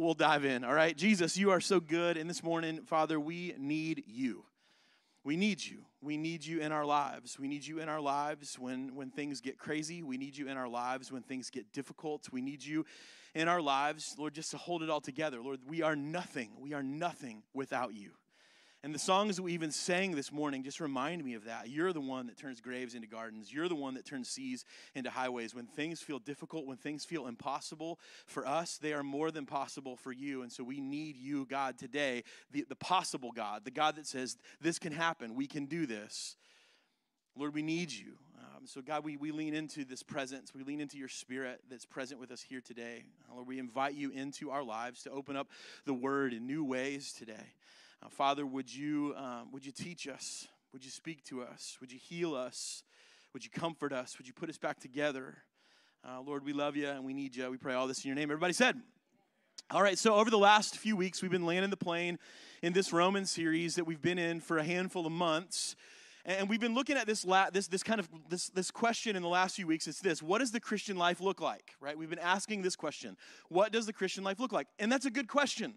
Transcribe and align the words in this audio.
We'll 0.00 0.14
dive 0.14 0.44
in, 0.44 0.64
all 0.64 0.74
right? 0.74 0.96
Jesus, 0.96 1.36
you 1.36 1.50
are 1.50 1.60
so 1.60 1.80
good. 1.80 2.16
And 2.16 2.28
this 2.28 2.42
morning, 2.42 2.82
Father, 2.82 3.18
we 3.18 3.54
need 3.58 4.04
you. 4.06 4.44
We 5.24 5.36
need 5.36 5.64
you. 5.64 5.84
We 6.00 6.16
need 6.16 6.44
you 6.44 6.60
in 6.60 6.72
our 6.72 6.84
lives. 6.84 7.38
We 7.38 7.46
need 7.46 7.64
you 7.64 7.78
in 7.78 7.88
our 7.88 8.00
lives 8.00 8.58
when, 8.58 8.94
when 8.94 9.10
things 9.10 9.40
get 9.40 9.58
crazy. 9.58 10.02
We 10.02 10.16
need 10.16 10.36
you 10.36 10.48
in 10.48 10.56
our 10.56 10.68
lives 10.68 11.12
when 11.12 11.22
things 11.22 11.50
get 11.50 11.72
difficult. 11.72 12.28
We 12.32 12.42
need 12.42 12.64
you 12.64 12.84
in 13.34 13.48
our 13.48 13.60
lives, 13.60 14.16
Lord, 14.18 14.34
just 14.34 14.50
to 14.50 14.56
hold 14.56 14.82
it 14.82 14.90
all 14.90 15.00
together. 15.00 15.40
Lord, 15.40 15.60
we 15.66 15.82
are 15.82 15.94
nothing. 15.94 16.50
We 16.58 16.74
are 16.74 16.82
nothing 16.82 17.42
without 17.54 17.94
you. 17.94 18.10
And 18.84 18.92
the 18.92 18.98
songs 18.98 19.36
that 19.36 19.44
we 19.44 19.52
even 19.52 19.70
sang 19.70 20.16
this 20.16 20.32
morning 20.32 20.64
just 20.64 20.80
remind 20.80 21.24
me 21.24 21.34
of 21.34 21.44
that. 21.44 21.68
You're 21.68 21.92
the 21.92 22.00
one 22.00 22.26
that 22.26 22.36
turns 22.36 22.60
graves 22.60 22.96
into 22.96 23.06
gardens. 23.06 23.52
You're 23.52 23.68
the 23.68 23.76
one 23.76 23.94
that 23.94 24.04
turns 24.04 24.28
seas 24.28 24.64
into 24.96 25.08
highways. 25.08 25.54
When 25.54 25.66
things 25.66 26.00
feel 26.00 26.18
difficult, 26.18 26.66
when 26.66 26.78
things 26.78 27.04
feel 27.04 27.28
impossible 27.28 28.00
for 28.26 28.44
us, 28.44 28.78
they 28.78 28.92
are 28.92 29.04
more 29.04 29.30
than 29.30 29.46
possible 29.46 29.94
for 29.94 30.10
you. 30.10 30.42
And 30.42 30.50
so 30.50 30.64
we 30.64 30.80
need 30.80 31.16
you, 31.16 31.46
God, 31.46 31.78
today, 31.78 32.24
the, 32.50 32.64
the 32.68 32.74
possible 32.74 33.30
God, 33.30 33.64
the 33.64 33.70
God 33.70 33.94
that 33.96 34.06
says, 34.06 34.36
This 34.60 34.80
can 34.80 34.92
happen. 34.92 35.36
We 35.36 35.46
can 35.46 35.66
do 35.66 35.86
this. 35.86 36.36
Lord, 37.36 37.54
we 37.54 37.62
need 37.62 37.92
you. 37.92 38.14
Um, 38.40 38.66
so, 38.66 38.82
God, 38.82 39.04
we, 39.04 39.16
we 39.16 39.30
lean 39.30 39.54
into 39.54 39.84
this 39.84 40.02
presence. 40.02 40.52
We 40.52 40.64
lean 40.64 40.80
into 40.80 40.98
your 40.98 41.08
spirit 41.08 41.60
that's 41.70 41.86
present 41.86 42.20
with 42.20 42.32
us 42.32 42.42
here 42.42 42.60
today. 42.60 43.04
Lord, 43.32 43.46
we 43.46 43.60
invite 43.60 43.94
you 43.94 44.10
into 44.10 44.50
our 44.50 44.64
lives 44.64 45.04
to 45.04 45.10
open 45.10 45.36
up 45.36 45.48
the 45.86 45.94
word 45.94 46.32
in 46.32 46.48
new 46.48 46.64
ways 46.64 47.12
today. 47.12 47.54
Uh, 48.02 48.08
Father, 48.08 48.44
would 48.44 48.74
you, 48.74 49.14
um, 49.16 49.52
would 49.52 49.64
you 49.64 49.70
teach 49.70 50.08
us? 50.08 50.48
Would 50.72 50.84
you 50.84 50.90
speak 50.90 51.22
to 51.24 51.42
us? 51.42 51.76
Would 51.80 51.92
you 51.92 51.98
heal 51.98 52.34
us? 52.34 52.82
Would 53.32 53.44
you 53.44 53.50
comfort 53.50 53.92
us? 53.92 54.18
Would 54.18 54.26
you 54.26 54.32
put 54.32 54.48
us 54.48 54.58
back 54.58 54.80
together? 54.80 55.38
Uh, 56.04 56.20
Lord, 56.20 56.44
we 56.44 56.52
love 56.52 56.74
you 56.74 56.88
and 56.88 57.04
we 57.04 57.12
need 57.12 57.36
you. 57.36 57.48
We 57.50 57.58
pray 57.58 57.74
all 57.74 57.86
this 57.86 58.04
in 58.04 58.08
your 58.08 58.16
name. 58.16 58.30
Everybody 58.30 58.54
said, 58.54 58.80
all 59.70 59.82
right, 59.82 59.96
so 59.96 60.14
over 60.14 60.30
the 60.30 60.38
last 60.38 60.78
few 60.78 60.96
weeks, 60.96 61.22
we've 61.22 61.30
been 61.30 61.46
landing 61.46 61.70
the 61.70 61.76
plane 61.76 62.18
in 62.60 62.72
this 62.72 62.92
Roman 62.92 63.24
series 63.24 63.76
that 63.76 63.84
we've 63.84 64.02
been 64.02 64.18
in 64.18 64.40
for 64.40 64.58
a 64.58 64.64
handful 64.64 65.06
of 65.06 65.12
months. 65.12 65.76
And 66.24 66.48
we've 66.48 66.60
been 66.60 66.74
looking 66.74 66.96
at 66.96 67.06
this, 67.06 67.24
la- 67.24 67.50
this, 67.50 67.68
this 67.68 67.82
kind 67.82 68.00
of 68.00 68.08
this, 68.28 68.48
this 68.48 68.70
question 68.70 69.14
in 69.16 69.22
the 69.22 69.28
last 69.28 69.56
few 69.56 69.66
weeks. 69.66 69.88
It's 69.88 70.00
this: 70.00 70.22
What 70.22 70.38
does 70.38 70.52
the 70.52 70.60
Christian 70.60 70.96
life 70.96 71.20
look 71.20 71.40
like? 71.40 71.74
Right? 71.80 71.98
We've 71.98 72.10
been 72.10 72.20
asking 72.20 72.62
this 72.62 72.76
question: 72.76 73.16
What 73.48 73.72
does 73.72 73.86
the 73.86 73.92
Christian 73.92 74.22
life 74.22 74.38
look 74.38 74.52
like? 74.52 74.68
And 74.78 74.92
that's 74.92 75.06
a 75.06 75.10
good 75.10 75.26
question 75.26 75.74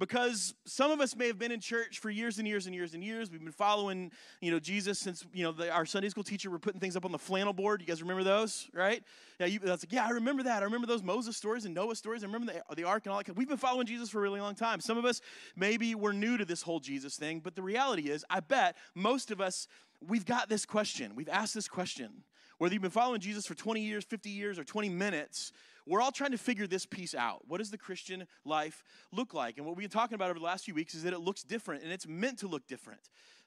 because 0.00 0.54
some 0.64 0.90
of 0.90 0.98
us 1.00 1.14
may 1.14 1.26
have 1.26 1.38
been 1.38 1.52
in 1.52 1.60
church 1.60 1.98
for 1.98 2.08
years 2.08 2.38
and 2.38 2.48
years 2.48 2.64
and 2.64 2.74
years 2.74 2.94
and 2.94 3.04
years. 3.04 3.30
We've 3.30 3.44
been 3.44 3.52
following, 3.52 4.10
you 4.40 4.50
know, 4.50 4.58
Jesus 4.58 4.98
since, 4.98 5.26
you 5.34 5.44
know, 5.44 5.52
the, 5.52 5.70
our 5.70 5.84
Sunday 5.84 6.08
school 6.08 6.24
teacher 6.24 6.50
were 6.50 6.58
putting 6.58 6.80
things 6.80 6.96
up 6.96 7.04
on 7.04 7.12
the 7.12 7.18
flannel 7.18 7.52
board. 7.52 7.82
You 7.82 7.86
guys 7.86 8.00
remember 8.00 8.24
those, 8.24 8.68
right? 8.72 9.04
Yeah, 9.38 9.46
you, 9.46 9.58
that's 9.58 9.84
like, 9.84 9.92
yeah, 9.92 10.06
I 10.06 10.10
remember 10.10 10.42
that. 10.44 10.62
I 10.62 10.64
remember 10.64 10.86
those 10.86 11.02
Moses 11.02 11.36
stories 11.36 11.66
and 11.66 11.74
Noah 11.74 11.94
stories. 11.94 12.24
I 12.24 12.26
remember 12.26 12.50
the, 12.50 12.74
the 12.74 12.84
ark 12.84 13.04
and 13.04 13.12
all 13.12 13.22
that. 13.22 13.36
We've 13.36 13.46
been 13.46 13.58
following 13.58 13.86
Jesus 13.86 14.08
for 14.08 14.20
a 14.20 14.22
really 14.22 14.40
long 14.40 14.54
time. 14.54 14.80
Some 14.80 14.96
of 14.96 15.04
us 15.04 15.20
maybe 15.54 15.94
we're 15.94 16.12
new 16.12 16.38
to 16.38 16.46
this 16.46 16.62
whole 16.62 16.80
Jesus 16.80 17.16
thing, 17.16 17.40
but 17.40 17.54
the 17.54 17.62
reality 17.62 18.08
is, 18.08 18.24
I 18.30 18.40
bet 18.40 18.76
most 18.94 19.30
of 19.30 19.38
us, 19.42 19.68
we've 20.08 20.24
got 20.24 20.48
this 20.48 20.64
question. 20.64 21.14
We've 21.14 21.28
asked 21.28 21.54
this 21.54 21.68
question. 21.68 22.24
Whether 22.56 22.74
you've 22.74 22.82
been 22.82 22.90
following 22.90 23.20
Jesus 23.20 23.46
for 23.46 23.54
20 23.54 23.80
years, 23.80 24.04
50 24.04 24.28
years, 24.30 24.58
or 24.58 24.64
20 24.64 24.90
minutes, 24.90 25.52
we're 25.86 26.00
all 26.00 26.12
trying 26.12 26.32
to 26.32 26.38
figure 26.38 26.66
this 26.66 26.86
piece 26.86 27.14
out. 27.14 27.42
What 27.48 27.58
does 27.58 27.70
the 27.70 27.78
Christian 27.78 28.26
life 28.44 28.82
look 29.12 29.34
like? 29.34 29.56
And 29.56 29.66
what 29.66 29.76
we've 29.76 29.88
been 29.88 29.98
talking 29.98 30.14
about 30.14 30.30
over 30.30 30.38
the 30.38 30.44
last 30.44 30.64
few 30.64 30.74
weeks 30.74 30.94
is 30.94 31.02
that 31.04 31.12
it 31.12 31.20
looks 31.20 31.42
different, 31.42 31.82
and 31.82 31.92
it's 31.92 32.06
meant 32.06 32.38
to 32.40 32.48
look 32.48 32.66
different. 32.66 33.00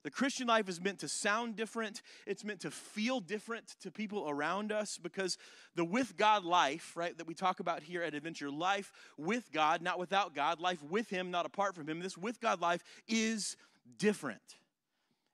The 0.04 0.12
Christian 0.12 0.48
life 0.48 0.68
is 0.68 0.82
meant 0.82 1.00
to 1.00 1.08
sound 1.08 1.56
different. 1.56 2.02
It's 2.28 2.44
meant 2.44 2.60
to 2.62 2.72
feel 2.72 3.22
different 3.22 3.76
to 3.82 3.90
people 3.90 4.30
around 4.30 4.72
us 4.72 4.98
because 4.98 5.38
the 5.76 5.86
with 5.86 6.18
God 6.18 6.44
life, 6.44 6.92
right, 6.96 7.18
that 7.18 7.26
we 7.26 7.34
talk 7.34 7.62
about 7.62 7.84
here 7.84 8.04
at 8.04 8.14
Adventure, 8.14 8.52
life 8.52 8.92
with 9.18 9.52
God, 9.54 9.82
not 9.82 9.98
without 10.00 10.36
God, 10.36 10.60
life 10.60 10.84
with 10.84 11.10
Him, 11.10 11.32
not 11.32 11.46
apart 11.46 11.74
from 11.74 11.88
Him, 11.88 12.02
this 12.02 12.18
with 12.18 12.42
God 12.42 12.60
life 12.60 12.84
is 13.08 13.56
different. 13.98 14.58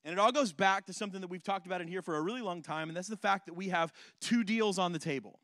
And 0.06 0.14
it 0.14 0.20
all 0.20 0.32
goes 0.32 0.54
back 0.54 0.86
to 0.86 0.94
something 0.94 1.20
that 1.22 1.30
we've 1.30 1.44
talked 1.44 1.66
about 1.66 1.82
in 1.82 1.88
here 1.88 2.02
for 2.02 2.16
a 2.16 2.22
really 2.22 2.42
long 2.42 2.62
time, 2.62 2.90
and 2.90 2.96
that's 2.96 3.08
the 3.08 3.18
fact 3.18 3.48
that 3.48 3.54
we 3.54 3.70
have 3.70 3.92
two 4.22 4.44
deals 4.44 4.78
on 4.80 4.94
the 4.94 5.00
table 5.00 5.40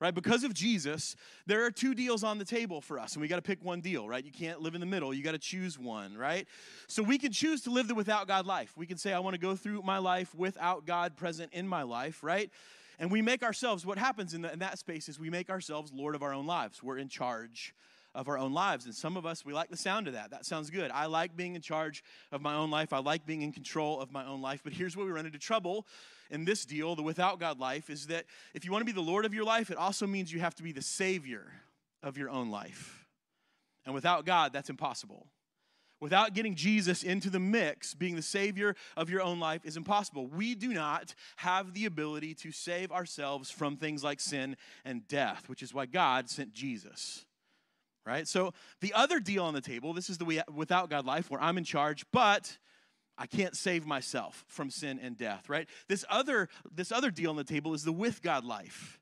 right? 0.00 0.14
Because 0.14 0.44
of 0.44 0.54
Jesus, 0.54 1.16
there 1.46 1.64
are 1.64 1.70
two 1.70 1.94
deals 1.94 2.22
on 2.22 2.38
the 2.38 2.44
table 2.44 2.80
for 2.80 2.98
us, 2.98 3.14
and 3.14 3.20
we 3.20 3.28
got 3.28 3.36
to 3.36 3.42
pick 3.42 3.64
one 3.64 3.80
deal, 3.80 4.08
right? 4.08 4.24
You 4.24 4.32
can't 4.32 4.60
live 4.60 4.74
in 4.74 4.80
the 4.80 4.86
middle. 4.86 5.12
You 5.12 5.22
got 5.22 5.32
to 5.32 5.38
choose 5.38 5.78
one, 5.78 6.16
right? 6.16 6.46
So 6.86 7.02
we 7.02 7.18
can 7.18 7.32
choose 7.32 7.62
to 7.62 7.70
live 7.70 7.88
the 7.88 7.94
without 7.94 8.28
God 8.28 8.46
life. 8.46 8.72
We 8.76 8.86
can 8.86 8.96
say, 8.96 9.12
I 9.12 9.18
want 9.18 9.34
to 9.34 9.40
go 9.40 9.56
through 9.56 9.82
my 9.82 9.98
life 9.98 10.34
without 10.34 10.86
God 10.86 11.16
present 11.16 11.52
in 11.52 11.66
my 11.66 11.82
life, 11.82 12.22
right? 12.22 12.50
And 12.98 13.10
we 13.10 13.22
make 13.22 13.42
ourselves, 13.42 13.86
what 13.86 13.98
happens 13.98 14.34
in, 14.34 14.42
the, 14.42 14.52
in 14.52 14.58
that 14.58 14.78
space 14.78 15.08
is 15.08 15.18
we 15.20 15.30
make 15.30 15.50
ourselves 15.50 15.92
Lord 15.92 16.14
of 16.14 16.22
our 16.22 16.32
own 16.32 16.46
lives. 16.46 16.82
We're 16.82 16.98
in 16.98 17.08
charge 17.08 17.74
of 18.14 18.28
our 18.28 18.38
own 18.38 18.52
lives. 18.52 18.84
And 18.84 18.94
some 18.94 19.16
of 19.16 19.26
us, 19.26 19.44
we 19.44 19.52
like 19.52 19.70
the 19.70 19.76
sound 19.76 20.08
of 20.08 20.14
that. 20.14 20.30
That 20.30 20.44
sounds 20.44 20.70
good. 20.70 20.90
I 20.90 21.06
like 21.06 21.36
being 21.36 21.54
in 21.54 21.62
charge 21.62 22.02
of 22.32 22.40
my 22.40 22.54
own 22.54 22.70
life. 22.70 22.92
I 22.92 22.98
like 22.98 23.26
being 23.26 23.42
in 23.42 23.52
control 23.52 24.00
of 24.00 24.10
my 24.10 24.24
own 24.24 24.42
life. 24.42 24.60
But 24.64 24.72
here's 24.72 24.96
where 24.96 25.06
we 25.06 25.12
run 25.12 25.26
into 25.26 25.38
trouble 25.38 25.86
in 26.30 26.44
this 26.44 26.64
deal, 26.64 26.94
the 26.96 27.02
without 27.02 27.38
God 27.38 27.58
life, 27.58 27.90
is 27.90 28.08
that 28.08 28.24
if 28.54 28.64
you 28.64 28.72
want 28.72 28.82
to 28.82 28.86
be 28.86 28.92
the 28.92 29.00
Lord 29.00 29.24
of 29.24 29.34
your 29.34 29.44
life, 29.44 29.70
it 29.70 29.76
also 29.76 30.06
means 30.06 30.32
you 30.32 30.40
have 30.40 30.54
to 30.56 30.62
be 30.62 30.72
the 30.72 30.82
Savior 30.82 31.52
of 32.02 32.18
your 32.18 32.30
own 32.30 32.50
life. 32.50 33.06
And 33.86 33.94
without 33.94 34.26
God, 34.26 34.52
that's 34.52 34.70
impossible. 34.70 35.26
Without 36.00 36.32
getting 36.32 36.54
Jesus 36.54 37.02
into 37.02 37.28
the 37.28 37.40
mix, 37.40 37.94
being 37.94 38.14
the 38.14 38.22
Savior 38.22 38.76
of 38.96 39.10
your 39.10 39.20
own 39.20 39.40
life 39.40 39.64
is 39.64 39.76
impossible. 39.76 40.28
We 40.28 40.54
do 40.54 40.72
not 40.72 41.14
have 41.36 41.74
the 41.74 41.86
ability 41.86 42.34
to 42.34 42.52
save 42.52 42.92
ourselves 42.92 43.50
from 43.50 43.76
things 43.76 44.04
like 44.04 44.20
sin 44.20 44.56
and 44.84 45.08
death, 45.08 45.48
which 45.48 45.62
is 45.62 45.74
why 45.74 45.86
God 45.86 46.30
sent 46.30 46.52
Jesus 46.52 47.24
right? 48.08 48.26
So 48.26 48.54
the 48.80 48.94
other 48.94 49.20
deal 49.20 49.44
on 49.44 49.52
the 49.52 49.60
table, 49.60 49.92
this 49.92 50.08
is 50.08 50.16
the 50.16 50.42
without 50.52 50.88
God 50.88 51.04
life 51.04 51.30
where 51.30 51.40
I'm 51.40 51.58
in 51.58 51.64
charge, 51.64 52.06
but 52.10 52.56
I 53.18 53.26
can't 53.26 53.54
save 53.54 53.86
myself 53.86 54.44
from 54.48 54.70
sin 54.70 54.98
and 55.02 55.16
death, 55.16 55.48
right? 55.48 55.68
This 55.88 56.04
other 56.08 56.48
this 56.74 56.90
other 56.90 57.10
deal 57.10 57.30
on 57.30 57.36
the 57.36 57.44
table 57.44 57.74
is 57.74 57.84
the 57.84 57.92
with 57.92 58.22
God 58.22 58.44
life. 58.44 58.97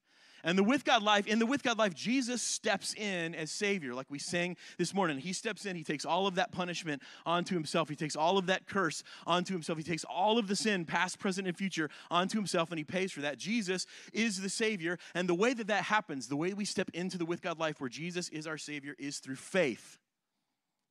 And 0.46 0.56
the 0.56 0.62
with 0.62 0.84
God 0.84 1.02
life, 1.02 1.26
in 1.26 1.40
the 1.40 1.44
with 1.44 1.64
God 1.64 1.76
life, 1.76 1.92
Jesus 1.92 2.40
steps 2.40 2.94
in 2.94 3.34
as 3.34 3.50
Savior, 3.50 3.94
like 3.94 4.06
we 4.08 4.20
sang 4.20 4.56
this 4.78 4.94
morning. 4.94 5.18
He 5.18 5.32
steps 5.32 5.66
in, 5.66 5.74
He 5.74 5.82
takes 5.82 6.04
all 6.04 6.28
of 6.28 6.36
that 6.36 6.52
punishment 6.52 7.02
onto 7.26 7.56
Himself. 7.56 7.88
He 7.88 7.96
takes 7.96 8.14
all 8.14 8.38
of 8.38 8.46
that 8.46 8.68
curse 8.68 9.02
onto 9.26 9.52
Himself. 9.52 9.76
He 9.76 9.82
takes 9.82 10.04
all 10.04 10.38
of 10.38 10.46
the 10.46 10.54
sin, 10.54 10.84
past, 10.84 11.18
present, 11.18 11.48
and 11.48 11.56
future, 11.56 11.90
onto 12.12 12.38
Himself, 12.38 12.70
and 12.70 12.78
He 12.78 12.84
pays 12.84 13.10
for 13.10 13.22
that. 13.22 13.38
Jesus 13.38 13.86
is 14.12 14.40
the 14.40 14.48
Savior. 14.48 14.98
And 15.16 15.28
the 15.28 15.34
way 15.34 15.52
that 15.52 15.66
that 15.66 15.82
happens, 15.82 16.28
the 16.28 16.36
way 16.36 16.54
we 16.54 16.64
step 16.64 16.90
into 16.94 17.18
the 17.18 17.26
with 17.26 17.42
God 17.42 17.58
life 17.58 17.80
where 17.80 17.90
Jesus 17.90 18.28
is 18.28 18.46
our 18.46 18.56
Savior, 18.56 18.94
is 19.00 19.18
through 19.18 19.36
faith. 19.36 19.98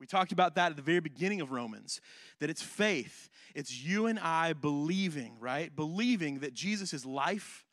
We 0.01 0.05
talked 0.05 0.33
about 0.33 0.55
that 0.55 0.71
at 0.71 0.75
the 0.75 0.81
very 0.81 0.99
beginning 0.99 1.39
of 1.39 1.51
Romans, 1.51 2.01
that 2.41 2.49
it's 2.49 2.61
faith. 2.61 3.29
It's 3.55 3.81
you 3.81 4.07
and 4.07 4.19
I 4.19 4.51
believing, 4.51 5.37
right? 5.39 5.73
Believing 5.73 6.39
that 6.39 6.53
Jesus' 6.53 6.93
is 6.93 7.05
life, 7.05 7.63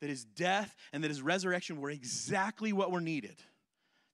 that 0.00 0.10
his 0.10 0.24
death, 0.24 0.74
and 0.92 1.02
that 1.02 1.08
his 1.08 1.22
resurrection 1.22 1.80
were 1.80 1.90
exactly 1.90 2.72
what 2.72 2.90
were 2.90 3.00
needed. 3.00 3.42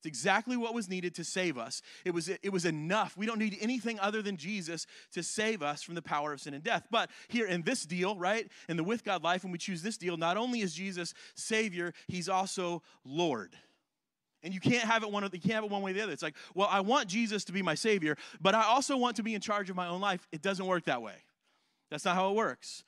It's 0.04 0.06
exactly 0.06 0.58
what 0.58 0.74
was 0.74 0.86
needed 0.86 1.14
to 1.14 1.24
save 1.24 1.56
us. 1.56 1.80
It 2.04 2.12
was, 2.12 2.28
it 2.28 2.52
was 2.52 2.66
enough. 2.66 3.16
We 3.16 3.24
don't 3.24 3.38
need 3.38 3.56
anything 3.62 3.98
other 4.00 4.20
than 4.20 4.36
Jesus 4.36 4.86
to 5.12 5.22
save 5.22 5.62
us 5.62 5.82
from 5.82 5.94
the 5.94 6.02
power 6.02 6.34
of 6.34 6.42
sin 6.42 6.52
and 6.52 6.62
death. 6.62 6.86
But 6.90 7.08
here 7.28 7.46
in 7.46 7.62
this 7.62 7.86
deal, 7.86 8.18
right, 8.18 8.46
in 8.68 8.76
the 8.76 8.84
with 8.84 9.02
God 9.02 9.22
life, 9.22 9.44
when 9.44 9.52
we 9.52 9.56
choose 9.56 9.82
this 9.82 9.96
deal, 9.96 10.18
not 10.18 10.36
only 10.36 10.60
is 10.60 10.74
Jesus 10.74 11.14
Savior, 11.36 11.94
He's 12.06 12.28
also 12.28 12.82
Lord. 13.02 13.56
And 14.42 14.52
you 14.52 14.60
can't 14.60 14.84
have 14.84 15.02
it 15.02 15.10
one 15.10 15.22
you 15.22 15.40
can't 15.40 15.54
have 15.54 15.64
it 15.64 15.70
one 15.70 15.80
way 15.80 15.92
or 15.92 15.94
the 15.94 16.02
other. 16.02 16.12
It's 16.12 16.22
like, 16.22 16.36
well, 16.54 16.68
I 16.70 16.80
want 16.80 17.08
Jesus 17.08 17.44
to 17.46 17.52
be 17.52 17.62
my 17.62 17.74
savior, 17.74 18.18
but 18.42 18.54
I 18.54 18.64
also 18.64 18.98
want 18.98 19.16
to 19.16 19.22
be 19.22 19.34
in 19.34 19.40
charge 19.40 19.70
of 19.70 19.76
my 19.76 19.86
own 19.86 20.02
life. 20.02 20.28
It 20.32 20.42
doesn't 20.42 20.66
work 20.66 20.84
that 20.84 21.00
way. 21.00 21.14
That's 21.90 22.04
not 22.04 22.14
how 22.14 22.28
it 22.28 22.34
works. 22.34 22.84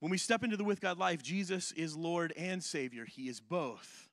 When 0.00 0.10
we 0.10 0.18
step 0.18 0.44
into 0.44 0.56
the 0.56 0.64
with 0.64 0.80
God 0.80 0.98
life, 0.98 1.22
Jesus 1.22 1.72
is 1.72 1.96
Lord 1.96 2.32
and 2.36 2.62
Savior. 2.62 3.04
He 3.06 3.28
is 3.28 3.40
both. 3.40 4.08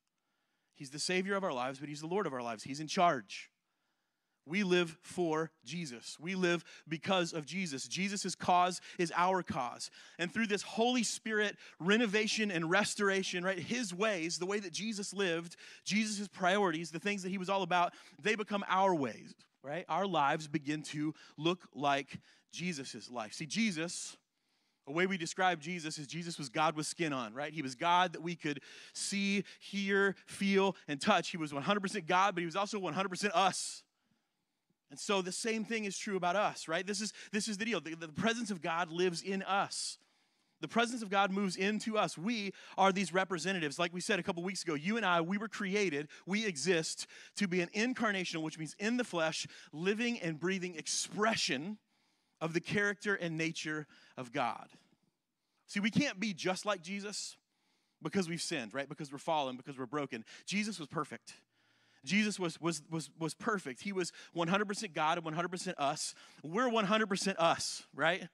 He's 0.76 0.90
the 0.90 1.00
Savior 1.00 1.36
of 1.36 1.44
our 1.44 1.54
lives, 1.54 1.80
but 1.80 1.90
He's 1.90 2.02
the 2.02 2.08
Lord 2.08 2.26
of 2.26 2.34
our 2.34 2.42
lives. 2.42 2.64
He's 2.64 2.80
in 2.80 2.88
charge. 2.88 3.50
We 4.46 4.64
live 4.64 4.98
for 5.02 5.52
Jesus. 5.64 6.18
We 6.20 6.36
live 6.36 6.66
because 6.88 7.32
of 7.32 7.46
Jesus. 7.46 7.88
Jesus' 7.88 8.36
cause 8.36 8.82
is 9.00 9.14
our 9.16 9.42
cause. 9.42 9.90
And 10.20 10.34
through 10.34 10.48
this 10.48 10.62
Holy 10.62 11.04
Spirit 11.04 11.56
renovation 11.80 12.52
and 12.52 12.70
restoration, 12.70 13.46
right, 13.46 13.58
his 13.58 13.94
ways, 13.94 14.38
the 14.38 14.46
way 14.46 14.60
that 14.60 14.74
Jesus 14.74 15.14
lived, 15.14 15.56
Jesus' 15.86 16.28
priorities, 16.28 16.92
the 16.92 17.00
things 17.00 17.24
that 17.24 17.30
he 17.30 17.38
was 17.38 17.50
all 17.50 17.64
about, 17.64 17.94
they 18.22 18.36
become 18.36 18.66
our 18.68 18.94
ways, 18.94 19.34
right? 19.64 19.86
Our 19.88 20.06
lives 20.06 20.50
begin 20.50 20.84
to 20.84 21.14
look 21.38 21.62
like 21.74 22.20
Jesus' 22.52 23.10
life. 23.10 23.34
See, 23.34 23.46
Jesus, 23.46 24.18
a 24.88 24.92
way 24.92 25.08
we 25.08 25.18
describe 25.18 25.62
Jesus 25.62 25.98
is 25.98 26.08
Jesus 26.08 26.38
was 26.38 26.50
God 26.50 26.76
with 26.76 26.86
skin 26.86 27.14
on, 27.14 27.34
right? 27.34 27.54
He 27.54 27.62
was 27.62 27.76
God 27.76 28.14
that 28.14 28.22
we 28.22 28.36
could 28.36 28.60
see, 28.94 29.44
hear, 29.60 30.16
feel, 30.26 30.76
and 30.88 31.00
touch. 31.00 31.30
He 31.30 31.38
was 31.38 31.54
100% 31.54 32.06
God, 32.06 32.36
but 32.36 32.42
he 32.42 32.46
was 32.46 32.56
also 32.56 32.80
100% 32.80 33.32
us. 33.34 33.84
And 34.92 35.00
so 35.00 35.22
the 35.22 35.32
same 35.32 35.64
thing 35.64 35.86
is 35.86 35.98
true 35.98 36.18
about 36.18 36.36
us, 36.36 36.68
right? 36.68 36.86
This 36.86 37.02
is, 37.02 37.14
this 37.32 37.48
is 37.48 37.58
the 37.58 37.66
deal. 37.66 37.82
The, 37.82 37.96
the 37.96 38.10
presence 38.10 38.52
of 38.52 38.62
God 38.62 38.92
lives 38.92 39.22
in 39.22 39.42
us. 39.42 39.98
The 40.62 40.68
presence 40.68 41.02
of 41.02 41.10
God 41.10 41.32
moves 41.32 41.56
into 41.56 41.98
us. 41.98 42.18
We 42.18 42.54
are 42.78 42.92
these 42.92 43.14
representatives. 43.14 43.80
Like 43.80 43.94
we 43.94 44.00
said 44.00 44.20
a 44.20 44.24
couple 44.24 44.44
weeks 44.44 44.64
ago, 44.64 44.76
you 44.76 44.96
and 44.98 45.06
I, 45.06 45.20
we 45.20 45.38
were 45.38 45.50
created, 45.50 46.08
we 46.26 46.46
exist 46.46 47.08
to 47.38 47.48
be 47.48 47.62
an 47.62 47.70
incarnational, 47.76 48.44
which 48.44 48.58
means 48.58 48.76
in 48.80 48.98
the 48.98 49.04
flesh, 49.04 49.48
living 49.74 50.20
and 50.20 50.40
breathing 50.40 50.76
expression 50.76 51.80
of 52.44 52.54
the 52.54 52.60
character 52.60 53.16
and 53.16 53.38
nature 53.38 53.88
of 54.18 54.34
God. 54.34 54.68
See, 55.66 55.80
we 55.80 55.90
can't 55.90 56.20
be 56.20 56.34
just 56.34 56.66
like 56.66 56.84
Jesus 56.84 57.38
because 58.04 58.28
we've 58.28 58.42
sinned, 58.42 58.74
right? 58.74 58.88
Because 58.88 59.14
we're 59.14 59.18
fallen, 59.18 59.56
because 59.56 59.80
we're 59.80 59.86
broken. 59.86 60.26
Jesus 60.46 60.78
was 60.78 60.90
perfect. 60.90 61.36
Jesus 62.04 62.38
was, 62.38 62.60
was, 62.60 62.82
was, 62.92 63.10
was 63.18 63.34
perfect. 63.34 63.82
He 63.82 63.94
was 63.94 64.12
100% 64.36 64.94
God 64.94 65.18
and 65.18 65.26
100% 65.26 65.74
us. 65.78 66.14
We're 66.44 66.68
100% 66.68 67.36
us, 67.40 67.84
right? 67.96 68.28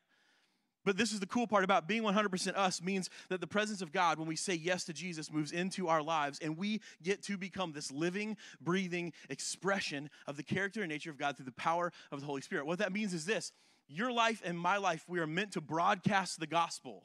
But 0.85 0.97
this 0.97 1.11
is 1.11 1.19
the 1.19 1.27
cool 1.27 1.45
part 1.45 1.63
about 1.63 1.87
being 1.87 2.01
100% 2.01 2.57
us 2.57 2.81
means 2.81 3.11
that 3.29 3.41
the 3.41 3.47
presence 3.47 3.83
of 3.83 3.91
God, 3.91 4.17
when 4.17 4.27
we 4.27 4.35
say 4.35 4.55
yes 4.55 4.85
to 4.85 4.93
Jesus, 4.93 5.31
moves 5.31 5.51
into 5.51 5.87
our 5.87 6.01
lives 6.01 6.39
and 6.41 6.57
we 6.57 6.81
get 7.03 7.21
to 7.25 7.37
become 7.37 7.73
this 7.73 7.91
living, 7.91 8.37
breathing 8.59 9.13
expression 9.29 10.09
of 10.25 10.35
the 10.35 10.41
character 10.41 10.81
and 10.81 10.89
nature 10.89 11.11
of 11.11 11.17
God 11.19 11.37
through 11.37 11.45
the 11.45 11.51
power 11.51 11.91
of 12.11 12.21
the 12.21 12.25
Holy 12.25 12.41
Spirit. 12.41 12.65
What 12.65 12.79
that 12.79 12.91
means 12.91 13.13
is 13.13 13.25
this 13.25 13.51
your 13.89 14.11
life 14.11 14.41
and 14.45 14.57
my 14.57 14.77
life, 14.77 15.03
we 15.07 15.19
are 15.19 15.27
meant 15.27 15.53
to 15.53 15.61
broadcast 15.61 16.39
the 16.39 16.47
gospel. 16.47 17.03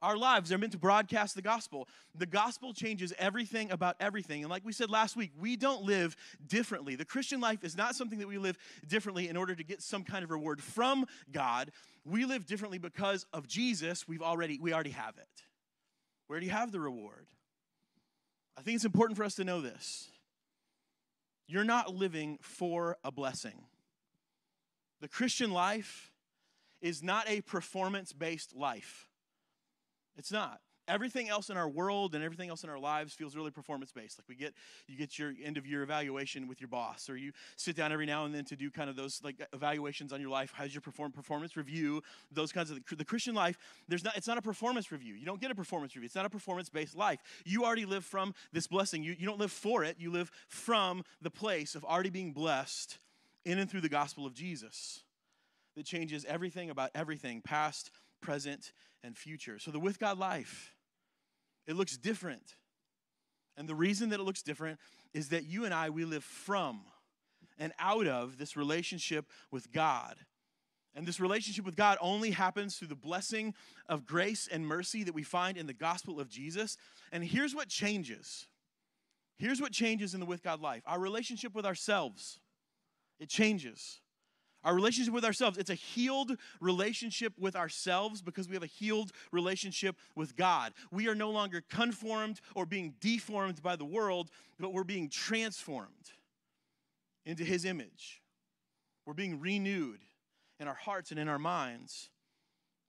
Our 0.00 0.16
lives 0.16 0.50
are 0.50 0.58
meant 0.58 0.72
to 0.72 0.78
broadcast 0.78 1.36
the 1.36 1.42
gospel. 1.42 1.88
The 2.16 2.26
gospel 2.26 2.72
changes 2.72 3.14
everything 3.18 3.70
about 3.70 3.94
everything. 4.00 4.42
And 4.42 4.50
like 4.50 4.64
we 4.64 4.72
said 4.72 4.90
last 4.90 5.16
week, 5.16 5.30
we 5.38 5.56
don't 5.56 5.84
live 5.84 6.16
differently. 6.44 6.96
The 6.96 7.04
Christian 7.04 7.40
life 7.40 7.62
is 7.62 7.76
not 7.76 7.94
something 7.94 8.18
that 8.18 8.26
we 8.26 8.36
live 8.36 8.58
differently 8.88 9.28
in 9.28 9.36
order 9.36 9.54
to 9.54 9.62
get 9.62 9.80
some 9.80 10.02
kind 10.02 10.24
of 10.24 10.30
reward 10.30 10.60
from 10.60 11.06
God. 11.30 11.70
We 12.04 12.24
live 12.24 12.46
differently 12.46 12.78
because 12.78 13.26
of 13.32 13.46
Jesus. 13.46 14.08
We've 14.08 14.22
already 14.22 14.58
we 14.60 14.72
already 14.72 14.90
have 14.90 15.16
it. 15.18 15.44
Where 16.26 16.40
do 16.40 16.46
you 16.46 16.52
have 16.52 16.72
the 16.72 16.80
reward? 16.80 17.28
I 18.58 18.62
think 18.62 18.74
it's 18.74 18.84
important 18.84 19.16
for 19.16 19.24
us 19.24 19.36
to 19.36 19.44
know 19.44 19.60
this. 19.60 20.10
You're 21.46 21.64
not 21.64 21.94
living 21.94 22.38
for 22.40 22.96
a 23.04 23.12
blessing. 23.12 23.66
The 25.02 25.08
Christian 25.08 25.50
life 25.50 26.12
is 26.80 27.02
not 27.02 27.28
a 27.28 27.40
performance 27.40 28.12
based 28.12 28.54
life. 28.54 29.08
It's 30.16 30.30
not. 30.30 30.60
Everything 30.86 31.28
else 31.28 31.50
in 31.50 31.56
our 31.56 31.68
world 31.68 32.14
and 32.14 32.22
everything 32.22 32.50
else 32.50 32.62
in 32.62 32.70
our 32.70 32.78
lives 32.78 33.12
feels 33.12 33.34
really 33.34 33.50
performance 33.50 33.90
based. 33.90 34.18
Like 34.18 34.28
we 34.28 34.36
get, 34.36 34.54
you 34.86 34.96
get 34.96 35.18
your 35.18 35.32
end 35.42 35.56
of 35.56 35.66
year 35.66 35.82
evaluation 35.82 36.46
with 36.46 36.60
your 36.60 36.68
boss, 36.68 37.10
or 37.10 37.16
you 37.16 37.32
sit 37.56 37.74
down 37.74 37.90
every 37.92 38.06
now 38.06 38.26
and 38.26 38.34
then 38.34 38.44
to 38.44 38.56
do 38.56 38.70
kind 38.70 38.88
of 38.88 38.94
those 38.94 39.20
like 39.24 39.44
evaluations 39.52 40.12
on 40.12 40.20
your 40.20 40.30
life. 40.30 40.52
How's 40.54 40.72
your 40.72 40.80
perform 40.80 41.10
performance 41.10 41.56
review? 41.56 42.00
Those 42.30 42.52
kinds 42.52 42.70
of 42.70 42.78
the 42.96 43.04
Christian 43.04 43.34
life. 43.34 43.58
There's 43.88 44.04
not. 44.04 44.16
It's 44.16 44.28
not 44.28 44.38
a 44.38 44.42
performance 44.42 44.92
review. 44.92 45.14
You 45.14 45.26
don't 45.26 45.40
get 45.40 45.50
a 45.50 45.54
performance 45.56 45.96
review. 45.96 46.06
It's 46.06 46.16
not 46.16 46.26
a 46.26 46.30
performance 46.30 46.68
based 46.68 46.96
life. 46.96 47.20
You 47.44 47.64
already 47.64 47.86
live 47.86 48.04
from 48.04 48.34
this 48.52 48.68
blessing. 48.68 49.02
You 49.02 49.16
you 49.18 49.26
don't 49.26 49.38
live 49.40 49.52
for 49.52 49.82
it. 49.82 49.96
You 49.98 50.12
live 50.12 50.30
from 50.48 51.02
the 51.20 51.30
place 51.30 51.74
of 51.74 51.84
already 51.84 52.10
being 52.10 52.32
blessed 52.32 52.98
in 53.44 53.58
and 53.58 53.70
through 53.70 53.80
the 53.80 53.88
gospel 53.88 54.26
of 54.26 54.34
Jesus 54.34 55.00
that 55.76 55.84
changes 55.84 56.24
everything 56.26 56.70
about 56.70 56.90
everything, 56.94 57.40
past, 57.40 57.90
present, 58.20 58.72
and 59.02 59.16
future. 59.16 59.58
So 59.58 59.70
the 59.70 59.80
with 59.80 59.98
God 59.98 60.18
life, 60.18 60.74
it 61.66 61.76
looks 61.76 61.96
different. 61.96 62.56
And 63.56 63.68
the 63.68 63.74
reason 63.74 64.10
that 64.10 64.20
it 64.20 64.24
looks 64.24 64.42
different 64.42 64.78
is 65.12 65.28
that 65.28 65.44
you 65.44 65.64
and 65.64 65.74
I, 65.74 65.90
we 65.90 66.04
live 66.04 66.24
from 66.24 66.80
and 67.58 67.72
out 67.78 68.06
of 68.06 68.38
this 68.38 68.56
relationship 68.56 69.26
with 69.50 69.72
God. 69.72 70.16
And 70.94 71.06
this 71.06 71.20
relationship 71.20 71.64
with 71.64 71.76
God 71.76 71.96
only 72.00 72.30
happens 72.30 72.76
through 72.76 72.88
the 72.88 72.94
blessing 72.94 73.54
of 73.88 74.06
grace 74.06 74.48
and 74.50 74.66
mercy 74.66 75.04
that 75.04 75.14
we 75.14 75.22
find 75.22 75.56
in 75.56 75.66
the 75.66 75.72
gospel 75.72 76.20
of 76.20 76.28
Jesus. 76.28 76.76
And 77.12 77.24
here's 77.24 77.54
what 77.54 77.68
changes. 77.68 78.46
Here's 79.38 79.60
what 79.60 79.72
changes 79.72 80.12
in 80.14 80.20
the 80.20 80.26
with 80.26 80.42
God 80.42 80.60
life 80.60 80.82
our 80.86 80.98
relationship 80.98 81.54
with 81.54 81.64
ourselves. 81.64 82.38
It 83.22 83.28
changes. 83.28 84.00
Our 84.64 84.74
relationship 84.74 85.14
with 85.14 85.24
ourselves, 85.24 85.56
it's 85.56 85.70
a 85.70 85.74
healed 85.74 86.32
relationship 86.60 87.32
with 87.38 87.54
ourselves 87.54 88.20
because 88.20 88.48
we 88.48 88.54
have 88.54 88.62
a 88.64 88.66
healed 88.66 89.12
relationship 89.30 89.96
with 90.16 90.36
God. 90.36 90.72
We 90.90 91.08
are 91.08 91.14
no 91.14 91.30
longer 91.30 91.62
conformed 91.70 92.40
or 92.56 92.66
being 92.66 92.94
deformed 93.00 93.62
by 93.62 93.76
the 93.76 93.84
world, 93.84 94.30
but 94.58 94.72
we're 94.72 94.84
being 94.84 95.08
transformed 95.08 96.10
into 97.24 97.44
His 97.44 97.64
image. 97.64 98.22
We're 99.06 99.14
being 99.14 99.40
renewed 99.40 100.00
in 100.58 100.68
our 100.68 100.74
hearts 100.74 101.10
and 101.10 101.18
in 101.18 101.28
our 101.28 101.38
minds. 101.38 102.10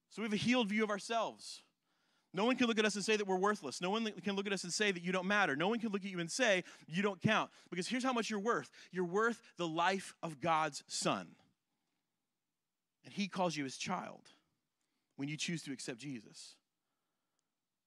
So 0.09 0.21
we 0.21 0.25
have 0.25 0.33
a 0.33 0.37
healed 0.37 0.69
view 0.69 0.83
of 0.83 0.91
ourselves. 0.91 1.62
No 2.33 2.45
one 2.45 2.55
can 2.55 2.67
look 2.67 2.79
at 2.79 2.85
us 2.85 2.95
and 2.95 3.05
say 3.05 3.15
that 3.15 3.27
we're 3.27 3.37
worthless. 3.37 3.79
No 3.79 3.91
one 3.91 4.11
can 4.23 4.35
look 4.35 4.47
at 4.47 4.53
us 4.53 4.63
and 4.63 4.73
say 4.73 4.91
that 4.91 5.03
you 5.03 5.11
don't 5.11 5.27
matter. 5.27 5.55
No 5.55 5.67
one 5.67 5.79
can 5.79 5.89
look 5.89 6.03
at 6.03 6.09
you 6.09 6.19
and 6.19 6.31
say 6.31 6.63
you 6.87 7.03
don't 7.03 7.21
count. 7.21 7.51
Because 7.69 7.87
here's 7.87 8.03
how 8.03 8.13
much 8.13 8.29
you're 8.29 8.39
worth 8.39 8.69
you're 8.91 9.05
worth 9.05 9.39
the 9.57 9.67
life 9.67 10.15
of 10.23 10.41
God's 10.41 10.83
Son. 10.87 11.27
And 13.05 13.13
He 13.13 13.27
calls 13.27 13.55
you 13.55 13.63
His 13.63 13.77
child 13.77 14.21
when 15.15 15.29
you 15.29 15.37
choose 15.37 15.61
to 15.63 15.71
accept 15.71 15.99
Jesus. 15.99 16.55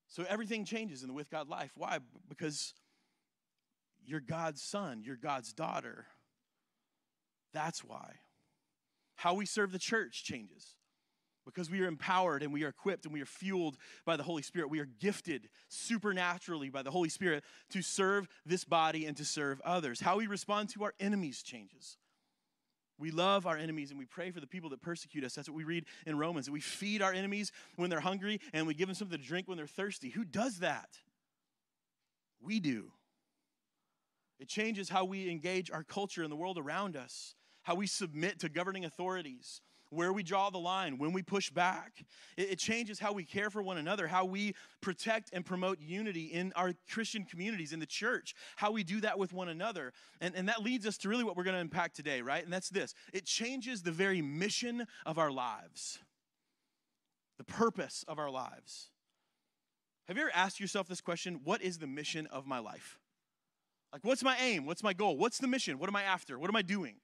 So 0.09 0.25
everything 0.29 0.65
changes 0.65 1.03
in 1.03 1.09
the 1.09 1.15
with 1.15 1.31
God 1.31 1.49
life. 1.49 1.73
Why? 1.77 1.99
Because 2.29 2.75
you're 4.07 4.21
God's 4.21 4.63
son, 4.63 5.03
you're 5.05 5.17
God's 5.17 5.53
daughter. 5.53 6.07
That's 7.53 7.83
why. 7.83 8.15
How 9.17 9.35
we 9.35 9.47
serve 9.47 9.73
the 9.73 9.79
church 9.79 10.23
changes 10.25 10.75
because 11.47 11.71
we 11.71 11.81
are 11.81 11.87
empowered 11.87 12.43
and 12.43 12.53
we 12.53 12.65
are 12.65 12.69
equipped 12.69 13.05
and 13.05 13.15
we 13.15 13.23
are 13.23 13.27
fueled 13.27 13.77
by 14.05 14.17
the 14.17 14.23
Holy 14.23 14.43
Spirit. 14.43 14.69
We 14.69 14.81
are 14.81 14.89
gifted 15.01 15.49
supernaturally 15.69 16.69
by 16.69 16.83
the 16.83 16.91
Holy 16.91 17.09
Spirit 17.09 17.45
to 17.71 17.83
serve 17.83 18.29
this 18.45 18.65
body 18.65 19.07
and 19.07 19.17
to 19.17 19.25
serve 19.25 19.61
others. 19.65 20.01
How 20.01 20.19
we 20.19 20.27
respond 20.27 20.69
to 20.71 20.85
our 20.85 20.93
enemies 21.01 21.43
changes. 21.43 21.97
We 22.99 23.11
love 23.11 23.47
our 23.47 23.57
enemies 23.57 23.91
and 23.91 23.99
we 23.99 24.07
pray 24.07 24.31
for 24.31 24.41
the 24.41 24.47
people 24.47 24.71
that 24.71 24.81
persecute 24.81 25.23
us. 25.23 25.35
That's 25.35 25.49
what 25.49 25.57
we 25.57 25.65
read 25.65 25.85
in 26.07 26.19
Romans. 26.19 26.51
We 26.51 26.61
feed 26.61 27.03
our 27.03 27.13
enemies 27.13 27.53
when 27.77 27.91
they're 27.91 28.01
hungry 28.01 28.41
and 28.53 28.67
we 28.67 28.75
give 28.75 28.89
them 28.89 28.95
something 28.95 29.19
to 29.19 29.25
drink 29.25 29.49
when 29.49 29.57
they're 29.57 29.67
thirsty. 29.67 30.11
Who 30.11 30.25
does 30.25 30.59
that? 30.59 30.89
We 32.41 32.59
do. 32.59 32.93
It 34.39 34.49
changes 34.49 34.89
how 34.89 35.05
we 35.05 35.31
engage 35.31 35.71
our 35.71 35.83
culture 35.83 36.23
and 36.23 36.33
the 36.33 36.37
world 36.37 36.59
around 36.59 36.97
us, 36.97 37.35
how 37.63 37.75
we 37.75 37.87
submit 37.87 38.41
to 38.41 38.49
governing 38.49 38.85
authorities, 38.85 39.61
where 39.91 40.13
we 40.13 40.23
draw 40.23 40.51
the 40.51 40.59
line, 40.59 40.99
when 40.99 41.13
we 41.13 41.23
push 41.23 41.51
back. 41.51 42.05
It, 42.37 42.51
it, 42.51 42.59
changes 42.59 42.99
how 42.99 43.13
we 43.13 43.25
care 43.25 43.51
for 43.51 43.63
one 43.63 43.79
another, 43.79 44.07
how 44.07 44.25
we 44.25 44.55
protect 44.81 45.31
and 45.33 45.45
promote 45.45 45.81
unity 45.81 46.25
in 46.25 46.53
our 46.57 46.73
Christian 46.91 47.25
communities, 47.25 47.73
in 47.73 47.79
the 47.79 47.87
church, 47.87 48.35
how 48.57 48.73
we 48.73 48.83
do 48.83 49.01
that 49.01 49.19
with 49.19 49.33
one 49.33 49.49
another. 49.49 49.93
And, 50.21 50.35
and 50.35 50.49
that 50.49 50.63
leads 50.63 50.87
us 50.87 50.99
to 50.99 51.09
really 51.09 51.25
what 51.25 51.37
we're 51.37 51.45
going 51.45 51.55
to 51.55 51.61
unpack 51.61 51.95
today, 51.95 52.23
right? 52.23 52.43
And 52.43 52.53
that's 52.53 52.69
this 52.69 52.95
it 53.13 53.25
changes 53.25 53.83
the 53.83 53.93
very 53.93 54.23
mission 54.23 54.87
of 55.05 55.19
our 55.19 55.31
lives, 55.31 55.99
the 57.39 57.45
purpose 57.45 58.05
of 58.09 58.19
our 58.19 58.31
lives. 58.31 58.91
Have 60.09 60.17
you 60.17 60.23
ever 60.23 60.33
asked 60.35 60.61
yourself 60.61 60.87
this 60.87 61.01
question? 61.01 61.41
What 61.43 61.63
is 61.63 61.79
the 61.79 61.87
mission 61.87 62.27
of 62.29 62.47
my 62.47 62.61
life? 62.61 62.99
Like, 63.93 64.05
what's 64.05 64.23
my 64.23 64.37
aim? 64.39 64.67
What's 64.67 64.83
my 64.83 64.93
goal? 64.93 65.17
What's 65.17 65.39
the 65.39 65.49
mission? 65.49 65.79
What 65.79 65.89
am 65.89 65.97
I 65.97 66.03
after? 66.03 66.39
What 66.39 66.51
am 66.51 66.57
I 66.57 66.63
doing? 66.63 66.97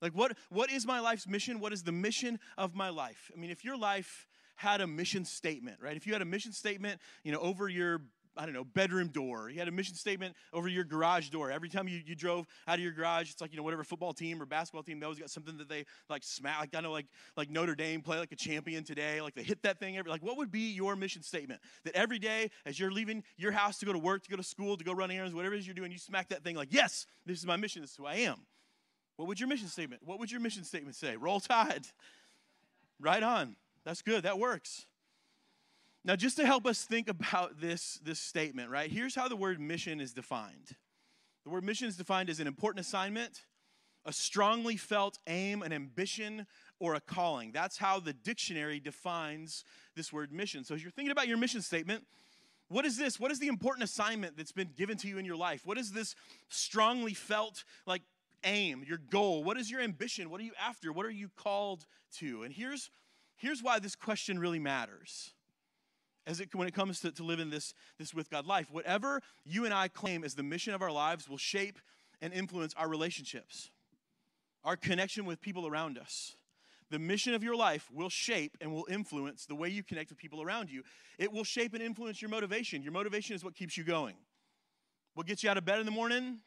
Like, 0.00 0.12
what, 0.12 0.36
what 0.50 0.70
is 0.70 0.86
my 0.86 1.00
life's 1.00 1.26
mission? 1.26 1.60
What 1.60 1.72
is 1.72 1.82
the 1.82 1.92
mission 1.92 2.38
of 2.56 2.74
my 2.74 2.88
life? 2.88 3.30
I 3.34 3.38
mean, 3.38 3.50
if 3.50 3.64
your 3.64 3.76
life 3.76 4.28
had 4.56 4.80
a 4.80 4.86
mission 4.86 5.24
statement, 5.24 5.78
right? 5.80 5.96
If 5.96 6.06
you 6.06 6.12
had 6.12 6.22
a 6.22 6.26
mission 6.26 6.52
statement, 6.52 7.00
you 7.22 7.32
know, 7.32 7.38
over 7.38 7.68
your 7.68 8.02
I 8.38 8.44
don't 8.44 8.54
know, 8.54 8.64
bedroom 8.64 9.08
door. 9.08 9.50
You 9.50 9.58
had 9.58 9.66
a 9.66 9.72
mission 9.72 9.96
statement 9.96 10.36
over 10.52 10.68
your 10.68 10.84
garage 10.84 11.28
door. 11.30 11.50
Every 11.50 11.68
time 11.68 11.88
you, 11.88 12.00
you 12.06 12.14
drove 12.14 12.46
out 12.68 12.76
of 12.76 12.80
your 12.80 12.92
garage, 12.92 13.32
it's 13.32 13.40
like, 13.40 13.50
you 13.50 13.56
know, 13.56 13.64
whatever 13.64 13.82
football 13.82 14.12
team 14.12 14.40
or 14.40 14.46
basketball 14.46 14.84
team, 14.84 15.00
they 15.00 15.04
always 15.04 15.18
got 15.18 15.28
something 15.28 15.58
that 15.58 15.68
they 15.68 15.84
like 16.08 16.22
smack. 16.22 16.60
Like, 16.60 16.74
I 16.76 16.80
know, 16.80 16.92
like, 16.92 17.06
like 17.36 17.50
Notre 17.50 17.74
Dame 17.74 18.00
play 18.00 18.18
like 18.18 18.30
a 18.30 18.36
champion 18.36 18.84
today. 18.84 19.20
Like, 19.20 19.34
they 19.34 19.42
hit 19.42 19.62
that 19.64 19.80
thing 19.80 19.98
every, 19.98 20.08
like, 20.08 20.22
what 20.22 20.36
would 20.36 20.52
be 20.52 20.70
your 20.70 20.94
mission 20.94 21.22
statement? 21.22 21.60
That 21.84 21.96
every 21.96 22.20
day, 22.20 22.50
as 22.64 22.78
you're 22.78 22.92
leaving 22.92 23.24
your 23.36 23.50
house 23.50 23.78
to 23.78 23.86
go 23.86 23.92
to 23.92 23.98
work, 23.98 24.22
to 24.22 24.30
go 24.30 24.36
to 24.36 24.44
school, 24.44 24.76
to 24.76 24.84
go 24.84 24.92
run 24.92 25.10
errands, 25.10 25.34
whatever 25.34 25.56
it 25.56 25.58
is 25.58 25.66
you're 25.66 25.74
doing, 25.74 25.90
you 25.90 25.98
smack 25.98 26.28
that 26.28 26.44
thing 26.44 26.54
like, 26.54 26.72
yes, 26.72 27.06
this 27.26 27.38
is 27.38 27.46
my 27.46 27.56
mission. 27.56 27.82
This 27.82 27.90
is 27.90 27.96
who 27.96 28.06
I 28.06 28.14
am. 28.16 28.46
What 29.18 29.26
would 29.26 29.40
your 29.40 29.48
mission 29.48 29.66
statement? 29.66 30.02
What 30.04 30.20
would 30.20 30.30
your 30.30 30.40
mission 30.40 30.62
statement 30.62 30.94
say? 30.94 31.16
Roll 31.16 31.40
Tide. 31.40 31.88
Right 33.00 33.22
on. 33.22 33.56
That's 33.84 34.00
good. 34.00 34.22
That 34.22 34.38
works. 34.38 34.86
Now, 36.04 36.14
just 36.14 36.36
to 36.36 36.46
help 36.46 36.66
us 36.66 36.84
think 36.84 37.08
about 37.08 37.60
this, 37.60 37.98
this 38.04 38.20
statement, 38.20 38.70
right? 38.70 38.88
Here's 38.88 39.16
how 39.16 39.26
the 39.26 39.34
word 39.34 39.58
mission 39.58 40.00
is 40.00 40.12
defined. 40.12 40.76
The 41.42 41.50
word 41.50 41.64
mission 41.64 41.88
is 41.88 41.96
defined 41.96 42.30
as 42.30 42.38
an 42.38 42.46
important 42.46 42.86
assignment, 42.86 43.42
a 44.06 44.12
strongly 44.12 44.76
felt 44.76 45.18
aim, 45.26 45.62
an 45.62 45.72
ambition, 45.72 46.46
or 46.78 46.94
a 46.94 47.00
calling. 47.00 47.50
That's 47.50 47.76
how 47.76 47.98
the 47.98 48.12
dictionary 48.12 48.78
defines 48.78 49.64
this 49.96 50.12
word 50.12 50.30
mission. 50.30 50.62
So, 50.62 50.76
as 50.76 50.82
you're 50.82 50.92
thinking 50.92 51.10
about 51.10 51.26
your 51.26 51.38
mission 51.38 51.60
statement, 51.60 52.04
what 52.68 52.84
is 52.84 52.96
this? 52.96 53.18
What 53.18 53.32
is 53.32 53.40
the 53.40 53.48
important 53.48 53.82
assignment 53.82 54.36
that's 54.36 54.52
been 54.52 54.70
given 54.76 54.96
to 54.98 55.08
you 55.08 55.18
in 55.18 55.24
your 55.24 55.36
life? 55.36 55.62
What 55.64 55.76
is 55.76 55.90
this 55.90 56.14
strongly 56.48 57.14
felt, 57.14 57.64
like 57.84 58.02
aim, 58.44 58.84
your 58.86 58.98
goal? 58.98 59.44
What 59.44 59.58
is 59.58 59.70
your 59.70 59.80
ambition? 59.80 60.30
What 60.30 60.40
are 60.40 60.44
you 60.44 60.52
after? 60.60 60.92
What 60.92 61.06
are 61.06 61.10
you 61.10 61.30
called 61.36 61.86
to? 62.18 62.42
And 62.42 62.52
here's, 62.52 62.90
here's 63.36 63.62
why 63.62 63.78
this 63.78 63.94
question 63.94 64.38
really 64.38 64.58
matters. 64.58 65.32
as 66.28 66.40
it, 66.40 66.54
when 66.54 66.68
it 66.68 66.74
comes 66.74 67.00
to, 67.00 67.10
to 67.10 67.24
living 67.24 67.50
this, 67.50 67.74
this 67.98 68.12
with 68.12 68.30
God 68.30 68.46
life. 68.46 68.68
Whatever 68.70 69.22
you 69.44 69.64
and 69.64 69.72
I 69.72 69.88
claim 69.88 70.22
as 70.22 70.34
the 70.34 70.42
mission 70.42 70.74
of 70.74 70.82
our 70.82 70.92
lives 70.92 71.28
will 71.28 71.38
shape 71.38 71.78
and 72.20 72.32
influence 72.32 72.74
our 72.76 72.88
relationships, 72.88 73.70
our 74.62 74.76
connection 74.76 75.24
with 75.24 75.40
people 75.40 75.66
around 75.66 75.98
us. 75.98 76.36
The 76.90 76.98
mission 76.98 77.34
of 77.34 77.42
your 77.42 77.56
life 77.56 77.88
will 77.92 78.08
shape 78.08 78.56
and 78.60 78.72
will 78.72 78.86
influence 78.90 79.46
the 79.46 79.54
way 79.54 79.68
you 79.68 79.82
connect 79.82 80.10
with 80.10 80.18
people 80.18 80.42
around 80.42 80.70
you. 80.70 80.82
It 81.18 81.32
will 81.32 81.44
shape 81.44 81.74
and 81.74 81.82
influence 81.82 82.20
your 82.20 82.30
motivation. 82.30 82.82
Your 82.82 82.92
motivation 82.92 83.34
is 83.36 83.44
what 83.44 83.54
keeps 83.54 83.76
you 83.76 83.84
going. 83.84 84.16
What 85.14 85.26
gets 85.26 85.42
you 85.42 85.50
out 85.50 85.58
of 85.58 85.64
bed 85.64 85.80
in 85.80 85.86
the 85.86 85.92
morning? 85.92 86.38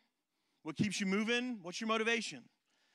What 0.63 0.75
keeps 0.75 0.99
you 0.99 1.05
moving? 1.05 1.59
What's 1.61 1.81
your 1.81 1.87
motivation? 1.87 2.43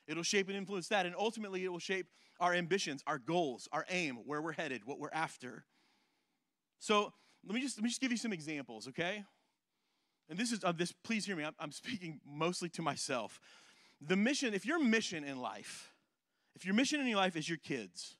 It'll 0.07 0.23
shape 0.23 0.47
and 0.47 0.57
influence 0.57 0.87
that. 0.87 1.05
And 1.05 1.15
ultimately, 1.17 1.65
it 1.65 1.71
will 1.71 1.79
shape 1.79 2.07
our 2.39 2.53
ambitions, 2.53 3.03
our 3.05 3.17
goals, 3.17 3.67
our 3.71 3.85
aim, 3.89 4.19
where 4.25 4.41
we're 4.41 4.53
headed, 4.53 4.83
what 4.85 4.99
we're 4.99 5.11
after. 5.11 5.65
So 6.79 7.11
let 7.45 7.55
me 7.55 7.61
just, 7.61 7.77
let 7.77 7.83
me 7.83 7.89
just 7.89 8.01
give 8.01 8.11
you 8.11 8.17
some 8.17 8.33
examples, 8.33 8.87
okay? 8.89 9.23
And 10.29 10.37
this 10.37 10.51
is, 10.51 10.63
uh, 10.63 10.71
this, 10.71 10.93
please 11.03 11.25
hear 11.25 11.35
me, 11.35 11.43
I'm, 11.43 11.55
I'm 11.59 11.71
speaking 11.71 12.19
mostly 12.25 12.69
to 12.69 12.81
myself. 12.81 13.39
The 14.01 14.15
mission, 14.15 14.53
if 14.53 14.65
your 14.65 14.79
mission 14.79 15.23
in 15.23 15.39
life, 15.39 15.93
if 16.55 16.65
your 16.65 16.75
mission 16.75 16.99
in 16.99 17.07
your 17.07 17.17
life 17.17 17.35
is 17.35 17.47
your 17.47 17.57
kids, 17.57 18.17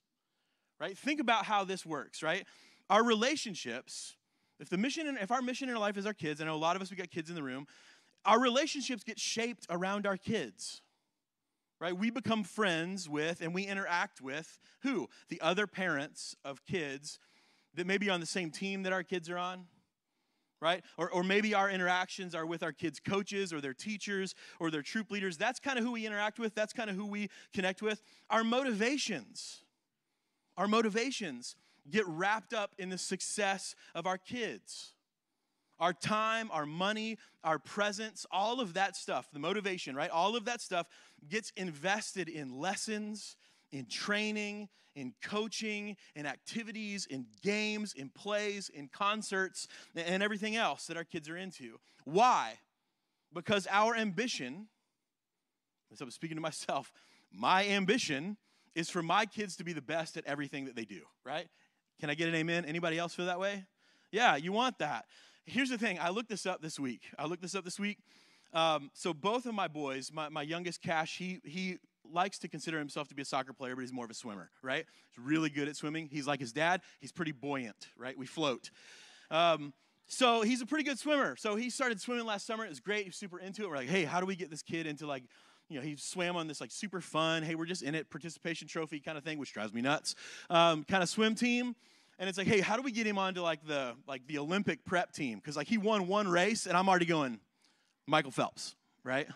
right? 0.80 0.98
Think 0.98 1.20
about 1.20 1.46
how 1.46 1.64
this 1.64 1.86
works, 1.86 2.24
right? 2.24 2.46
Our 2.90 3.04
relationships, 3.04 4.16
if 4.60 4.70
the 4.70 4.78
mission, 4.78 5.08
in, 5.08 5.18
if 5.18 5.32
our 5.32 5.42
mission 5.42 5.70
in 5.70 5.76
our 5.76 5.82
life 5.82 5.98
is 5.98 6.06
our 6.06 6.14
kids, 6.14 6.42
I 6.42 6.46
know 6.46 6.56
a 6.56 6.58
lot 6.58 6.76
of 6.76 6.82
us, 6.82 6.90
we 6.90 6.98
got 6.98 7.12
kids 7.12 7.30
in 7.30 7.36
the 7.36 7.44
room, 7.44 7.68
our 8.28 8.40
relationships 8.40 9.04
get 9.04 9.20
shaped 9.20 9.66
around 9.70 10.06
our 10.06 10.18
kids 10.18 10.82
right? 11.80 11.98
We 11.98 12.10
become 12.10 12.44
friends 12.44 13.08
with 13.08 13.42
and 13.42 13.54
we 13.54 13.64
interact 13.64 14.22
with 14.22 14.60
who? 14.82 15.10
The 15.30 15.42
other 15.42 15.68
parents 15.68 16.36
of 16.44 16.66
kids 16.66 17.20
that 17.76 17.86
may 17.86 17.98
be 17.98 18.10
on 18.10 18.20
the 18.20 18.26
same 18.26 18.50
team 18.50 18.84
that 18.84 18.94
our 18.94 19.04
kids 19.04 19.30
are 19.30 19.38
on, 19.38 19.66
right? 20.60 20.84
Or, 20.98 21.10
or 21.10 21.24
maybe 21.24 21.54
our 21.54 21.70
interactions 21.70 22.34
are 22.34 22.46
with 22.46 22.64
our 22.64 22.72
kids' 22.72 23.00
coaches 23.00 23.54
or 23.54 23.62
their 23.62 23.74
teachers 23.74 24.34
or 24.60 24.72
their 24.72 24.82
troop 24.82 25.12
leaders. 25.12 25.38
That's 25.38 25.60
kind 25.60 25.78
of 25.78 25.86
who 25.86 25.92
we 25.92 26.06
interact 26.06 26.40
with, 26.40 26.56
that's 26.56 26.74
kind 26.74 26.90
of 26.90 26.96
who 26.96 27.06
we 27.06 27.30
connect 27.54 27.82
with. 27.82 28.02
Our 28.30 28.44
motivations, 28.44 29.62
our 30.58 30.68
motivations 30.68 31.56
get 31.90 32.08
wrapped 32.08 32.54
up 32.54 32.74
in 32.78 32.90
the 32.90 32.98
success 32.98 33.76
of 33.94 34.08
our 34.08 34.18
kids. 34.18 34.94
Our 35.80 35.94
time, 35.94 36.50
our 36.52 36.66
money, 36.66 37.18
our 37.44 37.60
presence, 37.60 38.26
all 38.32 38.60
of 38.60 38.74
that 38.74 38.96
stuff, 38.96 39.28
the 39.32 39.40
motivation, 39.40 39.96
right? 39.96 40.10
All 40.10 40.36
of 40.36 40.46
that 40.46 40.62
stuff 40.62 40.88
gets 41.30 41.52
invested 41.56 42.30
in 42.30 42.60
lessons, 42.60 43.36
in 43.72 43.86
training, 43.86 44.70
in 44.96 45.14
coaching, 45.22 45.96
in 46.16 46.26
activities, 46.26 47.06
in 47.06 47.28
games, 47.44 47.94
in 47.94 48.10
plays, 48.10 48.70
in 48.70 48.88
concerts, 48.88 49.68
and 49.96 50.24
everything 50.24 50.56
else 50.56 50.88
that 50.88 50.98
our 50.98 51.04
kids 51.04 51.30
are 51.30 51.38
into. 51.38 51.78
Why? 52.06 52.56
Because 53.34 53.68
our 53.70 53.96
ambition, 53.96 54.68
as 55.94 56.02
I'm 56.02 56.10
speaking 56.10 56.36
to 56.36 56.42
myself, 56.42 56.92
my 57.32 57.68
ambition 57.68 58.38
is 58.74 58.90
for 58.90 59.04
my 59.04 59.26
kids 59.26 59.56
to 59.58 59.64
be 59.64 59.74
the 59.74 59.82
best 59.82 60.18
at 60.18 60.26
everything 60.26 60.66
that 60.66 60.76
they 60.76 60.86
do, 60.86 61.02
right? 61.24 61.48
Can 62.00 62.10
I 62.10 62.16
get 62.16 62.30
an 62.30 62.36
amen? 62.36 62.66
Anybody 62.66 62.98
else 62.98 63.14
feel 63.14 63.28
that 63.28 63.40
way? 63.40 63.66
Yeah, 64.12 64.36
you 64.36 64.52
want 64.52 64.80
that. 64.80 65.06
Here's 65.50 65.70
the 65.70 65.78
thing 65.78 65.98
I 65.98 66.10
looked 66.10 66.28
this 66.28 66.46
up 66.46 66.62
this 66.62 66.78
week. 66.78 67.04
I 67.18 67.26
looked 67.26 67.42
this 67.42 67.56
up 67.56 67.64
this 67.64 67.80
week. 67.80 68.00
Um, 68.54 68.92
so 68.94 69.14
both 69.14 69.46
of 69.46 69.54
my 69.54 69.70
boys, 69.70 70.12
my, 70.14 70.28
my 70.28 70.42
youngest 70.42 70.82
Cash, 70.82 71.18
he, 71.18 71.40
he 71.46 71.78
likes 72.12 72.38
to 72.40 72.50
consider 72.50 72.78
himself 72.78 73.08
to 73.08 73.16
be 73.16 73.22
a 73.22 73.26
soccer 73.26 73.54
player, 73.54 73.74
but 73.74 73.82
he's 73.82 73.94
more 73.94 74.04
of 74.04 74.12
a 74.12 74.14
swimmer, 74.14 74.50
right? 74.62 74.86
He's 75.10 75.24
really 75.24 75.50
good 75.50 75.70
at 75.70 75.78
swimming. 75.78 76.10
He's 76.12 76.28
like 76.28 76.42
his 76.42 76.52
dad. 76.52 76.82
He's 77.00 77.14
pretty 77.14 77.32
buoyant, 77.32 77.88
right? 77.98 78.18
We 78.18 78.26
float. 78.26 78.72
Um, 79.32 79.72
so 80.08 80.42
he's 80.42 80.60
a 80.60 80.66
pretty 80.66 80.84
good 80.84 81.00
swimmer. 81.00 81.38
So 81.38 81.56
he 81.56 81.70
started 81.70 82.02
swimming 82.02 82.26
last 82.26 82.46
summer. 82.46 82.66
It 82.66 82.70
was 82.70 82.82
great. 82.82 83.06
He's 83.06 83.16
super 83.16 83.40
into 83.40 83.64
it. 83.64 83.70
We're 83.70 83.78
like, 83.78 83.90
hey, 83.90 84.04
how 84.04 84.20
do 84.20 84.26
we 84.26 84.36
get 84.36 84.50
this 84.50 84.62
kid 84.62 84.86
into 84.86 85.08
like, 85.08 85.24
you 85.70 85.78
know, 85.78 85.86
he 85.86 85.96
swam 85.96 86.36
on 86.36 86.48
this 86.48 86.60
like 86.60 86.72
super 86.72 87.00
fun, 87.00 87.42
hey, 87.44 87.56
we're 87.56 87.66
just 87.66 87.84
in 87.84 87.96
it, 87.96 88.10
participation 88.10 88.68
trophy 88.68 89.00
kind 89.00 89.18
of 89.18 89.24
thing, 89.24 89.38
which 89.38 89.54
drives 89.54 89.74
me 89.74 89.80
nuts, 89.80 90.14
um, 90.50 90.84
kind 90.84 91.04
of 91.04 91.08
swim 91.08 91.36
team 91.36 91.74
and 92.20 92.28
it's 92.28 92.38
like, 92.38 92.48
hey, 92.48 92.60
how 92.62 92.76
do 92.76 92.82
we 92.82 92.92
get 92.92 93.06
him 93.06 93.18
onto 93.18 93.42
like 93.42 93.66
the 93.66 93.96
like 94.08 94.26
the 94.28 94.40
Olympic 94.40 94.86
prep 94.86 95.12
team? 95.12 95.40
Because 95.40 95.56
like 95.56 95.68
he 95.68 95.78
won 95.78 96.08
one 96.08 96.28
race, 96.28 96.66
and 96.66 96.76
I'm 96.76 96.90
already 96.90 97.06
going, 97.06 97.40
Michael 98.08 98.32
Phelps, 98.32 98.76
right? 99.04 99.28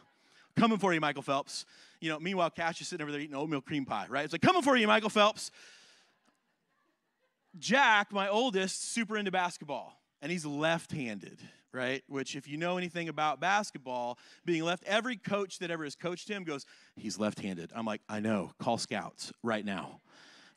Coming 0.55 0.77
for 0.77 0.93
you, 0.93 0.99
Michael 0.99 1.21
Phelps. 1.21 1.65
You 1.99 2.09
know, 2.09 2.19
meanwhile, 2.19 2.49
Cash 2.49 2.81
is 2.81 2.87
sitting 2.87 3.03
over 3.03 3.11
there 3.11 3.21
eating 3.21 3.35
oatmeal 3.35 3.61
cream 3.61 3.85
pie, 3.85 4.07
right? 4.09 4.23
It's 4.23 4.33
like, 4.33 4.41
coming 4.41 4.61
for 4.61 4.75
you, 4.75 4.87
Michael 4.87 5.09
Phelps. 5.09 5.51
Jack, 7.59 8.11
my 8.11 8.27
oldest, 8.27 8.91
super 8.91 9.17
into 9.17 9.29
basketball, 9.29 10.01
and 10.21 10.31
he's 10.31 10.45
left-handed, 10.45 11.37
right? 11.73 12.01
Which, 12.07 12.35
if 12.35 12.47
you 12.47 12.57
know 12.57 12.77
anything 12.77 13.09
about 13.09 13.39
basketball, 13.39 14.17
being 14.45 14.63
left, 14.63 14.83
every 14.85 15.17
coach 15.17 15.59
that 15.59 15.69
ever 15.69 15.83
has 15.83 15.95
coached 15.95 16.29
him 16.29 16.43
goes, 16.43 16.65
he's 16.95 17.19
left-handed. 17.19 17.71
I'm 17.75 17.85
like, 17.85 18.01
I 18.09 18.19
know. 18.19 18.51
Call 18.57 18.77
scouts 18.77 19.33
right 19.43 19.65
now, 19.65 19.99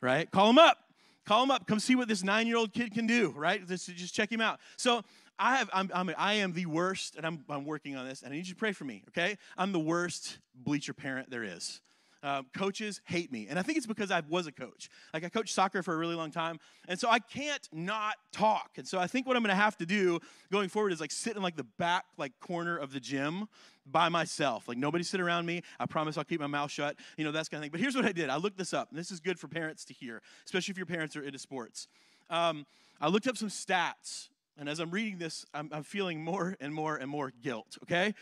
right? 0.01 0.29
Call 0.31 0.49
him 0.49 0.57
up. 0.57 0.84
Call 1.25 1.43
him 1.43 1.51
up. 1.51 1.67
Come 1.67 1.79
see 1.79 1.95
what 1.95 2.07
this 2.07 2.23
nine 2.23 2.47
year 2.47 2.57
old 2.57 2.73
kid 2.73 2.93
can 2.93 3.07
do, 3.07 3.33
right? 3.35 3.67
Just, 3.67 3.93
just 3.95 4.13
check 4.13 4.31
him 4.31 4.41
out. 4.41 4.59
So 4.77 5.03
I 5.37 5.57
have, 5.57 5.69
I'm, 5.73 5.91
I'm, 5.93 6.11
I 6.17 6.35
am 6.35 6.53
the 6.53 6.65
worst, 6.65 7.15
and 7.15 7.25
I'm, 7.25 7.43
I'm 7.49 7.65
working 7.65 7.95
on 7.95 8.07
this, 8.07 8.21
and 8.21 8.31
I 8.31 8.35
need 8.35 8.47
you 8.47 8.53
to 8.53 8.59
pray 8.59 8.71
for 8.71 8.85
me, 8.85 9.03
okay? 9.09 9.37
I'm 9.57 9.71
the 9.71 9.79
worst 9.79 10.39
bleacher 10.53 10.93
parent 10.93 11.29
there 11.29 11.43
is. 11.43 11.81
Uh, 12.25 12.41
coaches 12.57 13.01
hate 13.05 13.31
me. 13.31 13.45
And 13.47 13.59
I 13.59 13.61
think 13.61 13.77
it's 13.77 13.85
because 13.85 14.09
I 14.09 14.23
was 14.27 14.47
a 14.47 14.51
coach. 14.51 14.89
Like, 15.13 15.23
I 15.23 15.29
coached 15.29 15.53
soccer 15.53 15.83
for 15.83 15.93
a 15.93 15.97
really 15.97 16.15
long 16.15 16.31
time. 16.31 16.59
And 16.87 16.99
so 16.99 17.07
I 17.07 17.19
can't 17.19 17.69
not 17.71 18.15
talk. 18.31 18.71
And 18.77 18.87
so 18.87 18.97
I 18.97 19.05
think 19.05 19.27
what 19.27 19.37
I'm 19.37 19.43
going 19.43 19.55
to 19.55 19.61
have 19.61 19.77
to 19.77 19.85
do 19.85 20.19
going 20.51 20.67
forward 20.69 20.91
is 20.91 20.99
like 20.99 21.11
sit 21.11 21.35
in 21.35 21.43
like 21.43 21.55
the 21.55 21.65
back, 21.77 22.05
like 22.17 22.31
corner 22.39 22.77
of 22.77 22.91
the 22.91 22.99
gym 22.99 23.47
by 23.85 24.09
myself. 24.09 24.67
Like, 24.67 24.79
nobody 24.79 25.03
sit 25.03 25.21
around 25.21 25.45
me. 25.45 25.61
I 25.79 25.85
promise 25.85 26.17
I'll 26.17 26.23
keep 26.23 26.39
my 26.39 26.47
mouth 26.47 26.71
shut. 26.71 26.95
You 27.15 27.25
know, 27.25 27.31
that's 27.31 27.47
kind 27.47 27.59
of 27.59 27.65
thing. 27.65 27.71
But 27.71 27.79
here's 27.79 27.95
what 27.95 28.05
I 28.05 28.11
did 28.11 28.31
I 28.31 28.37
looked 28.37 28.57
this 28.57 28.73
up. 28.73 28.89
And 28.89 28.97
this 28.97 29.11
is 29.11 29.19
good 29.19 29.37
for 29.39 29.47
parents 29.47 29.85
to 29.85 29.93
hear, 29.93 30.23
especially 30.45 30.71
if 30.71 30.77
your 30.77 30.87
parents 30.87 31.15
are 31.15 31.21
into 31.21 31.37
sports. 31.37 31.87
Um, 32.31 32.65
I 32.99 33.07
looked 33.07 33.27
up 33.27 33.37
some 33.37 33.49
stats. 33.49 34.29
And 34.57 34.67
as 34.67 34.79
I'm 34.79 34.89
reading 34.89 35.19
this, 35.19 35.45
I'm, 35.53 35.69
I'm 35.71 35.83
feeling 35.83 36.23
more 36.23 36.57
and 36.59 36.73
more 36.73 36.95
and 36.95 37.07
more 37.07 37.31
guilt, 37.43 37.77
okay? 37.83 38.15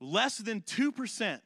Less 0.00 0.38
than 0.38 0.62
2% 0.62 1.38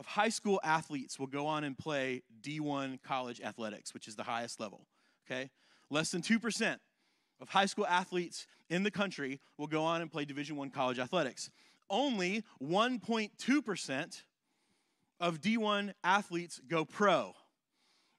of 0.00 0.06
high 0.06 0.30
school 0.30 0.58
athletes 0.64 1.18
will 1.18 1.26
go 1.26 1.46
on 1.46 1.62
and 1.62 1.76
play 1.76 2.22
D1 2.42 3.02
college 3.02 3.38
athletics, 3.42 3.92
which 3.92 4.08
is 4.08 4.16
the 4.16 4.22
highest 4.22 4.58
level, 4.58 4.86
okay? 5.30 5.50
Less 5.90 6.10
than 6.10 6.22
2% 6.22 6.78
of 7.38 7.50
high 7.50 7.66
school 7.66 7.86
athletes 7.86 8.46
in 8.70 8.82
the 8.82 8.90
country 8.90 9.40
will 9.58 9.66
go 9.66 9.82
on 9.84 10.00
and 10.00 10.10
play 10.10 10.24
Division 10.24 10.56
1 10.56 10.70
college 10.70 10.98
athletics. 10.98 11.50
Only 11.90 12.44
1.2% 12.62 14.22
of 15.20 15.40
D1 15.42 15.92
athletes 16.02 16.62
go 16.66 16.86
pro. 16.86 17.34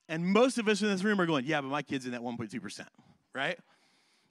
And 0.07 0.23
most 0.23 0.59
of 0.59 0.67
us 0.67 0.83
in 0.83 0.88
this 0.88 1.03
room 1.03 1.19
are 1.19 1.25
going, 1.25 1.45
yeah, 1.45 1.61
but 1.61 1.69
my 1.69 1.81
kid's 1.81 2.05
in 2.05 2.11
that 2.11 2.21
1.2%, 2.21 2.85
right? 3.33 3.57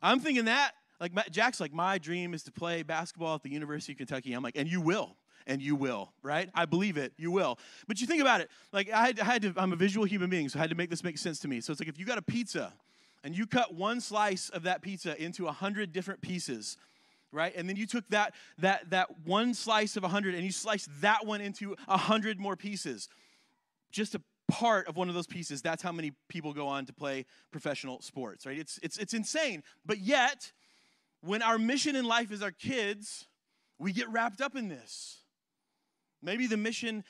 I'm 0.01 0.21
thinking 0.21 0.45
that. 0.45 0.73
Like, 1.01 1.13
Jack's 1.33 1.59
like, 1.59 1.73
my 1.73 1.99
dream 1.99 2.33
is 2.33 2.45
to 2.45 2.53
play 2.53 2.85
basketball 2.85 3.35
at 3.35 3.43
the 3.43 3.51
University 3.51 3.93
of 3.93 3.99
Kentucky. 3.99 4.35
I'm 4.35 4.43
like, 4.45 4.57
and 4.57 4.71
you 4.71 4.81
will 4.81 5.17
and 5.47 5.61
you 5.61 5.75
will, 5.75 6.13
right? 6.23 6.51
I 6.55 6.65
believe 6.65 6.97
it, 6.97 7.13
you 7.17 7.31
will. 7.31 7.59
But 7.89 8.01
you 8.01 8.07
think 8.07 8.21
about 8.21 8.41
it, 8.41 8.51
like 8.73 8.91
I 8.91 9.07
had, 9.07 9.21
I 9.21 9.25
had 9.25 9.43
to, 9.43 9.55
I'm 9.57 9.73
a 9.73 9.77
visual 9.77 10.07
human 10.07 10.31
being, 10.31 10.49
so 10.49 10.59
I 10.59 10.63
had 10.63 10.71
to 10.71 10.77
make 10.77 10.91
this 10.91 11.05
make 11.05 11.19
sense 11.19 11.39
to 11.41 11.49
me. 11.49 11.61
So 11.61 11.73
it's 11.73 11.81
like 11.81 11.89
if 11.89 11.99
you 11.99 12.07
got 12.07 12.19
a 12.19 12.23
pizza 12.23 12.73
and 13.25 13.37
you 13.37 13.47
cut 13.47 13.75
one 13.75 14.01
slice 14.01 14.49
of 14.49 14.63
that 14.65 14.83
pizza 14.83 15.21
into 15.23 15.47
a 15.47 15.53
hundred 15.53 15.93
different 15.93 16.21
pieces, 16.21 16.77
right? 17.33 17.53
And 17.55 17.69
then 17.69 17.77
you 17.77 17.87
took 17.87 18.09
that 18.11 18.35
that 18.59 18.91
that 18.91 19.09
one 19.25 19.55
slice 19.55 19.97
of 19.97 20.05
a 20.05 20.09
hundred 20.09 20.35
and 20.35 20.45
you 20.45 20.53
sliced 20.53 20.89
that 21.01 21.27
one 21.27 21.41
into 21.41 21.77
a 21.89 21.97
hundred 21.97 22.39
more 22.39 22.57
pieces. 22.57 23.09
Just 23.91 24.15
a 24.15 24.23
part 24.51 24.89
of 24.89 24.97
one 24.97 25.09
of 25.09 25.15
those 25.15 25.27
pieces. 25.27 25.63
That's 25.63 25.83
how 25.83 25.93
many 25.93 26.13
people 26.29 26.53
go 26.53 26.67
on 26.67 26.87
to 26.87 26.93
play 26.93 27.25
professional 27.51 28.01
sports, 28.01 28.47
right? 28.47 28.59
It's 28.59 28.79
it's 28.83 28.99
it's 28.99 29.15
insane. 29.15 29.63
But 29.87 29.99
yet, 29.99 30.53
when 31.21 31.43
our 31.43 31.59
mission 31.59 31.97
in 31.97 32.05
life 32.05 32.33
is 32.33 32.43
our 32.43 32.51
kids, 32.51 33.27
we 33.79 33.93
get 33.93 34.09
wrapped 34.11 34.41
up 34.41 34.57
in 34.57 34.69
this. 34.69 35.20
Maybe 36.23 36.47
the 36.47 36.57
mission 36.57 37.05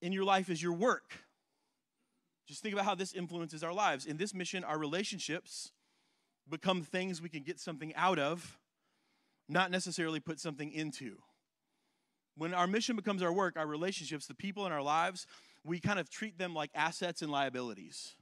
in 0.00 0.12
your 0.12 0.24
life 0.24 0.50
is 0.50 0.62
your 0.62 0.72
work. 0.72 1.12
Just 2.46 2.62
think 2.62 2.72
about 2.72 2.84
how 2.84 2.94
this 2.94 3.12
influences 3.12 3.62
our 3.64 3.72
lives. 3.72 4.06
In 4.06 4.16
this 4.16 4.32
mission, 4.32 4.62
our 4.64 4.78
relationships 4.78 5.72
become 6.48 6.82
things 6.82 7.20
we 7.20 7.28
can 7.28 7.42
get 7.42 7.58
something 7.58 7.94
out 7.96 8.18
of, 8.18 8.58
not 9.48 9.70
necessarily 9.70 10.20
put 10.20 10.38
something 10.38 10.70
into. 10.70 11.16
When 12.36 12.54
our 12.54 12.66
mission 12.66 12.96
becomes 12.96 13.22
our 13.22 13.32
work, 13.32 13.56
our 13.56 13.66
relationships, 13.66 14.26
the 14.26 14.34
people 14.34 14.66
in 14.66 14.72
our 14.72 14.82
lives, 14.82 15.26
we 15.64 15.80
kind 15.80 15.98
of 15.98 16.08
treat 16.08 16.38
them 16.38 16.54
like 16.54 16.70
assets 16.74 17.22
and 17.22 17.30
liabilities. 17.30 18.14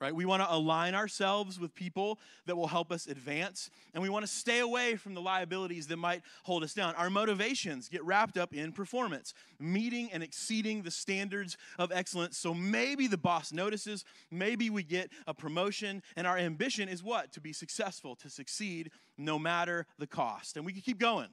Right? 0.00 0.14
We 0.14 0.24
want 0.24 0.42
to 0.42 0.52
align 0.52 0.94
ourselves 0.94 1.58
with 1.58 1.74
people 1.74 2.18
that 2.46 2.56
will 2.56 2.66
help 2.66 2.92
us 2.92 3.06
advance, 3.06 3.70
and 3.94 4.02
we 4.02 4.08
want 4.08 4.24
to 4.24 4.30
stay 4.30 4.60
away 4.60 4.96
from 4.96 5.14
the 5.14 5.20
liabilities 5.20 5.86
that 5.88 5.96
might 5.96 6.22
hold 6.42 6.62
us 6.62 6.74
down. 6.74 6.94
Our 6.96 7.10
motivations 7.10 7.88
get 7.88 8.04
wrapped 8.04 8.36
up 8.36 8.54
in 8.54 8.72
performance, 8.72 9.32
meeting 9.58 10.10
and 10.12 10.22
exceeding 10.22 10.82
the 10.82 10.90
standards 10.90 11.56
of 11.78 11.90
excellence. 11.92 12.36
So 12.36 12.52
maybe 12.52 13.06
the 13.06 13.18
boss 13.18 13.52
notices, 13.52 14.04
maybe 14.30 14.70
we 14.70 14.82
get 14.82 15.10
a 15.26 15.34
promotion, 15.34 16.02
and 16.16 16.26
our 16.26 16.36
ambition 16.36 16.88
is 16.88 17.02
what? 17.02 17.32
To 17.32 17.40
be 17.40 17.52
successful, 17.52 18.16
to 18.16 18.28
succeed 18.28 18.90
no 19.16 19.38
matter 19.38 19.86
the 19.98 20.06
cost. 20.06 20.56
And 20.56 20.66
we 20.66 20.72
can 20.72 20.82
keep 20.82 20.98
going. 20.98 21.28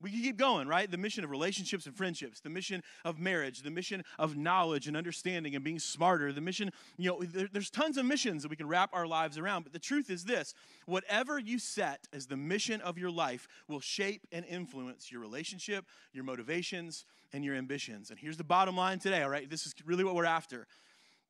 We 0.00 0.10
can 0.10 0.22
keep 0.22 0.36
going, 0.36 0.68
right? 0.68 0.88
The 0.88 0.96
mission 0.96 1.24
of 1.24 1.30
relationships 1.30 1.86
and 1.86 1.96
friendships, 1.96 2.40
the 2.40 2.50
mission 2.50 2.82
of 3.04 3.18
marriage, 3.18 3.62
the 3.62 3.70
mission 3.70 4.04
of 4.16 4.36
knowledge 4.36 4.86
and 4.86 4.96
understanding 4.96 5.56
and 5.56 5.64
being 5.64 5.80
smarter, 5.80 6.32
the 6.32 6.40
mission, 6.40 6.70
you 6.96 7.10
know, 7.10 7.22
there, 7.22 7.48
there's 7.52 7.70
tons 7.70 7.96
of 7.96 8.04
missions 8.04 8.42
that 8.42 8.48
we 8.48 8.54
can 8.54 8.68
wrap 8.68 8.90
our 8.92 9.08
lives 9.08 9.38
around. 9.38 9.64
But 9.64 9.72
the 9.72 9.80
truth 9.80 10.08
is 10.08 10.24
this 10.24 10.54
whatever 10.86 11.38
you 11.38 11.58
set 11.58 12.06
as 12.12 12.26
the 12.26 12.36
mission 12.36 12.80
of 12.80 12.96
your 12.96 13.10
life 13.10 13.48
will 13.66 13.80
shape 13.80 14.26
and 14.30 14.44
influence 14.44 15.10
your 15.10 15.20
relationship, 15.20 15.84
your 16.12 16.24
motivations, 16.24 17.04
and 17.32 17.44
your 17.44 17.56
ambitions. 17.56 18.10
And 18.10 18.18
here's 18.18 18.36
the 18.36 18.44
bottom 18.44 18.76
line 18.76 19.00
today, 19.00 19.22
all 19.22 19.30
right? 19.30 19.50
This 19.50 19.66
is 19.66 19.74
really 19.84 20.04
what 20.04 20.14
we're 20.14 20.24
after. 20.24 20.68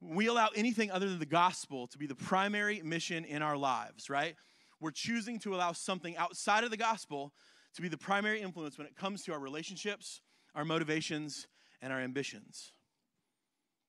We 0.01 0.27
allow 0.27 0.49
anything 0.55 0.91
other 0.91 1.09
than 1.09 1.19
the 1.19 1.27
gospel 1.27 1.87
to 1.89 1.99
be 1.99 2.07
the 2.07 2.15
primary 2.15 2.83
mission 2.83 3.25
in 3.25 3.41
our 3.41 3.57
lives, 3.57 4.11
right? 4.11 4.37
We're 4.79 4.91
choosing 4.91 5.39
to 5.41 5.55
allow 5.55 5.73
something 5.73 6.17
outside 6.17 6.65
of 6.65 6.71
the 6.71 6.77
gospel 6.77 7.33
to 7.75 7.83
be 7.83 7.89
the 7.89 7.99
primary 7.99 8.41
influence 8.41 8.79
when 8.79 8.87
it 8.87 8.97
comes 8.97 9.23
to 9.25 9.33
our 9.33 9.39
relationships, 9.39 10.21
our 10.55 10.65
motivations, 10.65 11.47
and 11.81 11.93
our 11.93 12.01
ambitions. 12.01 12.73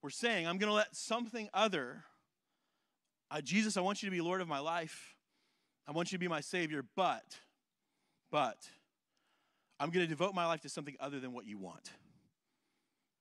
We're 0.01 0.09
saying, 0.09 0.47
I'm 0.47 0.57
going 0.57 0.69
to 0.69 0.75
let 0.75 0.95
something 0.95 1.49
other, 1.53 2.03
uh, 3.31 3.41
Jesus, 3.41 3.77
I 3.77 3.81
want 3.81 4.01
you 4.01 4.09
to 4.09 4.15
be 4.15 4.21
Lord 4.21 4.41
of 4.41 4.47
my 4.47 4.59
life. 4.59 5.15
I 5.87 5.91
want 5.91 6.11
you 6.11 6.17
to 6.17 6.19
be 6.19 6.27
my 6.27 6.41
Savior, 6.41 6.85
but, 6.95 7.39
but, 8.31 8.57
I'm 9.79 9.89
going 9.89 10.05
to 10.05 10.09
devote 10.09 10.35
my 10.35 10.45
life 10.45 10.61
to 10.61 10.69
something 10.69 10.95
other 10.99 11.19
than 11.19 11.31
what 11.33 11.45
you 11.45 11.57
want. 11.57 11.91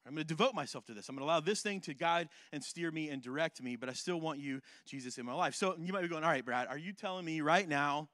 I'm 0.07 0.15
going 0.15 0.27
to 0.27 0.29
devote 0.29 0.55
myself 0.55 0.87
to 0.87 0.95
this. 0.95 1.09
I'm 1.09 1.17
going 1.17 1.27
to 1.27 1.31
allow 1.31 1.41
this 1.41 1.61
thing 1.61 1.81
to 1.83 1.95
guide 1.95 2.29
and 2.53 2.65
steer 2.65 2.91
me 2.91 3.11
and 3.11 3.23
direct 3.23 3.63
me, 3.63 3.77
but 3.77 3.89
I 3.89 3.93
still 3.93 4.21
want 4.21 4.41
you, 4.41 4.61
Jesus, 4.87 5.19
in 5.19 5.27
my 5.27 5.35
life. 5.35 5.55
So 5.55 5.77
you 5.79 5.93
might 5.93 6.01
be 6.01 6.09
going, 6.09 6.25
all 6.25 6.31
right, 6.31 6.45
Brad, 6.45 6.67
are 6.67 6.79
you 6.79 6.93
telling 6.93 7.25
me 7.25 7.43
right 7.43 7.69
now 7.69 8.09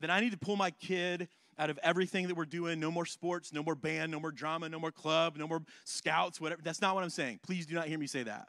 that 0.00 0.10
I 0.10 0.20
need 0.20 0.32
to 0.32 0.38
pull 0.38 0.56
my 0.56 0.70
kid 0.70 1.28
out 1.58 1.70
of 1.70 1.78
everything 1.82 2.28
that 2.28 2.36
we're 2.36 2.44
doing. 2.44 2.80
No 2.80 2.90
more 2.90 3.06
sports, 3.06 3.52
no 3.52 3.62
more 3.62 3.74
band, 3.74 4.12
no 4.12 4.20
more 4.20 4.30
drama, 4.30 4.68
no 4.68 4.78
more 4.78 4.92
club, 4.92 5.36
no 5.36 5.46
more 5.46 5.62
scouts, 5.84 6.40
whatever. 6.40 6.62
That's 6.62 6.80
not 6.80 6.94
what 6.94 7.04
I'm 7.04 7.10
saying. 7.10 7.40
Please 7.42 7.66
do 7.66 7.74
not 7.74 7.86
hear 7.86 7.98
me 7.98 8.06
say 8.06 8.22
that. 8.22 8.48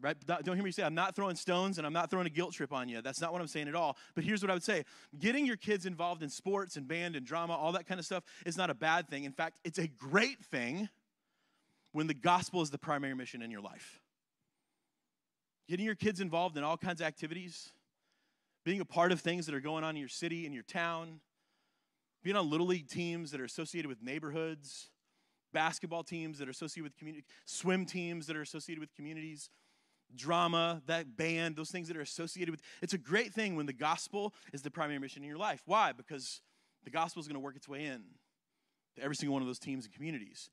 Right? 0.00 0.16
Don't 0.26 0.56
hear 0.56 0.64
me 0.64 0.72
say 0.72 0.82
I'm 0.82 0.96
not 0.96 1.14
throwing 1.14 1.36
stones 1.36 1.78
and 1.78 1.86
I'm 1.86 1.92
not 1.92 2.10
throwing 2.10 2.26
a 2.26 2.30
guilt 2.30 2.54
trip 2.54 2.72
on 2.72 2.88
you. 2.88 3.02
That's 3.02 3.20
not 3.20 3.32
what 3.32 3.40
I'm 3.40 3.46
saying 3.46 3.68
at 3.68 3.76
all. 3.76 3.96
But 4.16 4.24
here's 4.24 4.42
what 4.42 4.50
I 4.50 4.54
would 4.54 4.64
say 4.64 4.84
getting 5.18 5.46
your 5.46 5.56
kids 5.56 5.86
involved 5.86 6.24
in 6.24 6.28
sports 6.28 6.76
and 6.76 6.88
band 6.88 7.14
and 7.14 7.24
drama, 7.24 7.54
all 7.54 7.72
that 7.72 7.86
kind 7.86 8.00
of 8.00 8.06
stuff, 8.06 8.24
is 8.44 8.56
not 8.56 8.68
a 8.68 8.74
bad 8.74 9.08
thing. 9.08 9.24
In 9.24 9.32
fact, 9.32 9.60
it's 9.64 9.78
a 9.78 9.86
great 9.86 10.44
thing 10.44 10.88
when 11.92 12.08
the 12.08 12.14
gospel 12.14 12.62
is 12.62 12.70
the 12.70 12.78
primary 12.78 13.14
mission 13.14 13.42
in 13.42 13.50
your 13.50 13.60
life. 13.60 14.00
Getting 15.68 15.86
your 15.86 15.94
kids 15.94 16.20
involved 16.20 16.56
in 16.56 16.64
all 16.64 16.76
kinds 16.76 17.00
of 17.00 17.06
activities, 17.06 17.70
being 18.64 18.80
a 18.80 18.84
part 18.84 19.12
of 19.12 19.20
things 19.20 19.46
that 19.46 19.54
are 19.54 19.60
going 19.60 19.84
on 19.84 19.90
in 19.90 20.00
your 20.00 20.08
city, 20.08 20.46
in 20.46 20.52
your 20.52 20.64
town, 20.64 21.20
being 22.22 22.36
on 22.36 22.50
little 22.50 22.66
league 22.66 22.88
teams 22.88 23.30
that 23.32 23.40
are 23.40 23.44
associated 23.44 23.88
with 23.88 24.02
neighborhoods, 24.02 24.90
basketball 25.52 26.04
teams 26.04 26.38
that 26.38 26.48
are 26.48 26.52
associated 26.52 26.84
with 26.84 26.96
community, 26.96 27.24
swim 27.44 27.84
teams 27.84 28.26
that 28.26 28.36
are 28.36 28.42
associated 28.42 28.80
with 28.80 28.94
communities, 28.94 29.50
drama, 30.14 30.82
that 30.86 31.16
band, 31.16 31.56
those 31.56 31.70
things 31.70 31.88
that 31.88 31.96
are 31.96 32.02
associated 32.02 32.50
with. 32.50 32.60
It's 32.80 32.94
a 32.94 32.98
great 32.98 33.32
thing 33.32 33.56
when 33.56 33.66
the 33.66 33.72
gospel 33.72 34.34
is 34.52 34.62
the 34.62 34.70
primary 34.70 34.98
mission 34.98 35.22
in 35.22 35.28
your 35.28 35.38
life. 35.38 35.62
Why? 35.66 35.92
Because 35.92 36.40
the 36.84 36.90
gospel 36.90 37.20
is 37.20 37.26
going 37.26 37.34
to 37.34 37.40
work 37.40 37.56
its 37.56 37.68
way 37.68 37.86
in 37.86 38.02
to 38.96 39.02
every 39.02 39.16
single 39.16 39.32
one 39.32 39.42
of 39.42 39.48
those 39.48 39.58
teams 39.58 39.84
and 39.84 39.94
communities. 39.94 40.50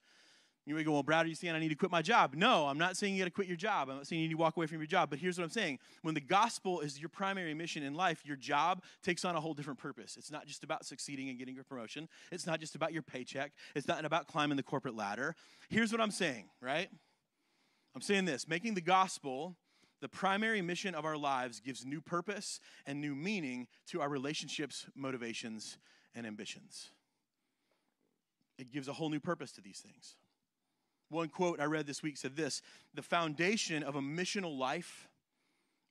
You 0.69 0.75
may 0.75 0.83
go, 0.83 0.91
well, 0.91 1.01
Brad, 1.01 1.25
are 1.25 1.29
you 1.29 1.33
saying 1.33 1.55
I 1.55 1.59
need 1.59 1.69
to 1.69 1.75
quit 1.75 1.89
my 1.89 2.03
job? 2.03 2.35
No, 2.35 2.67
I'm 2.67 2.77
not 2.77 2.95
saying 2.95 3.15
you 3.15 3.21
got 3.21 3.25
to 3.25 3.31
quit 3.31 3.47
your 3.47 3.57
job. 3.57 3.89
I'm 3.89 3.95
not 3.95 4.05
saying 4.05 4.21
you 4.21 4.27
need 4.27 4.35
to 4.35 4.38
walk 4.38 4.55
away 4.55 4.67
from 4.67 4.77
your 4.77 4.85
job. 4.85 5.09
But 5.09 5.17
here's 5.17 5.35
what 5.35 5.43
I'm 5.43 5.49
saying 5.49 5.79
when 6.03 6.13
the 6.13 6.21
gospel 6.21 6.81
is 6.81 6.99
your 6.99 7.09
primary 7.09 7.55
mission 7.55 7.81
in 7.81 7.95
life, 7.95 8.21
your 8.23 8.35
job 8.35 8.83
takes 9.01 9.25
on 9.25 9.35
a 9.35 9.41
whole 9.41 9.55
different 9.55 9.79
purpose. 9.79 10.15
It's 10.15 10.29
not 10.29 10.45
just 10.45 10.63
about 10.63 10.85
succeeding 10.85 11.27
and 11.29 11.39
getting 11.39 11.57
a 11.57 11.63
promotion, 11.63 12.07
it's 12.31 12.45
not 12.45 12.59
just 12.59 12.75
about 12.75 12.93
your 12.93 13.01
paycheck, 13.01 13.51
it's 13.73 13.88
not 13.88 14.05
about 14.05 14.27
climbing 14.27 14.57
the 14.57 14.63
corporate 14.63 14.95
ladder. 14.95 15.35
Here's 15.69 15.91
what 15.91 16.01
I'm 16.01 16.11
saying, 16.11 16.51
right? 16.61 16.88
I'm 17.95 18.01
saying 18.01 18.25
this 18.25 18.47
making 18.47 18.75
the 18.75 18.81
gospel 18.81 19.55
the 20.01 20.07
primary 20.07 20.61
mission 20.61 20.94
of 20.94 21.03
our 21.03 21.17
lives 21.17 21.59
gives 21.59 21.83
new 21.83 22.00
purpose 22.00 22.59
and 22.85 23.01
new 23.01 23.15
meaning 23.15 23.65
to 23.87 24.01
our 24.01 24.07
relationships, 24.07 24.85
motivations, 24.96 25.79
and 26.13 26.27
ambitions. 26.27 26.91
It 28.59 28.72
gives 28.72 28.87
a 28.87 28.94
whole 28.94 29.09
new 29.09 29.20
purpose 29.20 29.51
to 29.53 29.61
these 29.61 29.79
things. 29.79 30.15
One 31.09 31.29
quote 31.29 31.59
I 31.59 31.65
read 31.65 31.87
this 31.87 32.03
week 32.03 32.17
said 32.17 32.35
this 32.35 32.61
The 32.93 33.01
foundation 33.01 33.83
of 33.83 33.95
a 33.95 34.01
missional 34.01 34.57
life 34.57 35.07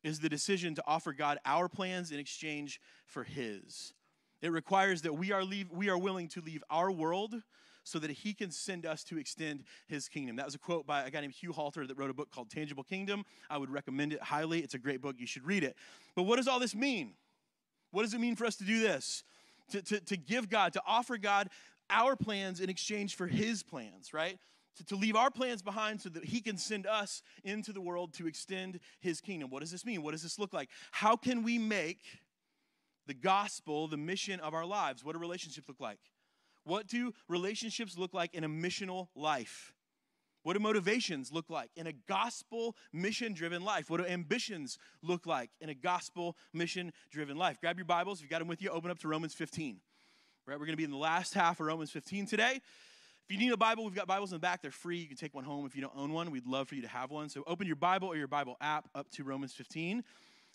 is 0.03 0.21
the 0.21 0.29
decision 0.29 0.75
to 0.77 0.85
offer 0.87 1.13
God 1.13 1.39
our 1.45 1.69
plans 1.69 2.13
in 2.13 2.19
exchange 2.19 2.81
for 3.07 3.25
His. 3.25 3.93
It 4.41 4.53
requires 4.53 5.03
that 5.03 5.15
we 5.15 5.33
are, 5.33 5.45
leave, 5.45 5.71
we 5.73 5.89
are 5.89 5.99
willing 5.99 6.29
to 6.29 6.41
leave 6.41 6.63
our 6.71 6.93
world 6.93 7.43
so 7.83 7.99
that 7.99 8.11
He 8.11 8.33
can 8.33 8.53
send 8.53 8.87
us 8.87 9.03
to 9.05 9.19
extend 9.19 9.65
His 9.89 10.09
kingdom. 10.09 10.37
That 10.37 10.45
was 10.47 10.55
a 10.55 10.59
quote 10.59 10.87
by 10.87 11.03
a 11.03 11.11
guy 11.11 11.21
named 11.21 11.35
Hugh 11.35 11.53
Halter 11.53 11.87
that 11.87 11.99
wrote 11.99 12.11
a 12.11 12.15
book 12.15 12.31
called 12.31 12.51
Tangible 12.51 12.85
Kingdom. 12.85 13.25
I 13.51 13.59
would 13.59 13.71
recommend 13.71 14.13
it 14.13 14.23
highly. 14.23 14.61
It's 14.61 14.75
a 14.75 14.79
great 14.79 15.01
book. 15.03 15.17
You 15.19 15.27
should 15.27 15.45
read 15.45 15.65
it. 15.65 15.77
But 16.15 16.23
what 16.23 16.37
does 16.37 16.47
all 16.47 16.61
this 16.61 16.75
mean? 16.75 17.15
What 17.91 18.03
does 18.03 18.15
it 18.15 18.21
mean 18.21 18.37
for 18.37 18.47
us 18.47 18.57
to 18.57 18.65
do 18.65 18.81
this? 18.81 19.25
To, 19.71 19.83
to, 19.83 20.01
to 20.01 20.17
give 20.17 20.49
God, 20.49 20.75
to 20.75 20.83
offer 20.87 21.19
God 21.19 21.49
our 21.91 22.15
plans 22.15 22.61
in 22.61 22.71
exchange 22.71 23.17
for 23.17 23.27
His 23.27 23.63
plans, 23.63 24.15
right? 24.15 24.39
To, 24.79 24.85
to 24.87 24.97
leave 24.97 25.17
our 25.17 25.31
plans 25.31 25.63
behind 25.63 26.01
so 26.01 26.09
that 26.09 26.25
he 26.25 26.41
can 26.41 26.57
send 26.57 26.87
us 26.87 27.23
into 27.45 27.73
the 27.73 27.81
world 27.81 28.15
to 28.15 28.27
extend 28.27 28.81
his 29.01 29.21
kingdom. 29.21 29.51
What 29.51 29.61
does 29.61 29.71
this 29.71 29.85
mean? 29.85 30.03
What 30.03 30.13
does 30.13 30.23
this 30.23 30.39
look 30.39 30.53
like? 30.53 30.71
How 30.91 31.17
can 31.17 31.43
we 31.43 31.59
make 31.59 32.03
the 33.07 33.15
gospel 33.15 33.89
the 33.89 33.97
mission 33.97 34.41
of 34.41 34.55
our 34.55 34.67
lives? 34.67 35.05
What 35.05 35.13
do 35.13 35.19
relationships 35.19 35.69
look 35.69 35.81
like? 35.81 35.99
What 36.65 36.87
do 36.87 37.13
relationships 37.29 37.97
look 37.97 38.15
like 38.15 38.35
in 38.35 38.45
a 38.45 38.49
missional 38.49 39.09
life? 39.15 39.75
What 40.43 40.55
do 40.55 40.61
motivations 40.61 41.33
look 41.33 41.51
like 41.51 41.71
in 41.77 41.87
a 41.87 41.93
gospel 41.93 42.77
mission 42.93 43.35
driven 43.35 43.65
life? 43.65 43.91
What 43.91 43.99
do 43.99 44.07
ambitions 44.07 44.79
look 45.03 45.27
like 45.27 45.51
in 45.61 45.69
a 45.69 45.75
gospel 45.75 46.37
mission 46.53 46.93
driven 47.11 47.37
life? 47.37 47.61
Grab 47.61 47.77
your 47.77 47.85
Bibles. 47.85 48.19
If 48.19 48.23
you've 48.23 48.31
got 48.31 48.39
them 48.39 48.49
with 48.49 48.63
you, 48.63 48.71
open 48.71 48.91
up 48.91 48.99
to 49.01 49.09
Romans 49.09 49.35
15. 49.35 49.81
Right, 50.47 50.55
we're 50.55 50.65
going 50.65 50.73
to 50.73 50.79
be 50.79 50.85
in 50.85 50.91
the 50.91 50.97
last 50.97 51.35
half 51.35 51.61
of 51.61 51.67
Romans 51.67 51.91
15 51.91 52.27
today. 52.27 52.63
If 53.29 53.33
you 53.33 53.39
need 53.41 53.53
a 53.53 53.59
Bible, 53.59 53.85
we've 53.85 53.95
got 53.95 54.07
Bibles 54.07 54.33
in 54.33 54.37
the 54.37 54.41
back. 54.41 54.63
They're 54.63 54.71
free. 54.71 54.97
You 54.97 55.07
can 55.07 55.19
take 55.19 55.35
one 55.35 55.45
home 55.45 55.67
if 55.67 55.77
you 55.77 55.83
don't 55.83 55.93
own 55.95 56.15
one. 56.15 56.31
We'd 56.31 56.47
love 56.47 56.67
for 56.67 56.77
you 56.77 56.81
to 56.81 56.89
have 56.89 57.11
one. 57.11 57.29
So 57.29 57.45
open 57.47 57.67
your 57.67 57.77
Bible 57.77 58.09
or 58.09 58.17
your 58.17 58.27
Bible 58.27 58.57
app 58.63 58.89
up 58.95 59.11
to 59.11 59.23
Romans 59.23 59.53
15. 59.53 60.03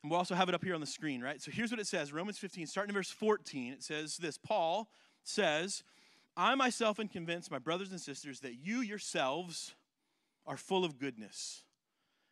And 0.01 0.09
we'll 0.09 0.17
also 0.17 0.33
have 0.33 0.49
it 0.49 0.55
up 0.55 0.63
here 0.63 0.73
on 0.73 0.81
the 0.81 0.87
screen, 0.87 1.21
right? 1.21 1.39
So 1.39 1.51
here's 1.51 1.69
what 1.69 1.79
it 1.79 1.85
says 1.85 2.11
Romans 2.11 2.39
15, 2.39 2.65
starting 2.65 2.89
in 2.89 2.95
verse 2.95 3.11
14. 3.11 3.73
It 3.73 3.83
says 3.83 4.17
this 4.17 4.39
Paul 4.39 4.89
says, 5.23 5.83
I 6.35 6.55
myself 6.55 6.99
am 6.99 7.09
convinced, 7.09 7.51
my 7.51 7.59
brothers 7.59 7.91
and 7.91 8.01
sisters, 8.01 8.39
that 8.39 8.55
you 8.55 8.79
yourselves 8.79 9.75
are 10.47 10.57
full 10.57 10.83
of 10.83 10.97
goodness. 10.97 11.61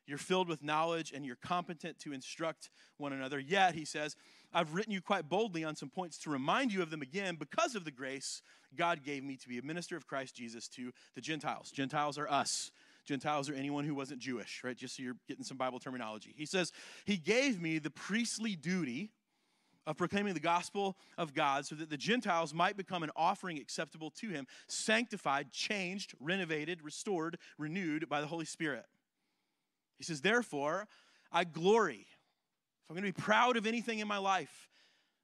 You're 0.08 0.18
filled 0.18 0.48
with 0.48 0.64
knowledge 0.64 1.12
and 1.14 1.26
you're 1.26 1.38
competent 1.38 2.00
to 2.00 2.14
instruct 2.14 2.70
one 2.98 3.14
another. 3.14 3.40
Yet, 3.40 3.76
he 3.76 3.86
says, 3.86 4.16
I've 4.54 4.74
written 4.74 4.92
you 4.92 5.02
quite 5.02 5.30
boldly 5.30 5.64
on 5.64 5.76
some 5.76 5.90
points 5.90 6.18
to 6.20 6.30
remind 6.30 6.74
you 6.74 6.82
of 6.82 6.90
them 6.90 7.02
again 7.02 7.36
because 7.36 7.76
of 7.76 7.86
the 7.86 7.92
grace 7.92 8.42
God 8.76 9.04
gave 9.04 9.24
me 9.24 9.38
to 9.38 9.48
be 9.48 9.58
a 9.58 9.64
minister 9.64 9.96
of 9.96 10.08
Christ 10.08 10.36
Jesus 10.36 10.68
to 10.70 10.92
the 11.16 11.22
Gentiles. 11.22 11.72
Gentiles 11.72 12.18
are 12.18 12.30
us. 12.30 12.72
Gentiles 13.06 13.50
are 13.50 13.54
anyone 13.54 13.84
who 13.84 13.96
wasn't 13.96 14.20
Jewish, 14.20 14.62
right? 14.64 14.78
Just 14.78 14.96
so 14.96 15.04
you're 15.04 15.18
getting 15.28 15.44
some 15.44 15.58
Bible 15.58 15.80
terminology. 15.80 16.34
He 16.38 16.46
says, 16.46 16.72
He 17.06 17.18
gave 17.18 17.62
me 17.62 17.80
the 17.80 17.90
priestly 17.90 18.56
duty 18.56 19.12
of 19.88 19.98
proclaiming 19.98 20.36
the 20.36 20.40
gospel 20.40 20.98
of 21.18 21.34
God 21.34 21.66
so 21.66 21.76
that 21.76 21.90
the 21.90 21.98
Gentiles 21.98 22.54
might 22.54 22.78
become 22.78 23.02
an 23.02 23.10
offering 23.16 23.58
acceptable 23.58 24.12
to 24.12 24.30
Him, 24.30 24.46
sanctified, 24.68 25.52
changed, 25.52 26.14
renovated, 26.20 26.84
restored, 26.84 27.38
renewed 27.58 28.08
by 28.08 28.22
the 28.22 28.28
Holy 28.28 28.46
Spirit. 28.46 28.86
He 30.02 30.06
says, 30.06 30.22
Therefore, 30.22 30.88
I 31.32 31.44
glory 31.44 32.08
If 32.10 32.90
I'm 32.90 32.96
going 32.96 33.06
to 33.06 33.16
be 33.16 33.22
proud 33.22 33.56
of 33.56 33.68
anything 33.68 34.00
in 34.00 34.08
my 34.08 34.18
life, 34.18 34.68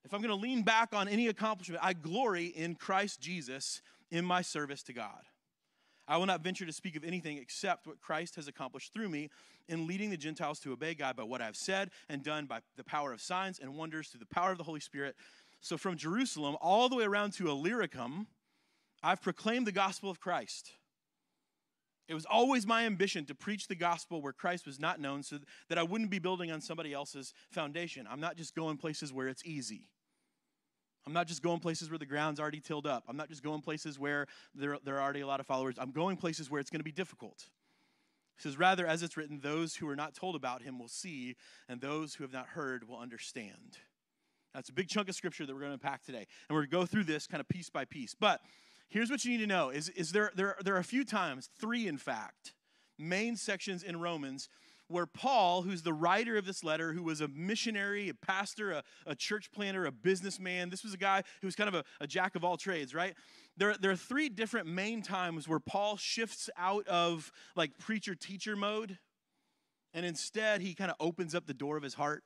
if 0.06 0.13
I'm 0.13 0.22
going 0.22 0.30
to 0.30 0.36
lean 0.36 0.62
back 0.62 0.94
on 0.94 1.08
any 1.08 1.30
accomplishment, 1.30 1.82
I 1.84 1.94
glory 1.94 2.46
in 2.46 2.76
Christ 2.76 3.20
Jesus 3.20 3.82
in 4.12 4.24
my 4.24 4.44
service 4.44 4.84
to 4.84 4.94
God. 4.94 5.24
I 6.08 6.18
will 6.18 6.28
not 6.28 6.44
venture 6.44 6.66
to 6.68 6.72
speak 6.72 6.96
of 6.96 7.04
anything 7.04 7.38
except 7.40 7.88
what 7.88 8.00
Christ 8.00 8.36
has 8.36 8.48
accomplished 8.48 8.94
through 8.94 9.10
me 9.10 9.32
in 9.68 9.88
leading 9.88 10.12
the 10.12 10.16
Gentiles 10.16 10.60
to 10.60 10.72
obey 10.72 10.94
God 10.94 11.16
by 11.16 11.24
what 11.24 11.42
I've 11.42 11.58
said 11.58 11.90
and 12.08 12.24
done 12.24 12.46
by 12.46 12.60
the 12.78 12.84
power 12.84 13.12
of 13.12 13.20
signs 13.20 13.58
and 13.58 13.76
wonders 13.76 14.10
through 14.10 14.20
the 14.20 14.34
power 14.36 14.52
of 14.52 14.60
the 14.60 14.63
Holy 14.63 14.80
Spirit. 14.80 15.16
So 15.60 15.76
from 15.76 15.98
Jerusalem 15.98 16.56
all 16.62 16.88
the 16.88 16.96
way 16.96 17.06
around 17.06 17.34
to 17.34 17.50
Illyricum, 17.50 18.28
I've 19.02 19.24
proclaimed 19.24 19.66
the 19.66 19.72
gospel 19.72 20.12
of 20.12 20.20
Christ. 20.20 20.74
It 22.08 22.13
was 22.13 22.26
always 22.26 22.65
my 22.65 22.86
ambition 22.86 23.26
to 23.26 23.36
preach 23.36 23.67
the 23.67 23.76
gospel 23.76 24.22
where 24.22 24.34
Christ 24.34 24.65
was 24.65 24.80
not 24.80 25.00
known 25.00 25.24
so 25.24 25.39
that 25.67 25.78
I 25.78 25.84
wouldn't 25.84 26.10
be 26.10 26.20
building 26.20 26.52
on 26.52 26.62
somebody 26.62 26.93
else's 26.93 27.34
foundation. 27.52 28.08
I'm 28.10 28.22
not 28.22 28.38
just 28.38 28.56
going 28.56 28.78
places 28.78 29.12
where 29.12 29.28
it's 29.28 29.46
easy. 29.46 29.89
I'm 31.06 31.13
not 31.13 31.28
just 31.28 31.41
going 31.41 31.60
places 31.60 31.89
where 31.89 31.98
the 31.98 32.06
ground's 32.06 32.39
already 32.39 32.60
tilled 32.60 32.86
up. 32.86 33.04
I'm 33.08 33.17
not 33.17 33.30
just 33.30 33.43
going 33.43 33.62
places 33.62 33.98
where 33.98 34.28
there, 34.54 34.78
there 34.84 34.96
are 34.96 35.02
already 35.02 35.22
a 35.22 35.28
lot 35.28 35.39
of 35.39 35.46
followers. 35.46 35.76
I'm 35.78 35.91
going 35.91 36.17
places 36.17 36.50
where 36.52 36.60
it's 36.60 36.70
going 36.70 36.82
to 36.82 36.86
be 36.86 36.91
difficult. 36.91 37.46
He 38.38 38.43
says, 38.43 38.58
Rather, 38.58 38.86
as 38.86 39.04
it's 39.04 39.15
written, 39.15 39.39
those 39.41 39.76
who 39.76 39.88
are 39.89 39.96
not 39.96 40.13
told 40.13 40.36
about 40.36 40.62
him 40.62 40.80
will 40.80 40.89
see, 40.89 41.36
and 41.70 41.80
those 41.80 42.15
who 42.15 42.24
have 42.24 42.34
not 42.34 42.48
heard 42.48 42.88
will 42.88 43.00
understand. 43.00 43.78
That's 44.54 44.70
a 44.70 44.74
big 44.74 44.89
chunk 44.89 45.08
of 45.08 45.15
scripture 45.15 45.46
that 45.46 45.54
we're 45.54 45.62
going 45.62 45.70
to 45.70 45.76
unpack 45.76 46.04
today. 46.04 46.26
And 46.50 46.56
we're 46.56 46.65
going 46.65 46.70
to 46.70 46.78
go 46.78 46.86
through 46.86 47.04
this 47.06 47.28
kind 47.28 47.41
of 47.41 47.48
piece 47.48 47.70
by 47.70 47.86
piece. 47.86 48.15
But 48.20 48.41
here's 48.89 49.10
what 49.10 49.23
you 49.26 49.32
need 49.32 49.43
to 49.43 49.47
know 49.47 49.69
is, 49.69 49.89
is 49.89 50.12
there, 50.12 50.32
there, 50.36 50.56
there 50.63 50.76
are 50.76 50.80
a 50.80 50.84
few 50.84 51.04
times, 51.04 51.50
three 51.60 51.88
in 51.88 51.97
fact, 51.97 52.54
main 52.97 53.36
sections 53.36 53.84
in 53.84 54.00
Romans 54.00 54.50
where 54.89 55.06
Paul, 55.06 55.63
who's 55.63 55.82
the 55.82 55.93
writer 55.93 56.38
of 56.38 56.45
this 56.45 56.63
letter, 56.63 56.93
who 56.93 57.04
was 57.04 57.21
a 57.21 57.28
missionary, 57.28 58.10
a 58.10 58.13
pastor, 58.13 58.71
a, 58.71 58.84
a 59.06 59.15
church 59.15 59.52
planter, 59.52 59.86
a 59.86 59.91
businessman, 59.91 60.69
this 60.69 60.84
was 60.84 60.93
a 60.93 60.97
guy 60.97 61.23
who 61.41 61.47
was 61.47 61.56
kind 61.56 61.67
of 61.67 61.76
a, 61.76 61.84
a 62.00 62.08
jack 62.08 62.36
of 62.36 62.43
all 62.43 62.58
trades, 62.58 62.93
right? 62.93 63.13
There, 63.58 63.76
there 63.80 63.91
are 63.91 63.97
three 63.97 64.30
different 64.30 64.67
main 64.67 65.02
times 65.02 65.47
where 65.47 65.60
Paul 65.60 65.97
shifts 65.97 66.50
out 66.58 66.88
of 66.88 67.32
like 67.56 67.78
preacher 67.78 68.15
teacher 68.15 68.56
mode, 68.56 68.97
and 69.93 70.06
instead 70.06 70.62
he 70.62 70.73
kind 70.73 70.91
of 70.91 70.97
opens 71.00 71.36
up 71.36 71.47
the 71.47 71.54
door 71.54 71.76
of 71.76 71.84
his 71.84 71.95
heart. 71.95 72.23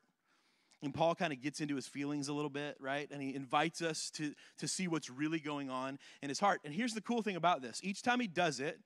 And 0.83 0.93
Paul 0.93 1.13
kind 1.13 1.31
of 1.31 1.41
gets 1.41 1.61
into 1.61 1.75
his 1.75 1.87
feelings 1.87 2.27
a 2.27 2.33
little 2.33 2.49
bit, 2.49 2.75
right? 2.79 3.07
And 3.11 3.21
he 3.21 3.35
invites 3.35 3.81
us 3.81 4.09
to, 4.11 4.33
to 4.57 4.67
see 4.67 4.87
what's 4.87 5.09
really 5.09 5.39
going 5.39 5.69
on 5.69 5.99
in 6.21 6.29
his 6.29 6.39
heart. 6.39 6.61
And 6.65 6.73
here's 6.73 6.93
the 6.93 7.01
cool 7.01 7.21
thing 7.21 7.35
about 7.35 7.61
this 7.61 7.79
each 7.83 8.01
time 8.01 8.19
he 8.19 8.27
does 8.27 8.59
it, 8.59 8.79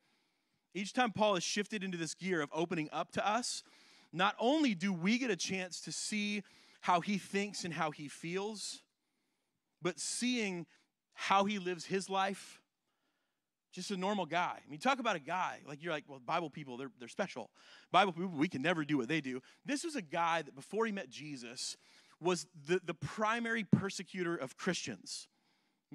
each 0.74 0.94
time 0.94 1.12
Paul 1.12 1.36
is 1.36 1.44
shifted 1.44 1.84
into 1.84 1.98
this 1.98 2.14
gear 2.14 2.42
of 2.42 2.50
opening 2.54 2.90
up 2.92 3.12
to 3.14 3.28
us, 3.28 3.64
not 4.12 4.36
only 4.40 4.74
do 4.74 4.92
we 4.92 5.18
get 5.18 5.32
a 5.32 5.36
chance 5.36 5.80
to 5.82 5.92
see 5.92 6.44
how 6.82 7.02
he 7.02 7.18
thinks 7.18 7.64
and 7.64 7.74
how 7.74 7.92
he 7.92 8.08
feels, 8.08 8.82
but 9.82 10.00
seeing 10.00 10.66
how 11.14 11.46
he 11.46 11.60
lives 11.60 11.86
his 11.86 12.10
life. 12.10 12.62
Just 13.76 13.92
a 13.92 13.98
normal 13.98 14.26
guy. 14.26 14.58
I 14.66 14.72
mean, 14.72 14.80
talk 14.80 15.00
about 15.00 15.18
a 15.18 15.20
guy. 15.20 15.60
Like, 15.68 15.84
you're 15.84 15.92
like, 15.92 16.06
well, 16.08 16.22
Bible 16.26 16.50
people, 16.50 16.78
they're, 16.78 16.92
they're 16.98 17.10
special. 17.10 17.50
Bible 17.92 18.14
people, 18.14 18.30
we 18.30 18.48
can 18.48 18.62
never 18.62 18.86
do 18.86 18.98
what 18.98 19.10
they 19.10 19.20
do. 19.20 19.42
This 19.66 19.84
was 19.84 19.98
a 19.98 20.02
guy 20.02 20.44
that 20.44 20.56
before 20.56 20.86
he 20.86 20.94
met 20.94 21.10
Jesus 21.10 21.76
was 22.22 22.48
the, 22.68 22.80
the 22.86 22.94
primary 22.94 23.66
persecutor 23.66 24.34
of 24.34 24.56
Christians. 24.56 25.28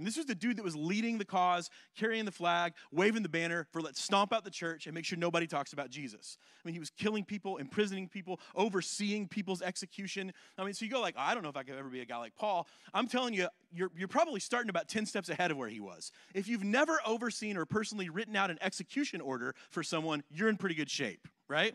And 0.01 0.07
this 0.07 0.17
was 0.17 0.25
the 0.25 0.35
dude 0.35 0.57
that 0.57 0.65
was 0.65 0.75
leading 0.75 1.19
the 1.19 1.27
cause, 1.27 1.69
carrying 1.95 2.25
the 2.25 2.33
flag, 2.33 2.73
waving 2.91 3.23
the 3.23 3.29
banner 3.29 3.67
for 3.71 3.83
let's 3.83 4.03
stomp 4.03 4.33
out 4.33 4.45
the 4.45 4.51
church 4.51 4.87
and 4.87 4.95
make 4.95 5.05
sure 5.05 5.19
nobody 5.19 5.47
talks 5.47 5.75
about 5.75 5.91
Jesus. 5.91 6.39
I 6.41 6.67
mean, 6.67 6.73
he 6.73 6.81
was 6.81 6.89
killing 6.89 7.23
people, 7.23 7.59
imprisoning 7.59 8.09
people, 8.09 8.41
overseeing 8.57 9.29
people's 9.29 9.61
execution. 9.61 10.33
I 10.57 10.65
mean, 10.65 10.73
so 10.73 10.87
you 10.87 10.91
go 10.91 11.03
like, 11.03 11.17
I 11.19 11.35
don't 11.35 11.43
know 11.43 11.51
if 11.51 11.57
I 11.59 11.65
could 11.65 11.75
ever 11.77 11.91
be 11.91 12.01
a 12.01 12.07
guy 12.07 12.17
like 12.17 12.35
Paul. 12.35 12.67
I'm 12.95 13.09
telling 13.09 13.35
you, 13.35 13.49
you're, 13.75 13.91
you're 13.95 14.09
probably 14.09 14.41
starting 14.41 14.71
about 14.71 14.89
10 14.89 15.05
steps 15.05 15.29
ahead 15.29 15.51
of 15.51 15.59
where 15.59 15.69
he 15.69 15.81
was. 15.81 16.13
If 16.33 16.49
you've 16.49 16.65
never 16.65 16.99
overseen 17.07 17.59
or 17.59 17.67
personally 17.67 18.09
written 18.09 18.37
out 18.37 18.51
an 18.51 18.57
execution 18.63 19.21
order 19.21 19.55
for 19.69 19.83
someone, 19.83 20.23
you're 20.31 20.49
in 20.49 20.57
pretty 20.57 20.77
good 20.77 20.89
shape, 20.89 21.29
right? 21.47 21.75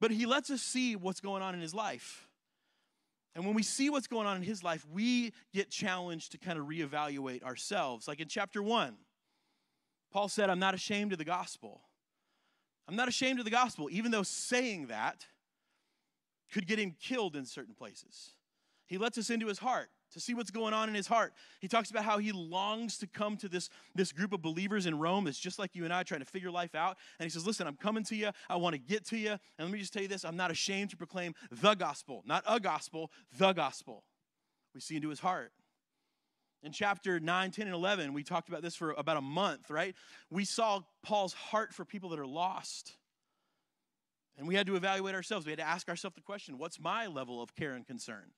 But 0.00 0.10
he 0.10 0.26
lets 0.26 0.50
us 0.50 0.60
see 0.60 0.96
what's 0.96 1.20
going 1.20 1.42
on 1.44 1.54
in 1.54 1.60
his 1.60 1.72
life. 1.72 2.27
And 3.34 3.44
when 3.44 3.54
we 3.54 3.62
see 3.62 3.88
what's 3.90 4.06
going 4.06 4.26
on 4.26 4.36
in 4.36 4.42
his 4.42 4.64
life, 4.64 4.84
we 4.90 5.32
get 5.52 5.70
challenged 5.70 6.32
to 6.32 6.38
kind 6.38 6.58
of 6.58 6.66
reevaluate 6.66 7.42
ourselves. 7.42 8.08
Like 8.08 8.20
in 8.20 8.28
chapter 8.28 8.62
one, 8.62 8.96
Paul 10.12 10.28
said, 10.28 10.50
I'm 10.50 10.58
not 10.58 10.74
ashamed 10.74 11.12
of 11.12 11.18
the 11.18 11.24
gospel. 11.24 11.82
I'm 12.88 12.96
not 12.96 13.08
ashamed 13.08 13.38
of 13.38 13.44
the 13.44 13.50
gospel, 13.50 13.88
even 13.90 14.10
though 14.10 14.22
saying 14.22 14.86
that 14.86 15.26
could 16.52 16.66
get 16.66 16.78
him 16.78 16.96
killed 16.98 17.36
in 17.36 17.44
certain 17.44 17.74
places. 17.74 18.32
He 18.86 18.96
lets 18.96 19.18
us 19.18 19.28
into 19.28 19.46
his 19.46 19.58
heart 19.58 19.90
to 20.12 20.20
see 20.20 20.34
what's 20.34 20.50
going 20.50 20.74
on 20.74 20.88
in 20.88 20.94
his 20.94 21.06
heart. 21.06 21.32
He 21.60 21.68
talks 21.68 21.90
about 21.90 22.04
how 22.04 22.18
he 22.18 22.32
longs 22.32 22.98
to 22.98 23.06
come 23.06 23.36
to 23.38 23.48
this, 23.48 23.68
this 23.94 24.12
group 24.12 24.32
of 24.32 24.42
believers 24.42 24.86
in 24.86 24.98
Rome 24.98 25.24
that's 25.24 25.38
just 25.38 25.58
like 25.58 25.74
you 25.74 25.84
and 25.84 25.92
I 25.92 26.02
trying 26.02 26.20
to 26.20 26.26
figure 26.26 26.50
life 26.50 26.74
out. 26.74 26.96
And 27.18 27.24
he 27.24 27.30
says, 27.30 27.46
Listen, 27.46 27.66
I'm 27.66 27.76
coming 27.76 28.04
to 28.04 28.16
you. 28.16 28.30
I 28.48 28.56
want 28.56 28.74
to 28.74 28.78
get 28.78 29.04
to 29.06 29.16
you. 29.16 29.30
And 29.30 29.40
let 29.58 29.70
me 29.70 29.78
just 29.78 29.92
tell 29.92 30.02
you 30.02 30.08
this 30.08 30.24
I'm 30.24 30.36
not 30.36 30.50
ashamed 30.50 30.90
to 30.90 30.96
proclaim 30.96 31.34
the 31.50 31.74
gospel, 31.74 32.22
not 32.26 32.44
a 32.46 32.60
gospel, 32.60 33.10
the 33.38 33.52
gospel. 33.52 34.04
We 34.74 34.80
see 34.80 34.96
into 34.96 35.08
his 35.08 35.20
heart. 35.20 35.52
In 36.62 36.72
chapter 36.72 37.20
9, 37.20 37.50
10, 37.52 37.66
and 37.66 37.74
11, 37.74 38.12
we 38.12 38.24
talked 38.24 38.48
about 38.48 38.62
this 38.62 38.74
for 38.74 38.90
about 38.92 39.16
a 39.16 39.22
month, 39.22 39.70
right? 39.70 39.94
We 40.28 40.44
saw 40.44 40.80
Paul's 41.04 41.32
heart 41.32 41.72
for 41.72 41.84
people 41.84 42.10
that 42.10 42.18
are 42.18 42.26
lost. 42.26 42.96
And 44.36 44.46
we 44.46 44.54
had 44.54 44.66
to 44.66 44.76
evaluate 44.76 45.14
ourselves. 45.14 45.46
We 45.46 45.52
had 45.52 45.58
to 45.58 45.66
ask 45.66 45.88
ourselves 45.88 46.16
the 46.16 46.22
question 46.22 46.58
what's 46.58 46.80
my 46.80 47.06
level 47.06 47.42
of 47.42 47.54
care 47.54 47.74
and 47.74 47.86
concern? 47.86 48.32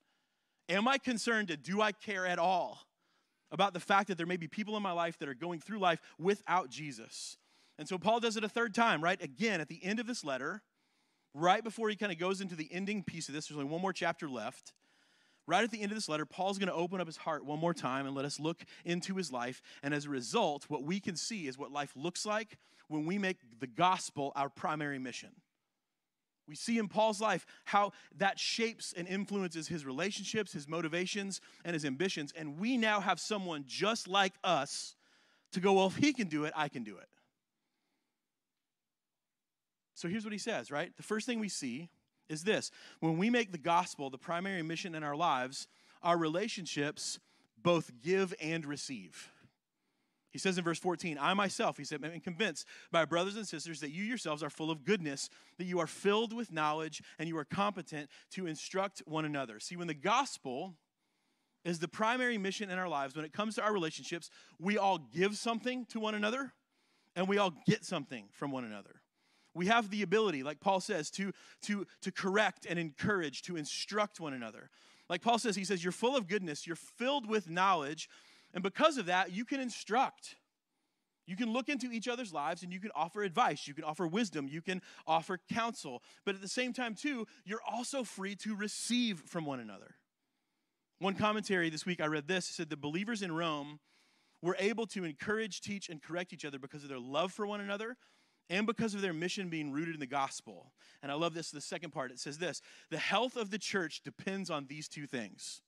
Am 0.70 0.86
I 0.86 0.98
concerned 0.98 1.56
do 1.62 1.82
I 1.82 1.90
care 1.92 2.24
at 2.24 2.38
all 2.38 2.78
about 3.50 3.74
the 3.74 3.80
fact 3.80 4.08
that 4.08 4.16
there 4.16 4.26
may 4.26 4.36
be 4.36 4.46
people 4.46 4.76
in 4.76 4.82
my 4.82 4.92
life 4.92 5.18
that 5.18 5.28
are 5.28 5.34
going 5.34 5.58
through 5.58 5.80
life 5.80 6.00
without 6.18 6.70
Jesus? 6.70 7.36
And 7.76 7.88
so 7.88 7.98
Paul 7.98 8.20
does 8.20 8.36
it 8.36 8.44
a 8.44 8.48
third 8.48 8.72
time, 8.72 9.02
right? 9.02 9.20
Again, 9.20 9.60
at 9.60 9.68
the 9.68 9.82
end 9.82 9.98
of 9.98 10.06
this 10.06 10.24
letter, 10.24 10.62
right 11.34 11.64
before 11.64 11.88
he 11.88 11.96
kind 11.96 12.12
of 12.12 12.18
goes 12.18 12.40
into 12.40 12.54
the 12.54 12.68
ending 12.70 13.02
piece 13.02 13.28
of 13.28 13.34
this, 13.34 13.48
there's 13.48 13.58
only 13.58 13.70
one 13.70 13.82
more 13.82 13.92
chapter 13.92 14.28
left. 14.28 14.72
Right 15.46 15.64
at 15.64 15.72
the 15.72 15.80
end 15.80 15.90
of 15.90 15.96
this 15.96 16.08
letter, 16.08 16.24
Paul's 16.24 16.58
going 16.58 16.68
to 16.68 16.74
open 16.74 17.00
up 17.00 17.08
his 17.08 17.16
heart 17.16 17.44
one 17.44 17.58
more 17.58 17.74
time 17.74 18.06
and 18.06 18.14
let 18.14 18.24
us 18.24 18.38
look 18.38 18.62
into 18.84 19.16
his 19.16 19.32
life. 19.32 19.60
And 19.82 19.92
as 19.92 20.04
a 20.04 20.10
result, 20.10 20.66
what 20.68 20.84
we 20.84 21.00
can 21.00 21.16
see 21.16 21.48
is 21.48 21.58
what 21.58 21.72
life 21.72 21.92
looks 21.96 22.24
like 22.24 22.56
when 22.86 23.06
we 23.06 23.18
make 23.18 23.38
the 23.58 23.66
gospel 23.66 24.32
our 24.36 24.48
primary 24.48 25.00
mission. 25.00 25.30
We 26.50 26.56
see 26.56 26.78
in 26.78 26.88
Paul's 26.88 27.20
life 27.20 27.46
how 27.64 27.92
that 28.16 28.40
shapes 28.40 28.92
and 28.94 29.06
influences 29.06 29.68
his 29.68 29.86
relationships, 29.86 30.52
his 30.52 30.66
motivations, 30.66 31.40
and 31.64 31.74
his 31.74 31.84
ambitions. 31.84 32.32
And 32.36 32.58
we 32.58 32.76
now 32.76 32.98
have 32.98 33.20
someone 33.20 33.64
just 33.68 34.08
like 34.08 34.34
us 34.42 34.96
to 35.52 35.60
go, 35.60 35.74
well, 35.74 35.86
if 35.86 35.94
he 35.94 36.12
can 36.12 36.26
do 36.26 36.44
it, 36.44 36.52
I 36.56 36.68
can 36.68 36.82
do 36.82 36.96
it. 36.96 37.08
So 39.94 40.08
here's 40.08 40.24
what 40.24 40.32
he 40.32 40.38
says, 40.38 40.72
right? 40.72 40.90
The 40.96 41.04
first 41.04 41.24
thing 41.24 41.38
we 41.38 41.48
see 41.48 41.88
is 42.28 42.42
this 42.42 42.72
when 42.98 43.16
we 43.16 43.30
make 43.30 43.52
the 43.52 43.58
gospel 43.58 44.10
the 44.10 44.18
primary 44.18 44.62
mission 44.62 44.96
in 44.96 45.04
our 45.04 45.16
lives, 45.16 45.68
our 46.02 46.18
relationships 46.18 47.20
both 47.62 47.92
give 48.02 48.34
and 48.40 48.66
receive. 48.66 49.30
He 50.30 50.38
says 50.38 50.58
in 50.58 50.64
verse 50.64 50.78
14, 50.78 51.18
I 51.20 51.34
myself, 51.34 51.76
he 51.76 51.84
said, 51.84 52.04
am 52.04 52.20
convinced 52.20 52.66
by 52.92 53.04
brothers 53.04 53.36
and 53.36 53.46
sisters 53.46 53.80
that 53.80 53.90
you 53.90 54.04
yourselves 54.04 54.42
are 54.42 54.50
full 54.50 54.70
of 54.70 54.84
goodness, 54.84 55.28
that 55.58 55.64
you 55.64 55.80
are 55.80 55.88
filled 55.88 56.32
with 56.32 56.52
knowledge, 56.52 57.02
and 57.18 57.28
you 57.28 57.36
are 57.36 57.44
competent 57.44 58.08
to 58.32 58.46
instruct 58.46 59.02
one 59.06 59.24
another. 59.24 59.58
See, 59.58 59.76
when 59.76 59.88
the 59.88 59.94
gospel 59.94 60.74
is 61.64 61.80
the 61.80 61.88
primary 61.88 62.38
mission 62.38 62.70
in 62.70 62.78
our 62.78 62.88
lives, 62.88 63.16
when 63.16 63.24
it 63.24 63.32
comes 63.32 63.56
to 63.56 63.62
our 63.62 63.72
relationships, 63.72 64.30
we 64.58 64.78
all 64.78 64.98
give 64.98 65.36
something 65.36 65.84
to 65.86 65.98
one 65.98 66.14
another, 66.14 66.52
and 67.16 67.28
we 67.28 67.38
all 67.38 67.52
get 67.66 67.84
something 67.84 68.26
from 68.32 68.52
one 68.52 68.64
another. 68.64 69.02
We 69.52 69.66
have 69.66 69.90
the 69.90 70.02
ability, 70.02 70.44
like 70.44 70.60
Paul 70.60 70.80
says, 70.80 71.10
to, 71.12 71.32
to, 71.62 71.86
to 72.02 72.12
correct 72.12 72.66
and 72.70 72.78
encourage, 72.78 73.42
to 73.42 73.56
instruct 73.56 74.20
one 74.20 74.32
another. 74.32 74.70
Like 75.08 75.22
Paul 75.22 75.38
says, 75.40 75.56
he 75.56 75.64
says, 75.64 75.82
You're 75.82 75.92
full 75.92 76.16
of 76.16 76.28
goodness, 76.28 76.68
you're 76.68 76.76
filled 76.76 77.28
with 77.28 77.50
knowledge 77.50 78.08
and 78.54 78.62
because 78.62 78.98
of 78.98 79.06
that, 79.06 79.32
you 79.32 79.44
can 79.44 79.60
instruct. 79.60 80.36
You 81.26 81.36
can 81.36 81.52
look 81.52 81.68
into 81.68 81.92
each 81.92 82.08
other's 82.08 82.32
lives 82.32 82.64
and 82.64 82.72
you 82.72 82.80
can 82.80 82.90
offer 82.94 83.22
advice, 83.22 83.68
you 83.68 83.74
can 83.74 83.84
offer 83.84 84.06
wisdom, 84.06 84.48
you 84.48 84.60
can 84.60 84.82
offer 85.06 85.38
counsel. 85.52 86.02
But 86.24 86.34
at 86.34 86.40
the 86.40 86.48
same 86.48 86.72
time, 86.72 86.94
too, 86.94 87.26
you're 87.44 87.62
also 87.70 88.02
free 88.02 88.34
to 88.36 88.56
receive 88.56 89.20
from 89.28 89.46
one 89.46 89.60
another. 89.60 89.94
One 90.98 91.14
commentary 91.14 91.70
this 91.70 91.86
week 91.86 92.00
I 92.00 92.06
read 92.06 92.26
this 92.26 92.46
said 92.46 92.68
the 92.68 92.76
believers 92.76 93.22
in 93.22 93.32
Rome 93.32 93.78
were 94.42 94.56
able 94.58 94.86
to 94.88 95.04
encourage, 95.04 95.60
teach, 95.60 95.88
and 95.88 96.02
correct 96.02 96.32
each 96.32 96.44
other 96.44 96.58
because 96.58 96.82
of 96.82 96.88
their 96.88 96.98
love 96.98 97.32
for 97.32 97.46
one 97.46 97.60
another 97.60 97.96
and 98.48 98.66
because 98.66 98.94
of 98.94 99.00
their 99.00 99.12
mission 99.12 99.48
being 99.48 99.70
rooted 99.70 99.94
in 99.94 100.00
the 100.00 100.06
gospel. 100.06 100.72
And 101.02 101.12
I 101.12 101.14
love 101.14 101.34
this, 101.34 101.50
the 101.50 101.60
second 101.60 101.92
part. 101.92 102.10
It 102.10 102.18
says 102.18 102.38
this 102.38 102.60
The 102.90 102.98
health 102.98 103.36
of 103.36 103.50
the 103.50 103.58
church 103.58 104.02
depends 104.02 104.50
on 104.50 104.66
these 104.66 104.88
two 104.88 105.06
things. 105.06 105.62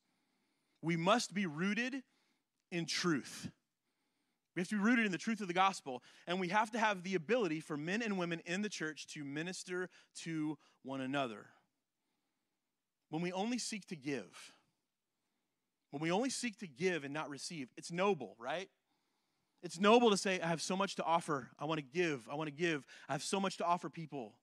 We 0.82 0.96
must 0.96 1.32
be 1.32 1.46
rooted 1.46 2.02
in 2.72 2.86
truth. 2.86 3.50
We 4.56 4.60
have 4.60 4.68
to 4.68 4.76
be 4.76 4.82
rooted 4.82 5.06
in 5.06 5.12
the 5.12 5.18
truth 5.18 5.40
of 5.40 5.48
the 5.48 5.54
gospel, 5.54 6.02
and 6.26 6.40
we 6.40 6.48
have 6.48 6.70
to 6.72 6.78
have 6.78 7.04
the 7.04 7.14
ability 7.14 7.60
for 7.60 7.76
men 7.76 8.02
and 8.02 8.18
women 8.18 8.42
in 8.44 8.62
the 8.62 8.68
church 8.68 9.06
to 9.14 9.24
minister 9.24 9.88
to 10.22 10.58
one 10.82 11.00
another. 11.00 11.46
When 13.08 13.22
we 13.22 13.32
only 13.32 13.58
seek 13.58 13.86
to 13.86 13.96
give, 13.96 14.52
when 15.90 16.00
we 16.02 16.10
only 16.10 16.30
seek 16.30 16.58
to 16.58 16.66
give 16.66 17.04
and 17.04 17.14
not 17.14 17.30
receive, 17.30 17.68
it's 17.76 17.92
noble, 17.92 18.34
right? 18.38 18.68
It's 19.62 19.78
noble 19.78 20.10
to 20.10 20.16
say, 20.16 20.40
I 20.40 20.48
have 20.48 20.60
so 20.60 20.76
much 20.76 20.96
to 20.96 21.04
offer. 21.04 21.50
I 21.58 21.66
want 21.66 21.78
to 21.78 21.86
give. 21.86 22.28
I 22.30 22.34
want 22.34 22.48
to 22.48 22.54
give. 22.54 22.84
I 23.08 23.12
have 23.12 23.22
so 23.22 23.38
much 23.38 23.58
to 23.58 23.64
offer 23.64 23.88
people. 23.88 24.34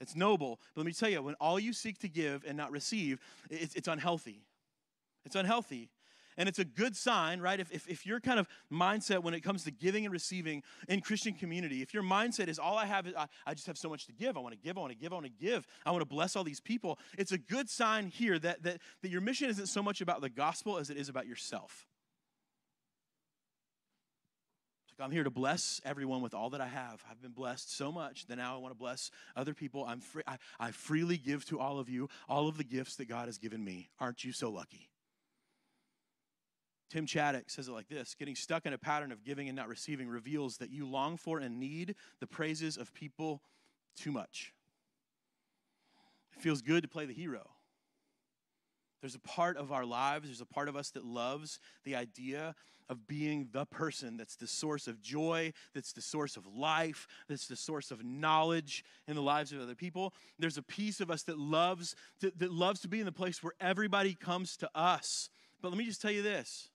It's 0.00 0.14
noble. 0.14 0.60
But 0.74 0.82
let 0.82 0.86
me 0.86 0.92
tell 0.92 1.08
you, 1.08 1.22
when 1.22 1.34
all 1.34 1.58
you 1.58 1.72
seek 1.72 1.98
to 2.00 2.08
give 2.08 2.44
and 2.46 2.56
not 2.56 2.70
receive, 2.70 3.18
it's, 3.48 3.74
it's 3.74 3.88
unhealthy. 3.88 4.42
It's 5.24 5.34
unhealthy. 5.34 5.88
And 6.36 6.48
it's 6.48 6.58
a 6.58 6.64
good 6.64 6.96
sign, 6.96 7.40
right? 7.40 7.58
If, 7.58 7.72
if, 7.72 7.88
if 7.88 8.06
your 8.06 8.20
kind 8.20 8.38
of 8.38 8.46
mindset 8.72 9.22
when 9.22 9.34
it 9.34 9.40
comes 9.40 9.64
to 9.64 9.70
giving 9.70 10.04
and 10.04 10.12
receiving 10.12 10.62
in 10.88 11.00
Christian 11.00 11.32
community, 11.32 11.82
if 11.82 11.94
your 11.94 12.02
mindset 12.02 12.48
is 12.48 12.58
all 12.58 12.76
I 12.76 12.86
have 12.86 13.06
is 13.06 13.14
I, 13.14 13.26
I 13.46 13.54
just 13.54 13.66
have 13.66 13.78
so 13.78 13.88
much 13.88 14.06
to 14.06 14.12
give, 14.12 14.36
I 14.36 14.40
want 14.40 14.54
to 14.54 14.60
give, 14.60 14.76
I 14.76 14.80
want 14.80 14.92
to 14.92 14.98
give, 14.98 15.12
I 15.12 15.16
want 15.16 15.26
to 15.26 15.44
give, 15.44 15.66
I 15.84 15.90
want 15.90 16.02
to 16.02 16.06
bless 16.08 16.36
all 16.36 16.44
these 16.44 16.60
people, 16.60 16.98
it's 17.16 17.32
a 17.32 17.38
good 17.38 17.70
sign 17.70 18.08
here 18.08 18.38
that, 18.38 18.62
that, 18.64 18.80
that 19.02 19.10
your 19.10 19.20
mission 19.20 19.48
isn't 19.48 19.66
so 19.66 19.82
much 19.82 20.00
about 20.00 20.20
the 20.20 20.28
gospel 20.28 20.78
as 20.78 20.90
it 20.90 20.96
is 20.96 21.08
about 21.08 21.26
yourself. 21.26 21.86
I'm 24.98 25.10
here 25.10 25.24
to 25.24 25.30
bless 25.30 25.80
everyone 25.84 26.22
with 26.22 26.32
all 26.32 26.50
that 26.50 26.60
I 26.62 26.68
have. 26.68 27.04
I've 27.10 27.20
been 27.20 27.32
blessed 27.32 27.76
so 27.76 27.92
much 27.92 28.26
that 28.26 28.36
now 28.36 28.54
I 28.54 28.58
want 28.58 28.72
to 28.72 28.78
bless 28.78 29.10
other 29.34 29.52
people. 29.52 29.84
I'm 29.84 30.00
free, 30.00 30.22
I, 30.26 30.38
I 30.58 30.70
freely 30.70 31.18
give 31.18 31.44
to 31.46 31.60
all 31.60 31.78
of 31.78 31.90
you 31.90 32.08
all 32.28 32.48
of 32.48 32.56
the 32.56 32.64
gifts 32.64 32.96
that 32.96 33.06
God 33.06 33.26
has 33.26 33.36
given 33.36 33.62
me. 33.62 33.90
Aren't 34.00 34.24
you 34.24 34.32
so 34.32 34.50
lucky? 34.50 34.88
Tim 36.88 37.06
Chaddick 37.06 37.50
says 37.50 37.68
it 37.68 37.72
like 37.72 37.88
this 37.88 38.14
Getting 38.14 38.36
stuck 38.36 38.66
in 38.66 38.72
a 38.72 38.78
pattern 38.78 39.12
of 39.12 39.24
giving 39.24 39.48
and 39.48 39.56
not 39.56 39.68
receiving 39.68 40.08
reveals 40.08 40.58
that 40.58 40.70
you 40.70 40.86
long 40.86 41.16
for 41.16 41.38
and 41.38 41.58
need 41.58 41.94
the 42.20 42.26
praises 42.26 42.76
of 42.76 42.94
people 42.94 43.42
too 43.96 44.12
much. 44.12 44.52
It 46.36 46.42
feels 46.42 46.62
good 46.62 46.82
to 46.82 46.88
play 46.88 47.06
the 47.06 47.14
hero. 47.14 47.50
There's 49.00 49.14
a 49.14 49.20
part 49.20 49.56
of 49.56 49.72
our 49.72 49.84
lives, 49.84 50.28
there's 50.28 50.40
a 50.40 50.46
part 50.46 50.68
of 50.68 50.76
us 50.76 50.90
that 50.90 51.04
loves 51.04 51.60
the 51.84 51.96
idea 51.96 52.54
of 52.88 53.06
being 53.06 53.48
the 53.52 53.66
person 53.66 54.16
that's 54.16 54.36
the 54.36 54.46
source 54.46 54.86
of 54.86 55.00
joy, 55.02 55.52
that's 55.74 55.92
the 55.92 56.00
source 56.00 56.36
of 56.36 56.46
life, 56.46 57.06
that's 57.28 57.46
the 57.46 57.56
source 57.56 57.90
of 57.90 58.04
knowledge 58.04 58.84
in 59.08 59.16
the 59.16 59.22
lives 59.22 59.52
of 59.52 59.60
other 59.60 59.74
people. 59.74 60.14
There's 60.38 60.56
a 60.56 60.62
piece 60.62 61.00
of 61.00 61.10
us 61.10 61.24
that 61.24 61.38
loves 61.38 61.96
that 62.20 62.52
loves 62.52 62.80
to 62.80 62.88
be 62.88 63.00
in 63.00 63.06
the 63.06 63.12
place 63.12 63.42
where 63.42 63.54
everybody 63.60 64.14
comes 64.14 64.56
to 64.58 64.70
us. 64.74 65.30
But 65.60 65.70
let 65.70 65.78
me 65.78 65.84
just 65.84 66.00
tell 66.00 66.12
you 66.12 66.22
this. 66.22 66.68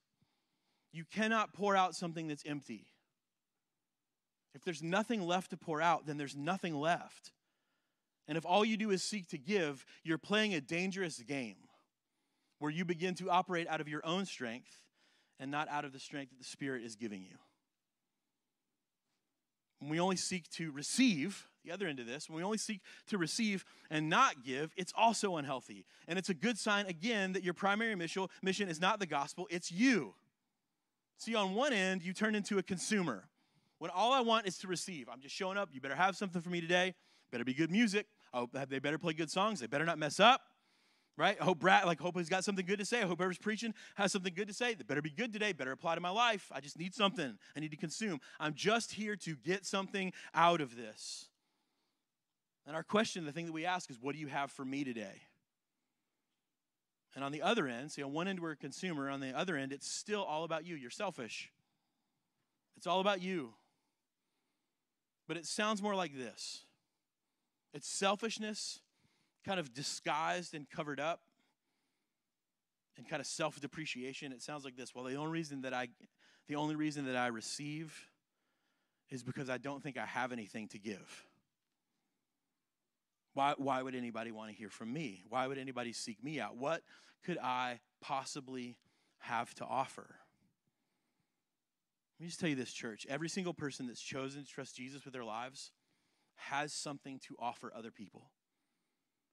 You 0.92 1.06
cannot 1.12 1.54
pour 1.54 1.76
out 1.76 1.96
something 1.96 2.28
that's 2.28 2.44
empty. 2.46 2.86
If 4.54 4.64
there's 4.64 4.84
nothing 4.84 5.22
left 5.22 5.52
to 5.52 5.58
pour 5.58 5.82
out, 5.82 6.06
then 6.06 6.18
there's 6.18 6.36
nothing 6.36 6.76
left. 6.76 7.32
And 8.28 8.38
if 8.38 8.46
all 8.46 8.64
you 8.66 8.78
do 8.78 8.92
is 8.92 9.04
seek 9.04 9.28
to 9.30 9.38
give, 9.38 9.86
you're 10.04 10.18
playing 10.18 10.54
a 10.54 10.62
dangerous 10.62 11.20
game 11.20 11.56
where 12.60 12.72
you 12.72 12.86
begin 12.86 13.16
to 13.16 13.30
operate 13.30 13.68
out 13.68 13.82
of 13.82 13.88
your 13.88 14.06
own 14.06 14.26
strength 14.26 14.82
and 15.40 15.50
not 15.50 15.68
out 15.70 15.86
of 15.86 15.94
the 15.94 16.00
strength 16.00 16.30
that 16.30 16.38
the 16.38 16.46
Spirit 16.46 16.84
is 16.84 16.96
giving 16.96 17.24
you. 17.24 17.38
When 19.80 19.90
we 19.90 20.00
only 20.00 20.16
seek 20.16 20.48
to 20.52 20.72
receive, 20.72 21.48
the 21.66 21.72
other 21.72 21.88
end 21.88 22.00
of 22.00 22.06
this, 22.06 22.30
when 22.30 22.38
we 22.38 22.44
only 22.44 22.60
seek 22.60 22.82
to 23.08 23.18
receive 23.18 23.66
and 23.90 24.10
not 24.10 24.44
give, 24.44 24.72
it's 24.78 24.94
also 24.96 25.38
unhealthy. 25.38 25.86
And 26.08 26.20
it's 26.20 26.30
a 26.30 26.36
good 26.36 26.60
sign, 26.60 26.86
again, 26.86 27.34
that 27.34 27.44
your 27.44 27.56
primary 27.56 27.96
mission, 27.96 28.28
mission 28.44 28.70
is 28.70 28.80
not 28.80 29.00
the 29.00 29.08
gospel, 29.08 29.48
it's 29.50 29.72
you. 29.72 30.14
See, 31.22 31.36
on 31.36 31.54
one 31.54 31.72
end, 31.72 32.02
you 32.02 32.14
turn 32.14 32.34
into 32.34 32.58
a 32.58 32.64
consumer. 32.64 33.26
When 33.78 33.92
all 33.92 34.12
I 34.12 34.22
want 34.22 34.48
is 34.48 34.58
to 34.60 34.68
receive, 34.68 35.08
I'm 35.08 35.22
just 35.22 35.36
showing 35.36 35.56
up. 35.56 35.70
You 35.72 35.80
better 35.80 35.96
have 35.96 36.16
something 36.16 36.42
for 36.42 36.50
me 36.50 36.62
today. 36.62 36.96
Better 37.32 37.44
be 37.44 37.54
good 37.54 37.70
music. 37.70 38.08
Oh, 38.34 38.50
they 38.68 38.80
better 38.80 38.98
play 38.98 39.14
good 39.14 39.30
songs. 39.30 39.60
They 39.60 39.68
better 39.68 39.86
not 39.86 40.00
mess 40.00 40.20
up 40.20 40.42
right? 41.18 41.38
I 41.40 41.44
hope 41.44 41.60
Brad, 41.60 41.86
like, 41.86 42.00
hope 42.00 42.18
he's 42.18 42.30
got 42.30 42.44
something 42.44 42.66
good 42.66 42.80
to 42.80 42.86
say. 42.86 43.02
I 43.02 43.06
hope 43.06 43.20
whoever's 43.20 43.38
preaching 43.38 43.76
has 43.96 44.12
something 44.12 44.34
good 44.34 44.48
to 44.48 44.54
say. 44.56 44.74
That 44.74 44.88
better 44.88 45.04
be 45.04 45.12
good 45.12 45.32
today. 45.32 45.52
Better 45.52 45.72
apply 45.72 45.94
to 45.94 46.02
my 46.02 46.10
life. 46.10 46.50
I 46.52 46.62
just 46.62 46.80
need 46.80 46.96
something. 46.96 47.38
I 47.56 47.60
need 47.60 47.70
to 47.72 47.78
consume. 47.78 48.20
I'm 48.40 48.56
just 48.56 48.94
here 48.94 49.16
to 49.18 49.36
get 49.36 49.66
something 49.66 50.14
out 50.34 50.62
of 50.62 50.76
this. 50.76 51.28
And 52.66 52.76
our 52.76 52.84
question, 52.84 53.26
the 53.26 53.32
thing 53.32 53.46
that 53.46 53.52
we 53.52 53.66
ask 53.66 53.92
is, 53.92 54.00
what 54.00 54.16
do 54.16 54.22
you 54.22 54.28
have 54.28 54.52
for 54.52 54.66
me 54.66 54.84
today? 54.84 55.22
And 57.16 57.24
on 57.24 57.32
the 57.32 57.42
other 57.42 57.68
end, 57.68 57.92
see, 57.92 58.04
on 58.04 58.14
one 58.14 58.28
end 58.28 58.40
we're 58.40 58.52
a 58.52 58.56
consumer. 58.56 59.10
On 59.10 59.20
the 59.20 59.38
other 59.38 59.58
end, 59.58 59.74
it's 59.74 59.90
still 59.92 60.24
all 60.24 60.44
about 60.44 60.66
you. 60.66 60.76
You're 60.76 60.90
selfish. 60.90 61.52
It's 62.78 62.88
all 62.88 63.02
about 63.02 63.22
you. 63.22 63.54
But 65.28 65.38
it 65.38 65.46
sounds 65.46 65.82
more 65.82 65.96
like 65.96 66.18
this. 66.18 66.64
It's 67.74 67.88
selfishness 67.88 68.80
kind 69.46 69.60
of 69.60 69.74
disguised 69.74 70.54
and 70.54 70.70
covered 70.70 71.00
up 71.00 71.22
and 72.98 73.08
kind 73.08 73.20
of 73.20 73.26
self-depreciation 73.26 74.32
it 74.32 74.42
sounds 74.42 74.64
like 74.64 74.76
this 74.76 74.94
well 74.94 75.04
the 75.04 75.16
only 75.16 75.32
reason 75.32 75.62
that 75.62 75.74
i 75.74 75.88
the 76.48 76.56
only 76.56 76.76
reason 76.76 77.06
that 77.06 77.16
i 77.16 77.28
receive 77.28 78.08
is 79.10 79.24
because 79.24 79.50
i 79.50 79.58
don't 79.58 79.82
think 79.82 79.98
i 79.98 80.06
have 80.06 80.32
anything 80.32 80.68
to 80.68 80.78
give 80.78 81.26
why, 83.34 83.54
why 83.58 83.82
would 83.82 83.96
anybody 83.96 84.32
want 84.32 84.50
to 84.50 84.56
hear 84.56 84.70
from 84.70 84.92
me? 84.92 85.24
Why 85.30 85.48
would 85.48 85.58
anybody 85.58 85.94
seek 85.94 86.24
me 86.24 86.40
out? 86.40 86.58
What 86.58 86.82
could 87.24 87.38
i 87.38 87.80
possibly 88.02 88.78
have 89.20 89.54
to 89.56 89.66
offer? 89.66 90.16
Let 92.20 92.24
me 92.24 92.28
just 92.28 92.40
tell 92.40 92.50
you 92.50 92.56
this 92.56 92.74
church. 92.74 93.06
Every 93.10 93.30
single 93.30 93.54
person 93.54 93.88
that's 93.88 94.02
chosen 94.02 94.44
to 94.44 94.48
trust 94.48 94.76
jesus 94.76 95.06
with 95.06 95.14
their 95.14 95.24
lives 95.24 95.72
has 96.36 96.74
something 96.74 97.20
to 97.28 97.36
offer 97.40 97.72
other 97.76 97.92
people. 97.92 98.32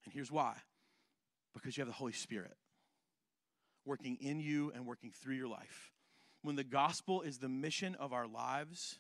And 0.05 0.13
here's 0.13 0.31
why. 0.31 0.55
Because 1.55 1.77
you 1.77 1.81
have 1.83 1.89
the 1.89 1.95
Holy 1.95 2.13
Spirit 2.13 2.57
working 3.85 4.19
in 4.21 4.39
you 4.39 4.71
and 4.75 4.87
working 4.87 5.11
through 5.11 5.35
your 5.35 5.49
life. 5.49 5.93
When 6.43 6.57
the 6.57 6.65
gospel 6.65 7.23
is 7.23 7.39
the 7.39 7.49
mission 7.49 7.95
of 7.97 8.13
our 8.13 8.27
lives, 8.27 8.99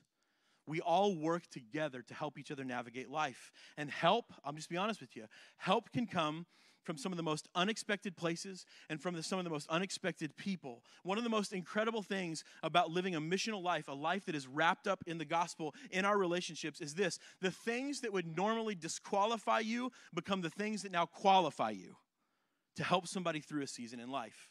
we 0.68 0.80
all 0.80 1.16
work 1.16 1.48
together 1.50 2.02
to 2.02 2.14
help 2.14 2.38
each 2.38 2.50
other 2.50 2.64
navigate 2.64 3.10
life. 3.10 3.50
And 3.76 3.90
help, 3.90 4.32
I'll 4.44 4.52
just 4.52 4.68
be 4.68 4.76
honest 4.76 5.00
with 5.00 5.16
you, 5.16 5.24
help 5.56 5.90
can 5.92 6.06
come 6.06 6.46
from 6.84 6.96
some 6.96 7.12
of 7.12 7.16
the 7.18 7.22
most 7.22 7.48
unexpected 7.54 8.16
places 8.16 8.64
and 8.88 9.00
from 9.00 9.14
the, 9.14 9.22
some 9.22 9.38
of 9.38 9.44
the 9.44 9.50
most 9.50 9.68
unexpected 9.68 10.34
people. 10.36 10.82
One 11.02 11.18
of 11.18 11.24
the 11.24 11.30
most 11.30 11.52
incredible 11.52 12.02
things 12.02 12.44
about 12.62 12.90
living 12.90 13.14
a 13.14 13.20
missional 13.20 13.62
life, 13.62 13.88
a 13.88 13.92
life 13.92 14.24
that 14.24 14.34
is 14.34 14.46
wrapped 14.46 14.86
up 14.86 15.04
in 15.06 15.18
the 15.18 15.26
gospel 15.26 15.74
in 15.90 16.06
our 16.06 16.16
relationships, 16.16 16.80
is 16.80 16.94
this 16.94 17.18
the 17.42 17.50
things 17.50 18.00
that 18.00 18.12
would 18.12 18.36
normally 18.36 18.74
disqualify 18.74 19.58
you 19.58 19.92
become 20.14 20.40
the 20.40 20.50
things 20.50 20.82
that 20.82 20.92
now 20.92 21.04
qualify 21.04 21.70
you 21.70 21.96
to 22.76 22.84
help 22.84 23.06
somebody 23.06 23.40
through 23.40 23.62
a 23.62 23.66
season 23.66 24.00
in 24.00 24.08
life. 24.08 24.48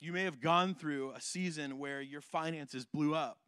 You 0.00 0.12
may 0.12 0.24
have 0.24 0.40
gone 0.40 0.74
through 0.74 1.12
a 1.12 1.20
season 1.20 1.78
where 1.78 2.00
your 2.00 2.22
finances 2.22 2.86
blew 2.86 3.14
up. 3.14 3.38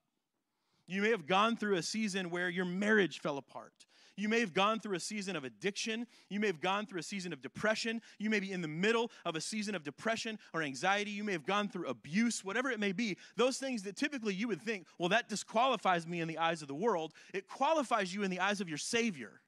You 0.87 1.03
may 1.03 1.11
have 1.11 1.27
gone 1.27 1.57
through 1.57 1.77
a 1.77 1.83
season 1.83 2.31
where 2.31 2.49
your 2.49 2.65
marriage 2.65 3.21
fell 3.21 3.39
apart. 3.39 3.73
You 4.17 4.29
may 4.29 4.41
have 4.41 4.53
gone 4.53 4.79
through 4.79 4.97
a 4.97 5.01
season 5.01 5.37
of 5.37 5.45
addiction. 5.45 6.07
You 6.29 6.39
may 6.39 6.47
have 6.49 6.61
gone 6.61 6.85
through 6.85 7.01
a 7.01 7.03
season 7.03 7.33
of 7.33 7.41
depression. 7.41 8.03
You 8.19 8.29
may 8.29 8.41
be 8.41 8.53
in 8.53 8.61
the 8.61 8.69
middle 8.69 9.11
of 9.25 9.37
a 9.37 9.41
season 9.41 9.75
of 9.75 9.85
depression 9.85 10.39
or 10.53 10.63
anxiety. 10.63 11.11
You 11.11 11.25
may 11.25 11.33
have 11.33 11.47
gone 11.47 11.69
through 11.69 11.87
abuse, 11.87 12.45
whatever 12.45 12.71
it 12.71 12.79
may 12.79 12.93
be. 12.93 13.17
Those 13.37 13.57
things 13.57 13.85
that 13.85 13.97
typically 13.97 14.35
you 14.35 14.49
would 14.49 14.61
think, 14.61 14.87
well, 14.99 15.09
that 15.09 15.29
disqualifies 15.29 16.07
me 16.07 16.21
in 16.21 16.29
the 16.29 16.39
eyes 16.39 16.61
of 16.61 16.69
the 16.69 16.75
world, 16.75 17.15
it 17.33 17.49
qualifies 17.49 18.15
you 18.15 18.23
in 18.23 18.31
the 18.31 18.41
eyes 18.41 18.61
of 18.61 18.69
your 18.69 18.79
Savior. 18.79 19.41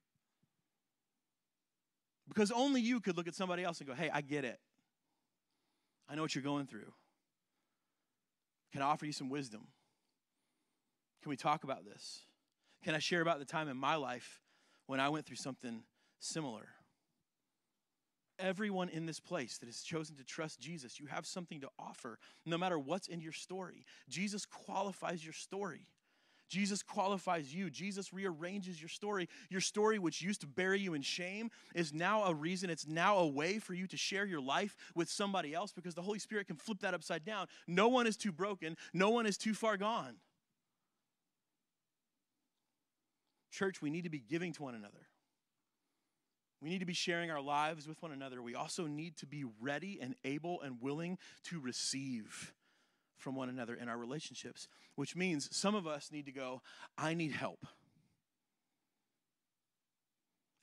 Because 2.26 2.50
only 2.50 2.80
you 2.80 3.00
could 3.00 3.18
look 3.18 3.28
at 3.28 3.34
somebody 3.34 3.64
else 3.64 3.80
and 3.80 3.88
go, 3.88 3.94
hey, 3.94 4.08
I 4.10 4.22
get 4.22 4.46
it. 4.46 4.58
I 6.08 6.14
know 6.14 6.22
what 6.22 6.34
you're 6.34 6.42
going 6.44 6.66
through. 6.66 6.92
Can 8.72 8.80
I 8.80 8.86
offer 8.86 9.04
you 9.04 9.12
some 9.12 9.28
wisdom? 9.28 9.66
Can 11.24 11.30
we 11.30 11.36
talk 11.36 11.64
about 11.64 11.84
this? 11.84 12.20
Can 12.84 12.94
I 12.94 13.00
share 13.00 13.22
about 13.22 13.40
the 13.40 13.44
time 13.44 13.68
in 13.68 13.76
my 13.76 13.96
life 13.96 14.42
when 14.86 15.00
I 15.00 15.08
went 15.08 15.26
through 15.26 15.36
something 15.36 15.82
similar. 16.18 16.68
Everyone 18.38 18.88
in 18.88 19.06
this 19.06 19.20
place 19.20 19.58
that 19.58 19.66
has 19.66 19.82
chosen 19.82 20.16
to 20.16 20.24
trust 20.24 20.58
Jesus, 20.58 20.98
you 20.98 21.06
have 21.06 21.24
something 21.24 21.60
to 21.60 21.68
offer 21.78 22.18
no 22.44 22.58
matter 22.58 22.78
what's 22.78 23.06
in 23.06 23.20
your 23.20 23.32
story. 23.32 23.84
Jesus 24.08 24.44
qualifies 24.44 25.24
your 25.24 25.32
story. 25.32 25.86
Jesus 26.48 26.82
qualifies 26.82 27.54
you. 27.54 27.70
Jesus 27.70 28.12
rearranges 28.12 28.80
your 28.80 28.88
story. 28.88 29.28
Your 29.48 29.62
story, 29.62 29.98
which 29.98 30.20
used 30.20 30.42
to 30.42 30.46
bury 30.46 30.78
you 30.78 30.94
in 30.94 31.02
shame, 31.02 31.50
is 31.74 31.92
now 31.92 32.24
a 32.24 32.34
reason, 32.34 32.70
it's 32.70 32.86
now 32.86 33.18
a 33.18 33.26
way 33.26 33.58
for 33.58 33.72
you 33.72 33.86
to 33.86 33.96
share 33.96 34.26
your 34.26 34.42
life 34.42 34.76
with 34.94 35.08
somebody 35.08 35.54
else 35.54 35.72
because 35.72 35.94
the 35.94 36.02
Holy 36.02 36.18
Spirit 36.18 36.48
can 36.48 36.56
flip 36.56 36.80
that 36.80 36.92
upside 36.92 37.24
down. 37.24 37.46
No 37.66 37.88
one 37.88 38.06
is 38.06 38.16
too 38.16 38.32
broken, 38.32 38.76
no 38.92 39.10
one 39.10 39.26
is 39.26 39.38
too 39.38 39.54
far 39.54 39.76
gone. 39.76 40.16
Church, 43.54 43.80
we 43.80 43.88
need 43.88 44.02
to 44.02 44.10
be 44.10 44.18
giving 44.18 44.52
to 44.54 44.62
one 44.64 44.74
another. 44.74 45.06
We 46.60 46.70
need 46.70 46.80
to 46.80 46.86
be 46.86 46.92
sharing 46.92 47.30
our 47.30 47.40
lives 47.40 47.86
with 47.86 48.02
one 48.02 48.10
another. 48.10 48.42
We 48.42 48.56
also 48.56 48.86
need 48.86 49.16
to 49.18 49.26
be 49.26 49.44
ready 49.60 49.98
and 50.02 50.16
able 50.24 50.60
and 50.62 50.80
willing 50.80 51.18
to 51.44 51.60
receive 51.60 52.52
from 53.16 53.36
one 53.36 53.48
another 53.48 53.74
in 53.74 53.88
our 53.88 53.96
relationships, 53.96 54.66
which 54.96 55.14
means 55.14 55.54
some 55.56 55.76
of 55.76 55.86
us 55.86 56.10
need 56.10 56.26
to 56.26 56.32
go, 56.32 56.62
I 56.98 57.14
need 57.14 57.30
help. 57.30 57.64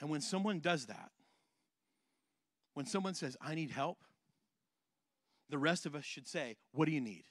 And 0.02 0.10
when 0.10 0.22
someone 0.22 0.60
does 0.60 0.88
that, 0.88 1.12
when 2.74 2.86
someone 2.86 3.14
says, 3.14 3.38
I 3.40 3.56
need 3.56 3.72
help, 3.72 4.00
the 5.50 5.58
rest 5.58 5.86
of 5.86 5.96
us 5.96 6.04
should 6.04 6.28
say, 6.28 6.58
What 6.74 6.86
do 6.86 6.92
you 6.92 7.02
need? 7.02 7.24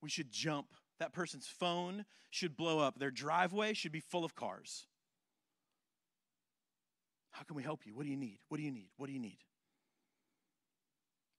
We 0.00 0.08
should 0.08 0.30
jump 0.30 0.68
that 1.00 1.12
person's 1.12 1.46
phone 1.46 2.04
should 2.30 2.56
blow 2.56 2.78
up. 2.78 2.98
Their 2.98 3.10
driveway 3.10 3.74
should 3.74 3.92
be 3.92 4.00
full 4.00 4.24
of 4.24 4.34
cars. 4.34 4.86
How 7.30 7.42
can 7.42 7.56
we 7.56 7.62
help 7.62 7.84
you? 7.84 7.94
What 7.94 8.04
do 8.04 8.10
you 8.10 8.16
need? 8.16 8.38
What 8.48 8.58
do 8.58 8.62
you 8.62 8.70
need? 8.70 8.90
What 8.96 9.08
do 9.08 9.12
you 9.12 9.18
need? 9.18 9.38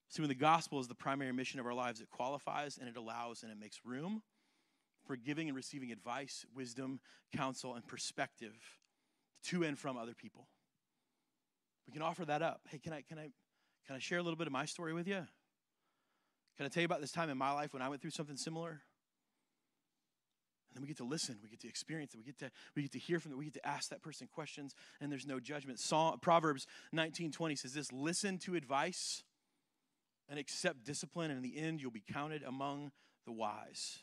See, 0.09 0.21
when 0.21 0.29
the 0.29 0.35
gospel 0.35 0.79
is 0.79 0.87
the 0.87 0.95
primary 0.95 1.31
mission 1.31 1.59
of 1.59 1.65
our 1.65 1.73
lives, 1.73 2.01
it 2.01 2.09
qualifies 2.09 2.77
and 2.77 2.87
it 2.87 2.97
allows 2.97 3.43
and 3.43 3.51
it 3.51 3.59
makes 3.59 3.79
room 3.85 4.21
for 5.05 5.15
giving 5.15 5.47
and 5.47 5.55
receiving 5.55 5.91
advice, 5.91 6.45
wisdom, 6.53 6.99
counsel, 7.35 7.75
and 7.75 7.87
perspective 7.87 8.53
to 9.45 9.63
and 9.63 9.77
from 9.77 9.97
other 9.97 10.13
people. 10.13 10.47
We 11.87 11.93
can 11.93 12.01
offer 12.01 12.25
that 12.25 12.41
up. 12.41 12.61
Hey, 12.69 12.79
can 12.79 12.93
I 12.93 13.01
can 13.01 13.17
I 13.19 13.29
can 13.85 13.95
I 13.95 13.99
share 13.99 14.17
a 14.17 14.23
little 14.23 14.37
bit 14.37 14.47
of 14.47 14.53
my 14.53 14.65
story 14.65 14.93
with 14.93 15.07
you? 15.07 15.25
Can 16.57 16.65
I 16.65 16.69
tell 16.69 16.81
you 16.81 16.85
about 16.85 17.01
this 17.01 17.11
time 17.11 17.29
in 17.29 17.37
my 17.37 17.51
life 17.51 17.73
when 17.73 17.81
I 17.81 17.89
went 17.89 18.01
through 18.01 18.11
something 18.11 18.37
similar? 18.37 18.81
And 20.75 20.81
then 20.81 20.87
we 20.87 20.87
get 20.89 20.97
to 20.97 21.05
listen, 21.05 21.37
we 21.41 21.49
get 21.49 21.61
to 21.61 21.69
experience 21.69 22.13
it, 22.13 22.17
we 22.17 22.23
get 22.23 22.37
to 22.39 22.51
we 22.75 22.81
get 22.81 22.91
to 22.91 22.99
hear 22.99 23.19
from 23.21 23.31
it, 23.31 23.37
we 23.37 23.45
get 23.45 23.53
to 23.53 23.65
ask 23.65 23.89
that 23.91 24.01
person 24.01 24.27
questions, 24.27 24.75
and 24.99 25.09
there's 25.09 25.25
no 25.25 25.39
judgment. 25.39 25.79
Psalm, 25.79 26.19
Proverbs 26.19 26.67
19:20 26.93 27.57
says 27.57 27.73
this: 27.73 27.93
listen 27.93 28.37
to 28.39 28.55
advice 28.55 29.23
and 30.27 30.37
accept 30.37 30.83
discipline, 30.83 31.31
and 31.31 31.37
in 31.37 31.49
the 31.49 31.57
end 31.57 31.81
you'll 31.81 31.91
be 31.91 32.03
counted 32.11 32.43
among 32.43 32.91
the 33.25 33.31
wise. 33.31 33.99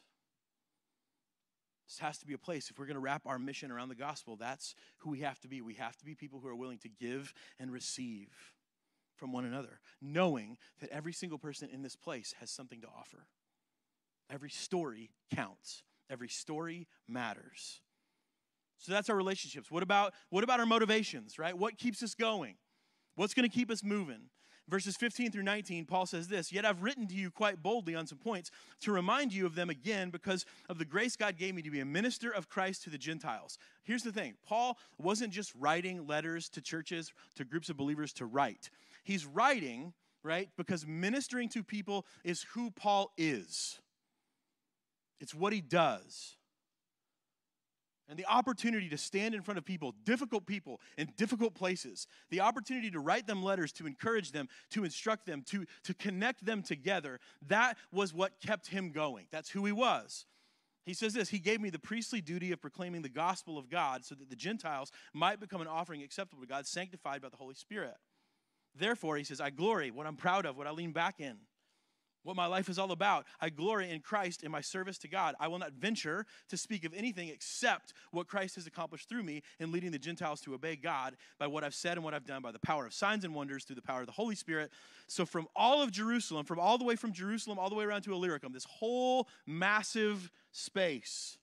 This 1.87 1.99
has 1.99 2.17
to 2.19 2.27
be 2.27 2.33
a 2.33 2.39
place. 2.39 2.71
If 2.71 2.79
we're 2.79 2.87
going 2.87 2.95
to 2.95 3.01
wrap 3.01 3.27
our 3.27 3.39
mission 3.39 3.71
around 3.71 3.91
the 3.91 3.95
gospel, 3.95 4.37
that's 4.37 4.75
who 4.99 5.11
we 5.11 5.21
have 5.21 5.39
to 5.41 5.49
be. 5.49 5.61
We 5.61 5.75
have 5.75 5.97
to 5.99 6.07
be 6.07 6.15
people 6.15 6.41
who 6.41 6.49
are 6.49 6.55
willing 6.55 6.79
to 6.79 6.89
give 6.89 7.35
and 7.59 7.71
receive 7.71 8.31
from 9.15 9.31
one 9.31 9.45
another, 9.45 9.81
knowing 10.01 10.57
that 10.81 10.89
every 10.89 11.13
single 11.13 11.39
person 11.39 11.69
in 11.71 11.83
this 11.83 11.97
place 11.97 12.35
has 12.41 12.51
something 12.51 12.81
to 12.81 12.87
offer. 12.87 13.27
Every 14.31 14.49
story 14.49 15.11
counts. 15.35 15.83
Every 16.13 16.29
story 16.29 16.87
matters. 17.09 17.81
So 18.77 18.93
that's 18.93 19.09
our 19.09 19.17
relationships. 19.17 19.71
What 19.71 19.83
about 19.83 20.13
what 20.29 20.45
about 20.45 20.61
our 20.61 20.67
motivations, 20.67 21.39
right? 21.39 21.57
What 21.57 21.79
keeps 21.79 22.03
us 22.03 22.15
going? 22.15 22.57
What's 23.15 23.33
going 23.33 23.49
to 23.49 23.55
keep 23.55 23.71
us 23.71 23.83
moving? 23.83 24.29
Verses 24.69 24.97
15 24.97 25.33
through 25.33 25.43
19, 25.43 25.87
Paul 25.87 26.07
says 26.07 26.29
this 26.29 26.53
Yet 26.53 26.65
I've 26.65 26.83
written 26.83 27.07
to 27.09 27.15
you 27.15 27.31
quite 27.31 27.63
boldly 27.63 27.95
on 27.95 28.07
some 28.07 28.19
points 28.19 28.51
to 28.81 28.93
remind 28.93 29.33
you 29.33 29.47
of 29.47 29.55
them 29.55 29.71
again 29.71 30.11
because 30.11 30.45
of 30.69 30.79
the 30.79 30.85
grace 30.85 31.17
God 31.17 31.37
gave 31.37 31.55
me 31.55 31.63
to 31.63 31.71
be 31.71 31.81
a 31.81 31.85
minister 31.85 32.31
of 32.31 32.49
Christ 32.49 32.85
to 32.85 32.91
the 32.91 32.99
Gentiles. 32.99 33.59
Here's 33.83 34.03
the 34.03 34.13
thing 34.13 34.35
Paul 34.47 34.79
wasn't 34.99 35.33
just 35.33 35.53
writing 35.59 36.07
letters 36.07 36.49
to 36.51 36.61
churches, 36.61 37.13
to 37.37 37.45
groups 37.45 37.71
of 37.71 37.77
believers 37.77 38.13
to 38.15 38.27
write. 38.27 38.71
He's 39.05 39.27
writing, 39.27 39.95
right, 40.23 40.49
because 40.57 40.87
ministering 40.87 41.49
to 41.51 41.65
people 41.65 42.07
is 42.25 42.43
who 42.55 42.71
Paul 42.71 43.13
is, 43.17 43.81
it's 45.23 45.35
what 45.35 45.53
he 45.53 45.63
does 45.63 46.37
and 48.13 48.19
the 48.19 48.27
opportunity 48.27 48.91
to 48.91 48.99
stand 48.99 49.35
in 49.35 49.41
front 49.41 49.57
of 49.57 49.65
people, 49.65 49.95
difficult 50.05 50.45
people 50.45 50.81
in 50.99 51.11
difficult 51.17 51.55
places, 51.55 52.07
the 52.29 52.41
opportunity 52.41 52.91
to 52.91 53.01
write 53.01 53.27
them 53.27 53.43
letters, 53.43 53.73
to 53.73 53.87
encourage 53.87 54.33
them, 54.33 54.49
to 54.71 54.85
instruct 54.85 55.25
them, 55.25 55.43
to, 55.47 55.65
to 55.85 55.95
connect 55.95 56.45
them 56.45 56.63
together, 56.63 57.21
that 57.47 57.79
was 57.91 58.13
what 58.13 58.39
kept 58.45 58.67
him 58.67 58.93
going. 58.93 59.25
That's 59.31 59.49
who 59.49 59.65
he 59.65 59.73
was. 59.73 60.27
He 60.85 60.93
says 60.93 61.15
this 61.15 61.31
He 61.31 61.39
gave 61.39 61.61
me 61.61 61.71
the 61.71 61.79
priestly 61.79 62.21
duty 62.21 62.53
of 62.53 62.61
proclaiming 62.61 63.01
the 63.01 63.09
gospel 63.09 63.57
of 63.57 63.71
God 63.71 64.05
so 64.05 64.15
that 64.17 64.29
the 64.29 64.37
Gentiles 64.37 64.93
might 65.15 65.41
become 65.41 65.63
an 65.63 65.69
offering 65.69 66.03
acceptable 66.03 66.43
to 66.43 66.49
God, 66.49 66.67
sanctified 66.67 67.23
by 67.23 67.31
the 67.31 67.37
Holy 67.37 67.55
Spirit. 67.55 67.95
Therefore, 68.75 69.17
he 69.17 69.25
says, 69.25 69.41
I 69.41 69.49
glory, 69.49 69.91
what 69.91 70.07
I'm 70.07 70.17
proud 70.17 70.45
of, 70.45 70.59
what 70.59 70.67
I 70.67 70.71
lean 70.71 70.93
back 70.93 71.19
in 71.19 71.37
what 72.23 72.37
my 72.37 72.47
life 72.47 72.69
is 72.69 72.79
all 72.79 72.93
about. 72.93 73.27
I 73.41 73.49
glory 73.49 73.91
in 73.91 74.01
Christ 74.01 74.43
in 74.43 74.51
my 74.51 74.61
service 74.61 74.99
to 74.99 75.09
God. 75.09 75.35
I 75.41 75.49
will 75.49 75.59
not 75.59 75.73
venture 75.73 76.27
to 76.49 76.57
speak 76.57 76.85
of 76.85 76.95
anything 76.95 77.29
except 77.29 77.93
what 78.11 78.29
Christ 78.29 78.57
has 78.57 78.67
accomplished 78.67 79.09
through 79.09 79.23
me 79.23 79.43
in 79.59 79.73
leading 79.73 79.91
the 79.91 79.99
Gentiles 79.99 80.41
to 80.43 80.55
obey 80.55 80.77
God 80.77 81.17
by 81.39 81.47
what 81.47 81.65
I've 81.65 81.75
said 81.75 81.97
and 81.97 82.05
what 82.05 82.15
I've 82.15 82.27
done 82.27 82.43
by 82.43 82.53
the 82.53 82.59
power 82.59 82.87
of 82.87 82.95
signs 82.95 83.25
and 83.25 83.35
wonders 83.35 83.65
through 83.65 83.77
the 83.77 83.83
power 83.83 84.01
of 84.01 84.07
the 84.07 84.13
Holy 84.13 84.35
Spirit. 84.35 84.71
So, 85.07 85.27
from 85.27 85.47
all 85.55 85.83
of 85.83 85.91
Jerusalem, 85.91 86.45
from 86.45 86.59
all 86.59 86.79
the 86.79 86.85
way 86.85 86.97
from 86.97 87.13
Jerusalem 87.13 87.59
all 87.59 87.69
the 87.69 87.75
way 87.75 87.85
around 87.85 88.03
to 88.03 88.13
Illyricum, 88.13 88.53
this 88.53 88.65
whole 88.65 89.29
massive 89.47 90.31
space, 90.53 91.39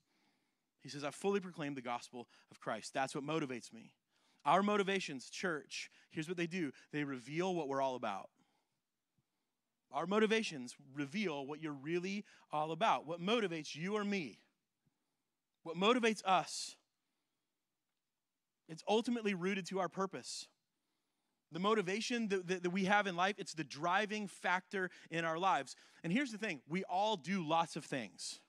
he 0.81 0.89
says, 0.89 1.03
I 1.03 1.11
fully 1.11 1.39
proclaim 1.39 1.75
the 1.75 1.81
gospel 1.81 2.27
of 2.51 2.59
Christ. 2.59 2.93
That's 2.93 3.13
what 3.13 3.25
motivates 3.25 3.73
me. 3.73 3.93
Our 4.45 4.63
motivations, 4.63 5.29
church, 5.29 5.91
here's 6.09 6.27
what 6.27 6.37
they 6.37 6.47
do 6.47 6.71
they 6.91 7.03
reveal 7.03 7.53
what 7.53 7.67
we're 7.67 7.81
all 7.81 7.95
about. 7.95 8.29
Our 9.91 10.05
motivations 10.05 10.75
reveal 10.93 11.45
what 11.45 11.61
you're 11.61 11.73
really 11.73 12.25
all 12.51 12.71
about, 12.71 13.07
what 13.07 13.21
motivates 13.21 13.75
you 13.75 13.95
or 13.95 14.03
me, 14.03 14.39
what 15.63 15.75
motivates 15.75 16.23
us. 16.25 16.75
It's 18.67 18.83
ultimately 18.87 19.33
rooted 19.33 19.65
to 19.67 19.79
our 19.79 19.89
purpose. 19.89 20.47
The 21.51 21.59
motivation 21.59 22.27
that, 22.27 22.47
that, 22.47 22.63
that, 22.63 22.69
we 22.69 22.85
have 22.85 23.07
in 23.07 23.15
life, 23.15 23.35
it's 23.39 23.55
the 23.55 23.63
driving 23.63 24.27
factor 24.27 24.91
in 25.09 25.25
our 25.25 25.39
lives. 25.39 25.75
And 26.03 26.13
here's 26.13 26.31
the 26.31 26.37
thing 26.37 26.61
we 26.69 26.83
all 26.83 27.15
do 27.15 27.43
lots 27.43 27.75
of 27.75 27.83
things. 27.83 28.39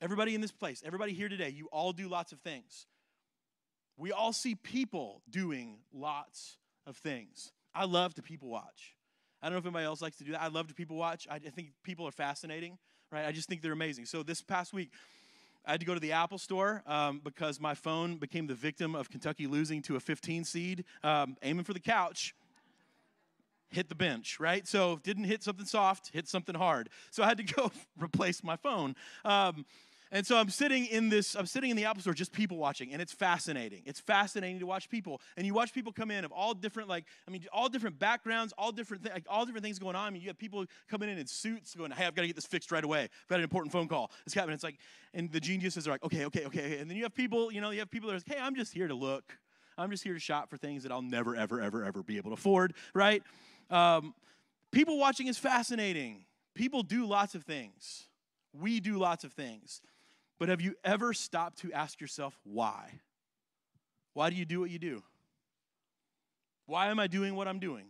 Everybody 0.00 0.34
in 0.34 0.40
this 0.40 0.50
place, 0.50 0.82
everybody 0.84 1.12
here 1.12 1.28
today, 1.28 1.50
you 1.50 1.68
all 1.70 1.92
do 1.92 2.08
lots 2.08 2.32
of 2.32 2.40
things. 2.40 2.86
We 3.96 4.10
all 4.10 4.32
see 4.32 4.56
people 4.56 5.22
doing 5.30 5.76
lots 5.92 6.56
of 6.86 6.96
things. 6.96 7.52
I 7.72 7.84
love 7.84 8.14
to 8.14 8.22
people 8.22 8.48
watch. 8.48 8.96
I 9.42 9.46
don't 9.46 9.54
know 9.54 9.58
if 9.58 9.66
anybody 9.66 9.86
else 9.86 10.00
likes 10.00 10.16
to 10.18 10.24
do 10.24 10.32
that. 10.32 10.42
I 10.42 10.48
love 10.48 10.68
to 10.68 10.74
people 10.74 10.96
watch. 10.96 11.26
I, 11.28 11.38
think 11.38 11.72
people 11.82 12.06
are 12.06 12.12
fascinating, 12.12 12.78
right? 13.10 13.26
I 13.26 13.32
just 13.32 13.48
think 13.48 13.60
they're 13.60 13.72
amazing. 13.72 14.06
So 14.06 14.22
this 14.22 14.40
past 14.40 14.72
week, 14.72 14.90
I 15.66 15.72
had 15.72 15.80
to 15.80 15.86
go 15.86 15.94
to 15.94 16.00
the 16.00 16.12
Apple 16.12 16.38
store 16.38 16.82
um, 16.86 17.20
because 17.22 17.60
my 17.60 17.74
phone 17.74 18.16
became 18.16 18.46
the 18.46 18.54
victim 18.54 18.94
of 18.94 19.10
Kentucky 19.10 19.46
losing 19.46 19.82
to 19.82 19.96
a 19.96 20.00
15 20.00 20.44
seed, 20.44 20.84
um, 21.02 21.36
aiming 21.42 21.64
for 21.64 21.72
the 21.72 21.80
couch. 21.80 22.34
Hit 23.70 23.88
the 23.88 23.94
bench, 23.94 24.38
right? 24.38 24.66
So 24.68 25.00
didn't 25.02 25.24
hit 25.24 25.42
something 25.42 25.64
soft, 25.64 26.10
hit 26.12 26.28
something 26.28 26.54
hard. 26.54 26.90
So 27.10 27.22
I 27.22 27.26
had 27.26 27.38
to 27.38 27.44
go 27.54 27.72
replace 27.98 28.44
my 28.44 28.56
phone. 28.56 28.94
Um, 29.24 29.64
and 30.12 30.26
so 30.26 30.36
I'm 30.36 30.50
sitting 30.50 30.84
in 30.84 31.08
this, 31.08 31.34
I'm 31.34 31.46
sitting 31.46 31.70
in 31.70 31.76
the 31.76 31.86
Apple 31.86 32.02
Store 32.02 32.12
just 32.12 32.32
people 32.32 32.58
watching, 32.58 32.92
and 32.92 33.00
it's 33.00 33.14
fascinating. 33.14 33.82
It's 33.86 33.98
fascinating 33.98 34.60
to 34.60 34.66
watch 34.66 34.90
people. 34.90 35.22
And 35.38 35.46
you 35.46 35.54
watch 35.54 35.72
people 35.72 35.90
come 35.90 36.10
in 36.10 36.24
of 36.26 36.30
all 36.32 36.52
different, 36.52 36.88
like, 36.88 37.06
I 37.26 37.30
mean, 37.30 37.46
all 37.50 37.70
different 37.70 37.98
backgrounds, 37.98 38.52
all 38.58 38.72
different, 38.72 39.04
th- 39.04 39.14
like, 39.14 39.24
all 39.26 39.46
different 39.46 39.64
things 39.64 39.78
going 39.78 39.96
on. 39.96 40.06
I 40.06 40.10
mean, 40.10 40.20
you 40.20 40.28
have 40.28 40.36
people 40.36 40.66
coming 40.88 41.08
in 41.08 41.16
in 41.16 41.26
suits 41.26 41.74
going, 41.74 41.90
hey, 41.92 42.04
I've 42.04 42.14
got 42.14 42.22
to 42.22 42.28
get 42.28 42.36
this 42.36 42.44
fixed 42.44 42.70
right 42.70 42.84
away. 42.84 43.04
I've 43.04 43.28
got 43.28 43.36
an 43.36 43.42
important 43.42 43.72
phone 43.72 43.88
call. 43.88 44.10
It's 44.26 44.34
happening. 44.34 44.54
It's 44.54 44.62
like, 44.62 44.78
and 45.14 45.32
the 45.32 45.40
geniuses 45.40 45.88
are 45.88 45.92
like, 45.92 46.04
okay, 46.04 46.26
okay, 46.26 46.44
okay. 46.44 46.78
And 46.78 46.90
then 46.90 46.96
you 46.98 47.04
have 47.04 47.14
people, 47.14 47.50
you 47.50 47.62
know, 47.62 47.70
you 47.70 47.78
have 47.78 47.90
people 47.90 48.08
that 48.08 48.14
are 48.14 48.18
like, 48.18 48.28
hey, 48.28 48.38
I'm 48.38 48.54
just 48.54 48.74
here 48.74 48.88
to 48.88 48.94
look. 48.94 49.38
I'm 49.78 49.90
just 49.90 50.04
here 50.04 50.12
to 50.12 50.20
shop 50.20 50.50
for 50.50 50.58
things 50.58 50.82
that 50.82 50.92
I'll 50.92 51.00
never, 51.00 51.34
ever, 51.34 51.58
ever, 51.60 51.84
ever 51.84 52.02
be 52.02 52.18
able 52.18 52.30
to 52.30 52.34
afford, 52.34 52.74
right? 52.94 53.22
Um, 53.70 54.14
people 54.70 54.98
watching 54.98 55.26
is 55.28 55.38
fascinating. 55.38 56.26
People 56.54 56.82
do 56.82 57.06
lots 57.06 57.34
of 57.34 57.44
things. 57.44 58.08
We 58.52 58.80
do 58.80 58.98
lots 58.98 59.24
of 59.24 59.32
things. 59.32 59.80
But 60.42 60.48
have 60.48 60.60
you 60.60 60.74
ever 60.82 61.14
stopped 61.14 61.58
to 61.58 61.72
ask 61.72 62.00
yourself 62.00 62.36
why? 62.42 62.98
Why 64.12 64.28
do 64.28 64.34
you 64.34 64.44
do 64.44 64.58
what 64.58 64.70
you 64.70 64.80
do? 64.80 65.04
Why 66.66 66.88
am 66.88 66.98
I 66.98 67.06
doing 67.06 67.36
what 67.36 67.46
I'm 67.46 67.60
doing? 67.60 67.84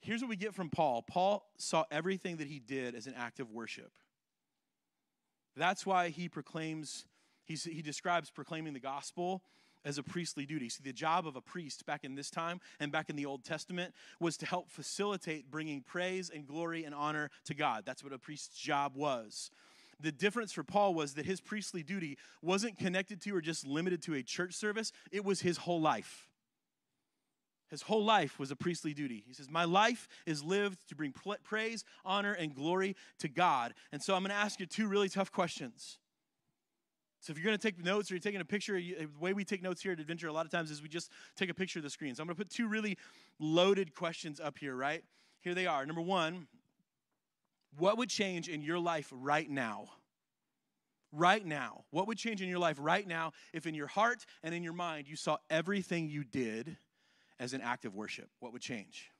Here's 0.00 0.22
what 0.22 0.28
we 0.28 0.34
get 0.34 0.56
from 0.56 0.68
Paul 0.68 1.02
Paul 1.02 1.48
saw 1.56 1.84
everything 1.92 2.38
that 2.38 2.48
he 2.48 2.58
did 2.58 2.96
as 2.96 3.06
an 3.06 3.14
act 3.16 3.38
of 3.38 3.52
worship. 3.52 3.92
That's 5.56 5.86
why 5.86 6.08
he 6.08 6.28
proclaims, 6.28 7.04
he 7.44 7.80
describes 7.80 8.30
proclaiming 8.30 8.72
the 8.72 8.80
gospel 8.80 9.44
as 9.84 9.98
a 9.98 10.02
priestly 10.02 10.46
duty. 10.46 10.68
See, 10.68 10.82
the 10.82 10.92
job 10.92 11.28
of 11.28 11.36
a 11.36 11.40
priest 11.40 11.86
back 11.86 12.02
in 12.02 12.16
this 12.16 12.28
time 12.28 12.60
and 12.80 12.90
back 12.90 13.08
in 13.08 13.14
the 13.14 13.26
Old 13.26 13.44
Testament 13.44 13.94
was 14.18 14.36
to 14.38 14.46
help 14.46 14.68
facilitate 14.68 15.48
bringing 15.48 15.82
praise 15.82 16.28
and 16.28 16.44
glory 16.44 16.82
and 16.82 16.92
honor 16.92 17.30
to 17.44 17.54
God. 17.54 17.84
That's 17.86 18.02
what 18.02 18.12
a 18.12 18.18
priest's 18.18 18.58
job 18.58 18.96
was. 18.96 19.52
The 20.00 20.12
difference 20.12 20.52
for 20.52 20.62
Paul 20.62 20.94
was 20.94 21.14
that 21.14 21.26
his 21.26 21.40
priestly 21.40 21.82
duty 21.82 22.18
wasn't 22.42 22.78
connected 22.78 23.20
to 23.22 23.34
or 23.34 23.40
just 23.40 23.66
limited 23.66 24.02
to 24.02 24.14
a 24.14 24.22
church 24.22 24.54
service, 24.54 24.92
it 25.10 25.24
was 25.24 25.40
his 25.40 25.58
whole 25.58 25.80
life. 25.80 26.28
His 27.68 27.82
whole 27.82 28.04
life 28.04 28.38
was 28.38 28.50
a 28.50 28.56
priestly 28.56 28.94
duty. 28.94 29.24
He 29.26 29.32
says, 29.32 29.50
My 29.50 29.64
life 29.64 30.06
is 30.24 30.44
lived 30.44 30.88
to 30.88 30.94
bring 30.94 31.12
praise, 31.42 31.84
honor, 32.04 32.32
and 32.32 32.54
glory 32.54 32.94
to 33.18 33.28
God. 33.28 33.74
And 33.90 34.00
so 34.00 34.14
I'm 34.14 34.22
going 34.22 34.30
to 34.30 34.36
ask 34.36 34.60
you 34.60 34.66
two 34.66 34.86
really 34.86 35.08
tough 35.08 35.32
questions. 35.32 35.98
So 37.20 37.32
if 37.32 37.38
you're 37.38 37.46
going 37.46 37.58
to 37.58 37.62
take 37.62 37.84
notes 37.84 38.08
or 38.08 38.14
you're 38.14 38.20
taking 38.20 38.40
a 38.40 38.44
picture, 38.44 38.74
the 38.74 39.08
way 39.18 39.32
we 39.32 39.44
take 39.44 39.62
notes 39.62 39.82
here 39.82 39.90
at 39.90 39.98
Adventure 39.98 40.28
a 40.28 40.32
lot 40.32 40.46
of 40.46 40.52
times 40.52 40.70
is 40.70 40.80
we 40.80 40.88
just 40.88 41.10
take 41.34 41.50
a 41.50 41.54
picture 41.54 41.80
of 41.80 41.82
the 41.82 41.90
screen. 41.90 42.14
So 42.14 42.22
I'm 42.22 42.28
going 42.28 42.36
to 42.36 42.38
put 42.38 42.50
two 42.50 42.68
really 42.68 42.98
loaded 43.40 43.96
questions 43.96 44.38
up 44.38 44.58
here, 44.58 44.76
right? 44.76 45.02
Here 45.40 45.52
they 45.52 45.66
are. 45.66 45.84
Number 45.84 46.02
one, 46.02 46.46
what 47.78 47.98
would 47.98 48.08
change 48.08 48.48
in 48.48 48.62
your 48.62 48.78
life 48.78 49.08
right 49.12 49.48
now? 49.48 49.88
Right 51.12 51.44
now. 51.44 51.84
What 51.90 52.06
would 52.08 52.18
change 52.18 52.42
in 52.42 52.48
your 52.48 52.58
life 52.58 52.76
right 52.80 53.06
now 53.06 53.32
if 53.52 53.66
in 53.66 53.74
your 53.74 53.86
heart 53.86 54.24
and 54.42 54.54
in 54.54 54.62
your 54.62 54.72
mind 54.72 55.08
you 55.08 55.16
saw 55.16 55.38
everything 55.50 56.08
you 56.08 56.24
did 56.24 56.76
as 57.38 57.52
an 57.52 57.60
act 57.60 57.84
of 57.84 57.94
worship? 57.94 58.28
What 58.40 58.52
would 58.52 58.62
change? 58.62 59.10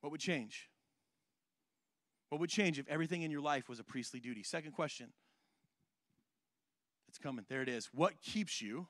What 0.00 0.10
would 0.10 0.20
change? 0.20 0.68
What 2.28 2.40
would 2.40 2.50
change 2.50 2.78
if 2.78 2.88
everything 2.88 3.22
in 3.22 3.30
your 3.30 3.42
life 3.42 3.68
was 3.68 3.78
a 3.78 3.84
priestly 3.84 4.20
duty? 4.20 4.42
Second 4.42 4.72
question. 4.72 5.12
It's 7.08 7.18
coming. 7.18 7.44
There 7.48 7.62
it 7.62 7.68
is. 7.68 7.90
What 7.92 8.20
keeps 8.22 8.60
you 8.60 8.88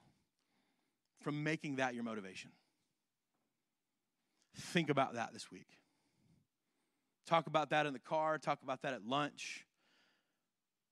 from 1.20 1.42
making 1.42 1.76
that 1.76 1.94
your 1.94 2.04
motivation? 2.04 2.52
Think 4.56 4.88
about 4.88 5.14
that 5.14 5.32
this 5.32 5.50
week. 5.50 5.66
Talk 7.26 7.46
about 7.46 7.70
that 7.70 7.86
in 7.86 7.92
the 7.92 7.98
car, 7.98 8.38
talk 8.38 8.62
about 8.62 8.82
that 8.82 8.92
at 8.92 9.06
lunch. 9.06 9.64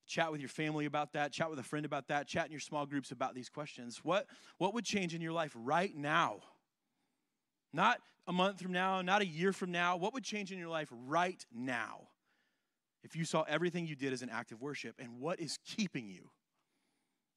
Chat 0.07 0.33
with 0.33 0.41
your 0.41 0.49
family 0.49 0.87
about 0.87 1.13
that, 1.13 1.33
chat 1.33 1.49
with 1.49 1.59
a 1.59 1.63
friend 1.63 1.87
about 1.87 2.09
that, 2.09 2.27
chat 2.27 2.47
in 2.47 2.51
your 2.51 2.61
small 2.61 2.87
groups 2.87 3.13
about 3.13 3.35
these 3.35 3.49
questions. 3.49 4.01
What, 4.03 4.27
what 4.59 4.75
would 4.75 4.85
change 4.85 5.15
in 5.15 5.21
your 5.21 5.33
life 5.33 5.53
right 5.55 5.95
now? 5.95 6.41
Not 7.73 7.99
a 8.27 8.33
month 8.33 8.61
from 8.61 8.73
now, 8.73 9.01
not 9.01 9.23
a 9.23 9.27
year 9.27 9.53
from 9.53 9.73
now. 9.73 9.97
What 9.97 10.13
would 10.13 10.25
change 10.25 10.53
in 10.53 10.59
your 10.59 10.69
life 10.69 10.89
right 11.07 11.45
now 11.53 12.09
if 13.03 13.17
you 13.17 13.25
saw 13.25 13.43
everything 13.43 13.87
you 13.87 13.97
did 13.97 14.13
as 14.13 14.23
an 14.23 14.29
act 14.29 14.53
of 14.53 14.61
worship? 14.61 14.97
And 14.99 15.21
what 15.21 15.41
is 15.41 15.59
keeping 15.65 16.09
you 16.09 16.31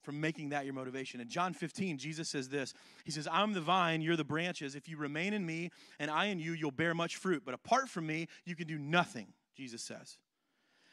from 0.06 0.20
making 0.20 0.50
that 0.50 0.64
your 0.64 0.72
motivation? 0.72 1.20
In 1.20 1.28
John 1.28 1.52
15, 1.52 1.98
Jesus 1.98 2.28
says 2.28 2.48
this 2.48 2.72
He 3.04 3.10
says, 3.10 3.28
I'm 3.30 3.52
the 3.52 3.60
vine, 3.60 4.00
you're 4.00 4.16
the 4.16 4.24
branches. 4.24 4.74
If 4.74 4.88
you 4.88 4.96
remain 4.96 5.34
in 5.34 5.44
me 5.44 5.70
and 5.98 6.10
I 6.10 6.26
in 6.26 6.38
you, 6.38 6.52
you'll 6.52 6.70
bear 6.70 6.94
much 6.94 7.16
fruit. 7.16 7.42
But 7.44 7.54
apart 7.54 7.88
from 7.88 8.06
me, 8.06 8.28
you 8.44 8.54
can 8.56 8.66
do 8.66 8.78
nothing, 8.78 9.34
Jesus 9.54 9.82
says. 9.82 10.16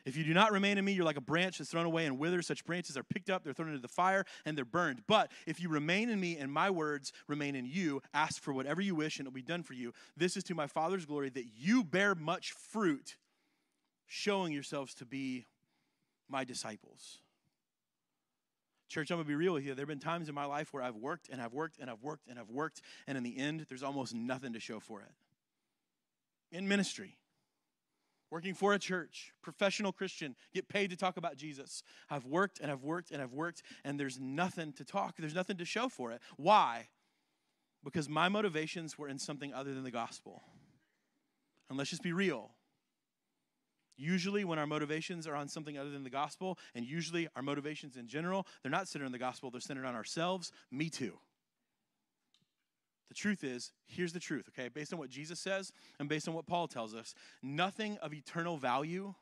If 0.05 0.17
you 0.17 0.25
do 0.25 0.33
not 0.33 0.51
remain 0.51 0.77
in 0.77 0.83
me, 0.83 0.91
you're 0.91 1.05
like 1.05 1.15
a 1.15 1.21
branch 1.21 1.59
that's 1.59 1.69
thrown 1.69 1.85
away 1.85 2.05
and 2.05 2.19
withers. 2.19 2.47
Such 2.47 2.65
branches 2.65 2.97
are 2.97 3.03
picked 3.03 3.29
up, 3.29 3.43
they're 3.43 3.53
thrown 3.53 3.69
into 3.69 3.79
the 3.79 3.87
fire, 3.87 4.25
and 4.45 4.57
they're 4.57 4.65
burned. 4.65 5.03
But 5.07 5.31
if 5.47 5.61
you 5.61 5.69
remain 5.69 6.09
in 6.09 6.19
me 6.19 6.35
and 6.37 6.51
my 6.51 6.69
words 6.69 7.13
remain 7.27 7.55
in 7.55 7.65
you, 7.65 8.01
ask 8.13 8.41
for 8.41 8.51
whatever 8.51 8.81
you 8.81 8.95
wish 8.95 9.19
and 9.19 9.27
it'll 9.27 9.35
be 9.35 9.41
done 9.41 9.63
for 9.63 9.73
you. 9.73 9.93
This 10.17 10.35
is 10.35 10.43
to 10.45 10.55
my 10.55 10.67
Father's 10.67 11.05
glory 11.05 11.29
that 11.29 11.45
you 11.55 11.85
bear 11.85 12.15
much 12.15 12.51
fruit, 12.51 13.15
showing 14.07 14.51
yourselves 14.51 14.93
to 14.95 15.05
be 15.05 15.45
my 16.27 16.43
disciples. 16.43 17.19
Church, 18.93 19.09
I'm 19.09 19.17
to 19.17 19.23
be 19.23 19.33
real 19.33 19.53
with 19.53 19.65
you. 19.65 19.73
There 19.73 19.81
have 19.81 19.89
been 19.89 19.97
times 19.97 20.29
in 20.29 20.35
my 20.35 20.45
life 20.45 20.71
where 20.71 20.83
I've 20.83 20.95
worked 20.95 21.27
and 21.29 21.41
I've 21.41 21.51
worked 21.51 21.79
and 21.79 21.89
I've 21.89 22.03
worked 22.03 22.27
and 22.27 22.37
I've 22.37 22.51
worked, 22.51 22.83
and 23.07 23.17
in 23.17 23.23
the 23.23 23.35
end, 23.39 23.65
there's 23.67 23.81
almost 23.81 24.13
nothing 24.13 24.53
to 24.53 24.59
show 24.59 24.79
for 24.79 25.01
it. 25.01 25.11
In 26.55 26.67
ministry, 26.67 27.17
working 28.29 28.53
for 28.53 28.75
a 28.75 28.77
church, 28.77 29.33
professional 29.41 29.91
Christian, 29.91 30.35
get 30.53 30.69
paid 30.69 30.91
to 30.91 30.95
talk 30.95 31.17
about 31.17 31.37
Jesus. 31.37 31.81
I've 32.07 32.25
worked 32.25 32.59
and 32.59 32.71
I've 32.71 32.83
worked 32.83 33.09
and 33.09 33.19
I've 33.19 33.33
worked, 33.33 33.63
and 33.83 33.99
there's 33.99 34.19
nothing 34.19 34.73
to 34.73 34.85
talk, 34.85 35.15
there's 35.17 35.33
nothing 35.33 35.57
to 35.57 35.65
show 35.65 35.89
for 35.89 36.11
it. 36.11 36.21
Why? 36.37 36.89
Because 37.83 38.07
my 38.07 38.29
motivations 38.29 38.95
were 38.95 39.07
in 39.07 39.17
something 39.17 39.55
other 39.55 39.73
than 39.73 39.83
the 39.83 39.89
gospel. 39.89 40.43
And 41.67 41.79
let's 41.79 41.89
just 41.89 42.03
be 42.03 42.13
real. 42.13 42.51
Usually, 43.95 44.43
when 44.43 44.57
our 44.57 44.65
motivations 44.67 45.27
are 45.27 45.35
on 45.35 45.47
something 45.47 45.77
other 45.77 45.91
than 45.91 46.03
the 46.03 46.09
gospel, 46.09 46.57
and 46.73 46.85
usually 46.85 47.27
our 47.35 47.43
motivations 47.43 47.95
in 47.95 48.07
general, 48.07 48.47
they're 48.61 48.71
not 48.71 48.87
centered 48.87 49.05
on 49.05 49.11
the 49.11 49.19
gospel, 49.19 49.51
they're 49.51 49.61
centered 49.61 49.85
on 49.85 49.95
ourselves. 49.95 50.51
Me 50.71 50.89
too. 50.89 51.13
The 53.09 53.13
truth 53.13 53.43
is, 53.43 53.71
here's 53.85 54.13
the 54.13 54.19
truth, 54.19 54.49
okay? 54.49 54.69
Based 54.69 54.91
on 54.91 54.97
what 54.97 55.09
Jesus 55.09 55.39
says 55.39 55.71
and 55.99 56.09
based 56.09 56.27
on 56.27 56.33
what 56.33 56.47
Paul 56.47 56.67
tells 56.67 56.95
us, 56.95 57.13
nothing 57.43 57.99
of 57.99 58.13
eternal 58.13 58.57
value 58.57 59.13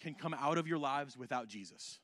can 0.00 0.14
come 0.14 0.32
out 0.32 0.56
of 0.56 0.66
your 0.66 0.78
lives 0.78 1.18
without 1.18 1.48
Jesus. 1.48 1.98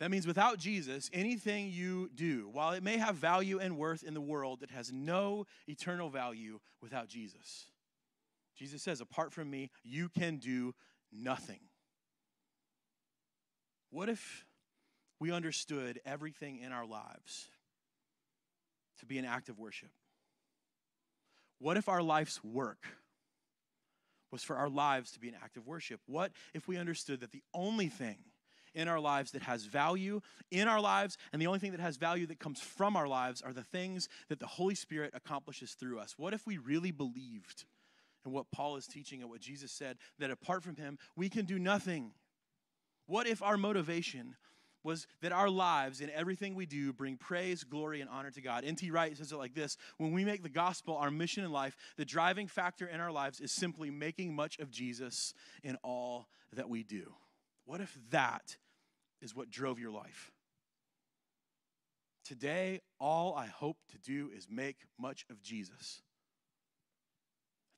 That 0.00 0.10
means 0.10 0.26
without 0.26 0.58
Jesus, 0.58 1.10
anything 1.12 1.70
you 1.70 2.10
do, 2.14 2.48
while 2.50 2.72
it 2.72 2.82
may 2.82 2.96
have 2.96 3.16
value 3.16 3.58
and 3.58 3.76
worth 3.76 4.02
in 4.02 4.14
the 4.14 4.20
world, 4.20 4.62
it 4.62 4.70
has 4.70 4.90
no 4.90 5.46
eternal 5.68 6.08
value 6.08 6.58
without 6.80 7.08
Jesus. 7.08 7.66
Jesus 8.56 8.82
says, 8.82 9.00
apart 9.00 9.32
from 9.32 9.50
me, 9.50 9.70
you 9.82 10.08
can 10.08 10.36
do 10.38 10.74
nothing. 11.12 11.60
What 13.90 14.08
if 14.08 14.44
we 15.20 15.32
understood 15.32 16.00
everything 16.04 16.58
in 16.58 16.72
our 16.72 16.86
lives 16.86 17.48
to 18.98 19.06
be 19.06 19.18
an 19.18 19.24
act 19.24 19.48
of 19.48 19.58
worship? 19.58 19.90
What 21.58 21.76
if 21.76 21.88
our 21.88 22.02
life's 22.02 22.42
work 22.42 22.84
was 24.30 24.42
for 24.42 24.56
our 24.56 24.68
lives 24.68 25.12
to 25.12 25.20
be 25.20 25.28
an 25.28 25.36
act 25.42 25.56
of 25.56 25.66
worship? 25.66 26.00
What 26.06 26.32
if 26.52 26.66
we 26.66 26.76
understood 26.76 27.20
that 27.20 27.32
the 27.32 27.42
only 27.54 27.88
thing 27.88 28.18
in 28.74 28.88
our 28.88 28.98
lives 28.98 29.30
that 29.30 29.42
has 29.42 29.64
value 29.64 30.20
in 30.50 30.66
our 30.66 30.80
lives 30.80 31.16
and 31.32 31.40
the 31.40 31.46
only 31.46 31.60
thing 31.60 31.70
that 31.70 31.80
has 31.80 31.96
value 31.96 32.26
that 32.26 32.40
comes 32.40 32.60
from 32.60 32.96
our 32.96 33.06
lives 33.06 33.40
are 33.40 33.52
the 33.52 33.62
things 33.62 34.08
that 34.28 34.40
the 34.40 34.46
Holy 34.46 34.74
Spirit 34.74 35.12
accomplishes 35.14 35.72
through 35.72 36.00
us? 36.00 36.14
What 36.18 36.34
if 36.34 36.46
we 36.46 36.58
really 36.58 36.90
believed 36.90 37.64
in 38.24 38.32
what 38.32 38.50
Paul 38.50 38.76
is 38.76 38.86
teaching 38.86 39.20
and 39.20 39.30
what 39.30 39.40
Jesus 39.40 39.72
said 39.72 39.98
that 40.18 40.30
apart 40.30 40.62
from 40.62 40.76
him, 40.76 40.98
we 41.16 41.28
can 41.28 41.44
do 41.44 41.58
nothing? 41.58 42.12
What 43.06 43.26
if 43.26 43.42
our 43.42 43.56
motivation 43.56 44.36
was 44.84 45.06
that 45.22 45.32
our 45.32 45.48
lives 45.48 46.00
and 46.00 46.10
everything 46.10 46.54
we 46.54 46.66
do 46.66 46.92
bring 46.92 47.16
praise, 47.16 47.64
glory, 47.64 48.02
and 48.02 48.10
honor 48.10 48.30
to 48.30 48.42
God. 48.42 48.64
N.T. 48.64 48.90
Wright 48.90 49.16
says 49.16 49.32
it 49.32 49.36
like 49.36 49.54
this 49.54 49.76
When 49.96 50.12
we 50.12 50.24
make 50.24 50.42
the 50.42 50.48
gospel 50.48 50.96
our 50.96 51.10
mission 51.10 51.42
in 51.42 51.50
life, 51.50 51.74
the 51.96 52.04
driving 52.04 52.46
factor 52.46 52.86
in 52.86 53.00
our 53.00 53.10
lives 53.10 53.40
is 53.40 53.50
simply 53.50 53.90
making 53.90 54.36
much 54.36 54.58
of 54.58 54.70
Jesus 54.70 55.34
in 55.64 55.76
all 55.82 56.28
that 56.52 56.68
we 56.68 56.84
do. 56.84 57.14
What 57.64 57.80
if 57.80 57.98
that 58.10 58.58
is 59.22 59.34
what 59.34 59.50
drove 59.50 59.78
your 59.78 59.90
life? 59.90 60.30
Today, 62.24 62.80
all 63.00 63.34
I 63.34 63.46
hope 63.46 63.78
to 63.92 63.98
do 63.98 64.30
is 64.34 64.46
make 64.50 64.76
much 64.98 65.26
of 65.30 65.42
Jesus. 65.42 66.02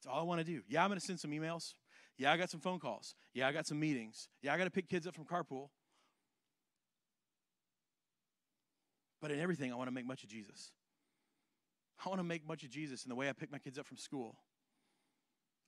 That's 0.06 0.14
all 0.14 0.20
I 0.20 0.24
want 0.24 0.38
to 0.38 0.44
do. 0.44 0.62
Yeah, 0.68 0.84
I'm 0.84 0.88
going 0.88 1.00
to 1.00 1.04
send 1.04 1.18
some 1.18 1.32
emails. 1.32 1.74
Yeah, 2.16 2.32
I 2.32 2.36
got 2.36 2.48
some 2.48 2.60
phone 2.60 2.78
calls. 2.78 3.16
Yeah, 3.34 3.48
I 3.48 3.52
got 3.52 3.66
some 3.66 3.80
meetings. 3.80 4.28
Yeah, 4.40 4.54
I 4.54 4.58
got 4.58 4.64
to 4.64 4.70
pick 4.70 4.88
kids 4.88 5.04
up 5.06 5.14
from 5.14 5.24
carpool. 5.24 5.70
But 9.20 9.32
in 9.32 9.40
everything, 9.40 9.72
I 9.72 9.76
want 9.76 9.88
to 9.88 9.94
make 9.94 10.06
much 10.06 10.22
of 10.22 10.28
Jesus. 10.28 10.70
I 12.04 12.08
want 12.08 12.20
to 12.20 12.24
make 12.24 12.46
much 12.46 12.62
of 12.62 12.70
Jesus 12.70 13.04
in 13.04 13.08
the 13.08 13.16
way 13.16 13.28
I 13.28 13.32
pick 13.32 13.50
my 13.50 13.58
kids 13.58 13.78
up 13.78 13.86
from 13.86 13.96
school. 13.96 14.36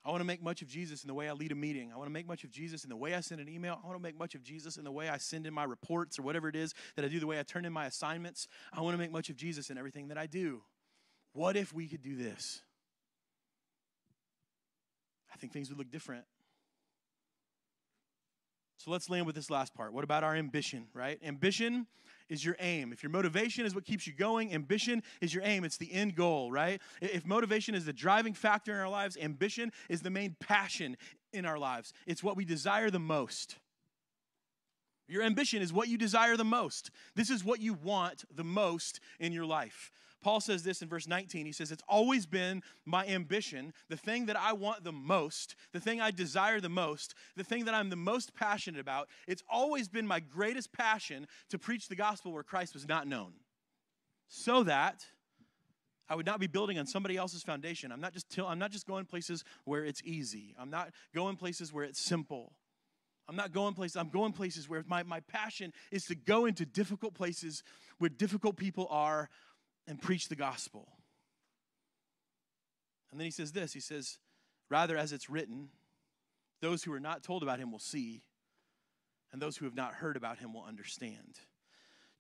I 0.05 0.11
want 0.11 0.21
to 0.21 0.25
make 0.25 0.41
much 0.41 0.63
of 0.63 0.69
Jesus 0.69 1.03
in 1.03 1.09
the 1.09 1.15
way 1.15 1.29
I 1.29 1.33
lead 1.33 1.51
a 1.51 1.57
meeting. 1.57 1.91
I 1.93 1.97
want 1.97 2.07
to 2.07 2.13
make 2.13 2.29
much 2.29 2.45
of 2.45 2.51
Jesus 2.53 2.85
in 2.85 2.91
the 2.91 2.97
way 2.97 3.15
I 3.15 3.21
send 3.21 3.41
an 3.41 3.49
email. 3.49 3.81
I 3.83 3.87
want 3.87 3.99
to 3.99 4.03
make 4.03 4.17
much 4.17 4.37
of 4.37 4.43
Jesus 4.45 4.77
in 4.77 4.85
the 4.85 4.93
way 4.93 5.09
I 5.09 5.17
send 5.17 5.47
in 5.47 5.53
my 5.53 5.65
reports 5.65 6.17
or 6.17 6.23
whatever 6.23 6.49
it 6.49 6.55
is 6.55 6.75
that 6.95 7.05
I 7.05 7.09
do, 7.09 7.19
the 7.19 7.27
way 7.27 7.41
I 7.41 7.43
turn 7.43 7.65
in 7.65 7.73
my 7.73 7.87
assignments. 7.87 8.47
I 8.73 8.83
want 8.83 8.95
to 8.95 8.99
make 8.99 9.11
much 9.11 9.31
of 9.31 9.37
Jesus 9.37 9.69
in 9.69 9.79
everything 9.79 10.09
that 10.09 10.19
I 10.19 10.27
do. 10.27 10.63
What 11.33 11.57
if 11.57 11.73
we 11.73 11.89
could 11.89 12.03
do 12.03 12.15
this? 12.15 12.63
I 15.33 15.37
think 15.37 15.53
things 15.53 15.69
would 15.69 15.79
look 15.79 15.91
different. 15.91 16.25
So 18.79 18.93
let's 18.93 19.11
land 19.11 19.27
with 19.27 19.35
this 19.35 19.51
last 19.51 19.75
part. 19.75 19.93
What 19.93 20.05
about 20.05 20.23
our 20.23 20.37
ambition, 20.37 20.87
right? 20.95 21.19
Ambition 21.25 21.89
is 22.29 22.45
your 22.45 22.57
aim. 22.61 22.93
If 22.93 23.03
your 23.03 23.11
motivation 23.11 23.67
is 23.67 23.75
what 23.75 23.85
keeps 23.85 24.07
you 24.07 24.13
going, 24.13 24.55
ambition 24.55 25.03
is 25.21 25.35
your 25.35 25.43
aim. 25.45 25.65
It's 25.65 25.79
the 25.79 25.93
end 25.93 26.15
goal, 26.15 26.53
right? 26.53 26.81
If 27.01 27.27
motivation 27.27 27.75
is 27.75 27.85
the 27.85 27.93
driving 27.93 28.35
factor 28.35 28.73
in 28.73 28.79
our 28.79 28.89
lives, 28.89 29.17
ambition 29.17 29.73
is 29.89 30.03
the 30.03 30.11
main 30.11 30.37
passion 30.39 30.97
in 31.33 31.45
our 31.45 31.59
lives. 31.59 31.93
It's 32.07 32.23
what 32.23 32.37
we 32.37 32.45
desire 32.45 32.89
the 32.91 33.01
most. 33.01 33.57
Your 35.09 35.23
ambition 35.23 35.61
is 35.61 35.73
what 35.73 35.89
you 35.89 35.99
desire 35.99 36.37
the 36.37 36.45
most. 36.45 36.91
This 37.17 37.31
is 37.31 37.43
what 37.43 37.61
you 37.61 37.75
want 37.75 38.25
the 38.33 38.45
most 38.45 39.01
in 39.19 39.33
your 39.33 39.47
life. 39.47 39.91
Paul 40.21 40.41
says 40.41 40.63
this 40.63 40.83
in 40.83 40.89
verse 40.89 41.07
19. 41.07 41.47
He 41.47 41.53
says, 41.53 41.71
It's 41.71 41.83
always 41.89 42.27
been 42.27 42.63
my 42.85 43.07
ambition, 43.07 43.73
the 43.89 43.97
thing 43.97 44.27
that 44.27 44.37
I 44.37 44.53
want 44.53 44.85
the 44.85 44.93
most, 44.93 45.55
the 45.73 45.81
thing 45.81 46.01
I 46.01 46.11
desire 46.11 46.61
the 46.61 46.69
most, 46.69 47.15
the 47.37 47.45
thing 47.45 47.65
that 47.67 47.75
I'm 47.75 47.91
the 47.91 47.97
most 47.97 48.35
passionate 48.35 48.81
about. 48.81 49.09
It's 49.27 49.43
always 49.49 49.89
been 49.89 50.07
my 50.07 50.21
greatest 50.21 50.73
passion 50.73 51.27
to 51.51 51.59
preach 51.59 51.89
the 51.89 51.97
gospel 51.97 52.33
where 52.33 52.43
Christ 52.43 52.75
was 52.75 52.89
not 52.89 53.07
known. 53.07 53.33
So 54.29 54.65
that 54.65 55.05
I 56.09 56.15
would 56.15 56.27
not 56.27 56.41
be 56.41 56.47
building 56.47 56.79
on 56.79 56.87
somebody 56.87 57.17
else's 57.17 57.43
foundation. 57.43 57.93
I'm 57.93 58.01
not 58.01 58.13
just, 58.13 58.31
till, 58.31 58.47
I'm 58.47 58.59
not 58.59 58.71
just 58.71 58.87
going 58.87 59.05
places 59.05 59.45
where 59.65 59.85
it's 59.85 60.03
easy, 60.05 60.55
I'm 60.59 60.71
not 60.71 60.91
going 61.15 61.37
places 61.37 61.73
where 61.73 61.85
it's 61.85 62.01
simple. 62.01 62.55
I'm 63.31 63.37
not 63.37 63.53
going 63.53 63.75
places, 63.75 63.97
I'm 63.97 64.09
going 64.09 64.33
places 64.33 64.71
where 64.71 64.83
my, 64.87 65.03
my 65.03 65.21
passion 65.21 65.75
is 65.93 66.07
to 66.07 66.15
go 66.15 66.47
into 66.47 66.65
difficult 66.65 67.13
places 67.13 67.63
where 67.99 68.09
difficult 68.09 68.57
people 68.57 68.87
are 68.91 69.29
and 69.89 70.01
preach 70.01 70.29
the 70.29 70.37
gospel. 70.37 70.87
And 73.11 73.19
then 73.19 73.25
he 73.25 73.31
says 73.31 73.53
this 73.53 73.73
he 73.73 73.81
says, 73.81 74.19
Rather, 74.71 74.97
as 74.97 75.13
it's 75.13 75.31
written, 75.31 75.71
those 76.61 76.85
who 76.85 76.93
are 76.93 77.01
not 77.01 77.23
told 77.23 77.43
about 77.43 77.59
him 77.59 77.73
will 77.73 77.79
see, 77.79 78.23
and 79.33 79.41
those 79.41 79.57
who 79.57 79.65
have 79.65 79.75
not 79.75 79.95
heard 79.95 80.17
about 80.17 80.39
him 80.39 80.53
will 80.53 80.65
understand. 80.65 81.41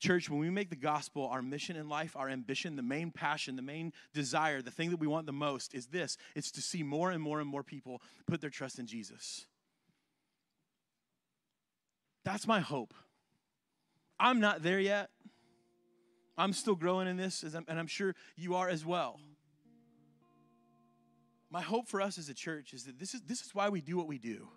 Church, 0.01 0.31
when 0.31 0.39
we 0.39 0.49
make 0.49 0.71
the 0.71 0.77
gospel 0.77 1.27
our 1.27 1.43
mission 1.43 1.75
in 1.77 1.89
life, 1.89 2.15
our 2.17 2.29
ambition, 2.29 2.77
the 2.77 2.83
main 2.83 3.11
passion, 3.11 3.57
the 3.57 3.63
main 3.63 3.93
desire, 4.15 4.63
the 4.63 4.71
thing 4.71 4.91
that 4.91 5.01
we 5.01 5.09
want 5.09 5.27
the 5.27 5.33
most 5.33 5.75
is 5.75 5.87
this 5.87 6.17
it's 6.35 6.53
to 6.53 6.63
see 6.63 6.83
more 6.83 7.11
and 7.11 7.23
more 7.23 7.41
and 7.41 7.49
more 7.49 7.65
people 7.65 8.01
put 8.27 8.41
their 8.41 8.51
trust 8.51 8.79
in 8.79 8.87
Jesus. 8.87 9.47
That's 12.25 12.47
my 12.47 12.61
hope. 12.61 12.95
I'm 14.21 14.41
not 14.41 14.63
there 14.63 14.81
yet. 14.81 15.11
I'm 16.39 16.53
still 16.53 16.77
growing 16.77 17.09
in 17.09 17.17
this, 17.17 17.43
and 17.43 17.65
I'm 17.69 17.89
sure 17.89 18.15
you 18.37 18.55
are 18.55 18.69
as 18.69 18.87
well. 18.87 19.19
My 21.51 21.61
hope 21.61 21.89
for 21.89 22.01
us 22.01 22.17
as 22.17 22.29
a 22.29 22.35
church 22.35 22.73
is 22.73 22.85
that 22.85 22.99
this 22.99 23.15
is, 23.15 23.23
this 23.23 23.41
is 23.41 23.55
why 23.55 23.69
we 23.69 23.81
do 23.81 23.97
what 23.97 24.07
we 24.07 24.19
do. 24.19 24.49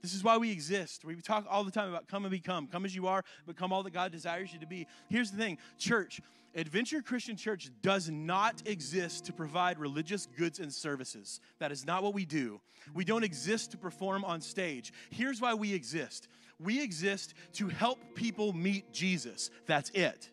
This 0.00 0.14
is 0.14 0.24
why 0.24 0.38
we 0.38 0.50
exist. 0.50 1.04
We 1.04 1.16
talk 1.16 1.44
all 1.50 1.64
the 1.64 1.72
time 1.72 1.88
about 1.88 2.06
come 2.06 2.24
and 2.24 2.30
become. 2.30 2.68
Come 2.68 2.84
as 2.84 2.94
you 2.94 3.08
are, 3.08 3.24
become 3.46 3.72
all 3.72 3.82
that 3.82 3.92
God 3.92 4.12
desires 4.12 4.52
you 4.52 4.60
to 4.60 4.66
be. 4.66 4.86
Here's 5.08 5.30
the 5.30 5.36
thing 5.36 5.58
church, 5.76 6.20
Adventure 6.54 7.02
Christian 7.02 7.36
Church 7.36 7.68
does 7.82 8.08
not 8.08 8.62
exist 8.64 9.26
to 9.26 9.32
provide 9.32 9.78
religious 9.78 10.26
goods 10.26 10.60
and 10.60 10.72
services. 10.72 11.40
That 11.58 11.72
is 11.72 11.84
not 11.84 12.02
what 12.02 12.14
we 12.14 12.24
do. 12.24 12.60
We 12.94 13.04
don't 13.04 13.24
exist 13.24 13.72
to 13.72 13.76
perform 13.76 14.24
on 14.24 14.40
stage. 14.40 14.92
Here's 15.10 15.40
why 15.40 15.54
we 15.54 15.74
exist 15.74 16.28
we 16.60 16.82
exist 16.82 17.34
to 17.54 17.68
help 17.68 17.98
people 18.14 18.52
meet 18.52 18.92
Jesus. 18.92 19.50
That's 19.66 19.90
it. 19.90 20.30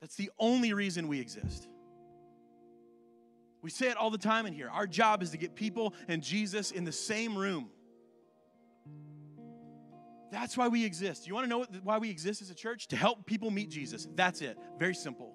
That's 0.00 0.16
the 0.16 0.30
only 0.38 0.72
reason 0.72 1.08
we 1.08 1.20
exist. 1.20 1.68
We 3.62 3.70
say 3.70 3.88
it 3.88 3.96
all 3.96 4.10
the 4.10 4.18
time 4.18 4.46
in 4.46 4.54
here. 4.54 4.70
Our 4.70 4.86
job 4.86 5.22
is 5.22 5.30
to 5.30 5.36
get 5.36 5.54
people 5.54 5.94
and 6.08 6.22
Jesus 6.22 6.70
in 6.70 6.84
the 6.84 6.92
same 6.92 7.36
room. 7.36 7.68
That's 10.32 10.56
why 10.56 10.68
we 10.68 10.84
exist. 10.84 11.26
You 11.26 11.34
want 11.34 11.44
to 11.44 11.50
know 11.50 11.66
why 11.82 11.98
we 11.98 12.08
exist 12.08 12.40
as 12.40 12.50
a 12.50 12.54
church? 12.54 12.86
To 12.88 12.96
help 12.96 13.26
people 13.26 13.50
meet 13.50 13.68
Jesus. 13.68 14.06
That's 14.14 14.40
it. 14.40 14.56
Very 14.78 14.94
simple. 14.94 15.34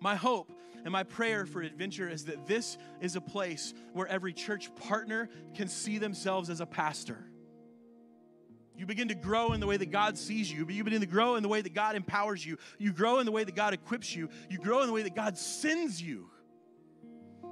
My 0.00 0.16
hope 0.16 0.52
and 0.84 0.92
my 0.92 1.04
prayer 1.04 1.46
for 1.46 1.62
Adventure 1.62 2.08
is 2.08 2.26
that 2.26 2.46
this 2.46 2.76
is 3.00 3.16
a 3.16 3.20
place 3.20 3.72
where 3.92 4.06
every 4.06 4.32
church 4.32 4.74
partner 4.74 5.30
can 5.54 5.68
see 5.68 5.98
themselves 5.98 6.50
as 6.50 6.60
a 6.60 6.66
pastor. 6.66 7.30
You 8.76 8.86
begin 8.86 9.08
to 9.08 9.14
grow 9.14 9.52
in 9.52 9.60
the 9.60 9.66
way 9.66 9.76
that 9.76 9.90
God 9.90 10.18
sees 10.18 10.50
you. 10.52 10.66
You 10.68 10.84
begin 10.84 11.00
to 11.00 11.06
grow 11.06 11.36
in 11.36 11.42
the 11.42 11.48
way 11.48 11.62
that 11.62 11.74
God 11.74 11.96
empowers 11.96 12.44
you. 12.44 12.58
You 12.78 12.92
grow 12.92 13.18
in 13.18 13.26
the 13.26 13.32
way 13.32 13.44
that 13.44 13.54
God 13.54 13.72
equips 13.72 14.14
you. 14.14 14.28
You 14.50 14.58
grow 14.58 14.82
in 14.82 14.86
the 14.86 14.92
way 14.92 15.02
that 15.02 15.14
God 15.14 15.38
sends 15.38 16.00
you 16.00 16.28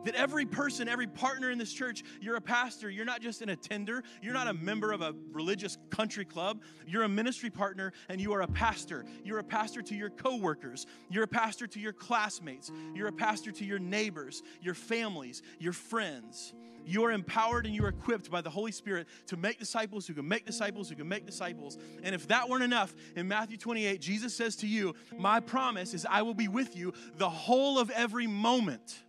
that 0.04 0.14
every 0.14 0.46
person, 0.46 0.88
every 0.88 1.06
partner 1.06 1.50
in 1.50 1.58
this 1.58 1.72
church, 1.72 2.02
you're 2.20 2.36
a 2.36 2.40
pastor. 2.40 2.90
You're 2.90 3.04
not 3.04 3.20
just 3.20 3.42
an 3.42 3.48
attender. 3.48 4.02
You're 4.22 4.34
not 4.34 4.48
a 4.48 4.54
member 4.54 4.92
of 4.92 5.02
a 5.02 5.14
religious 5.32 5.78
country 5.90 6.24
club. 6.24 6.62
You're 6.86 7.04
a 7.04 7.08
ministry 7.08 7.50
partner 7.50 7.92
and 8.08 8.20
you 8.20 8.32
are 8.32 8.42
a 8.42 8.48
pastor. 8.48 9.04
You're 9.24 9.38
a 9.38 9.44
pastor 9.44 9.82
to 9.82 9.94
your 9.94 10.10
coworkers. 10.10 10.86
You're 11.10 11.24
a 11.24 11.28
pastor 11.28 11.66
to 11.66 11.80
your 11.80 11.92
classmates. 11.92 12.70
You're 12.94 13.08
a 13.08 13.12
pastor 13.12 13.52
to 13.52 13.64
your 13.64 13.78
neighbors, 13.78 14.42
your 14.60 14.74
families, 14.74 15.42
your 15.58 15.72
friends. 15.72 16.54
You 16.86 17.04
are 17.04 17.12
empowered 17.12 17.66
and 17.66 17.74
you 17.74 17.84
are 17.84 17.88
equipped 17.88 18.30
by 18.30 18.40
the 18.40 18.50
Holy 18.50 18.72
Spirit 18.72 19.06
to 19.26 19.36
make 19.36 19.58
disciples 19.58 20.06
who 20.06 20.14
can 20.14 20.28
make 20.28 20.44
disciples 20.44 20.88
who 20.88 20.96
can 20.96 21.08
make 21.08 21.26
disciples. 21.26 21.78
And 22.02 22.14
if 22.14 22.28
that 22.28 22.48
weren't 22.48 22.62
enough, 22.62 22.94
in 23.16 23.26
Matthew 23.26 23.56
28, 23.56 24.00
Jesus 24.00 24.34
says 24.34 24.56
to 24.56 24.66
you, 24.66 24.94
My 25.16 25.40
promise 25.40 25.94
is 25.94 26.06
I 26.08 26.22
will 26.22 26.34
be 26.34 26.48
with 26.48 26.76
you 26.76 26.92
the 27.16 27.30
whole 27.30 27.78
of 27.78 27.90
every 27.90 28.26
moment 28.26 29.02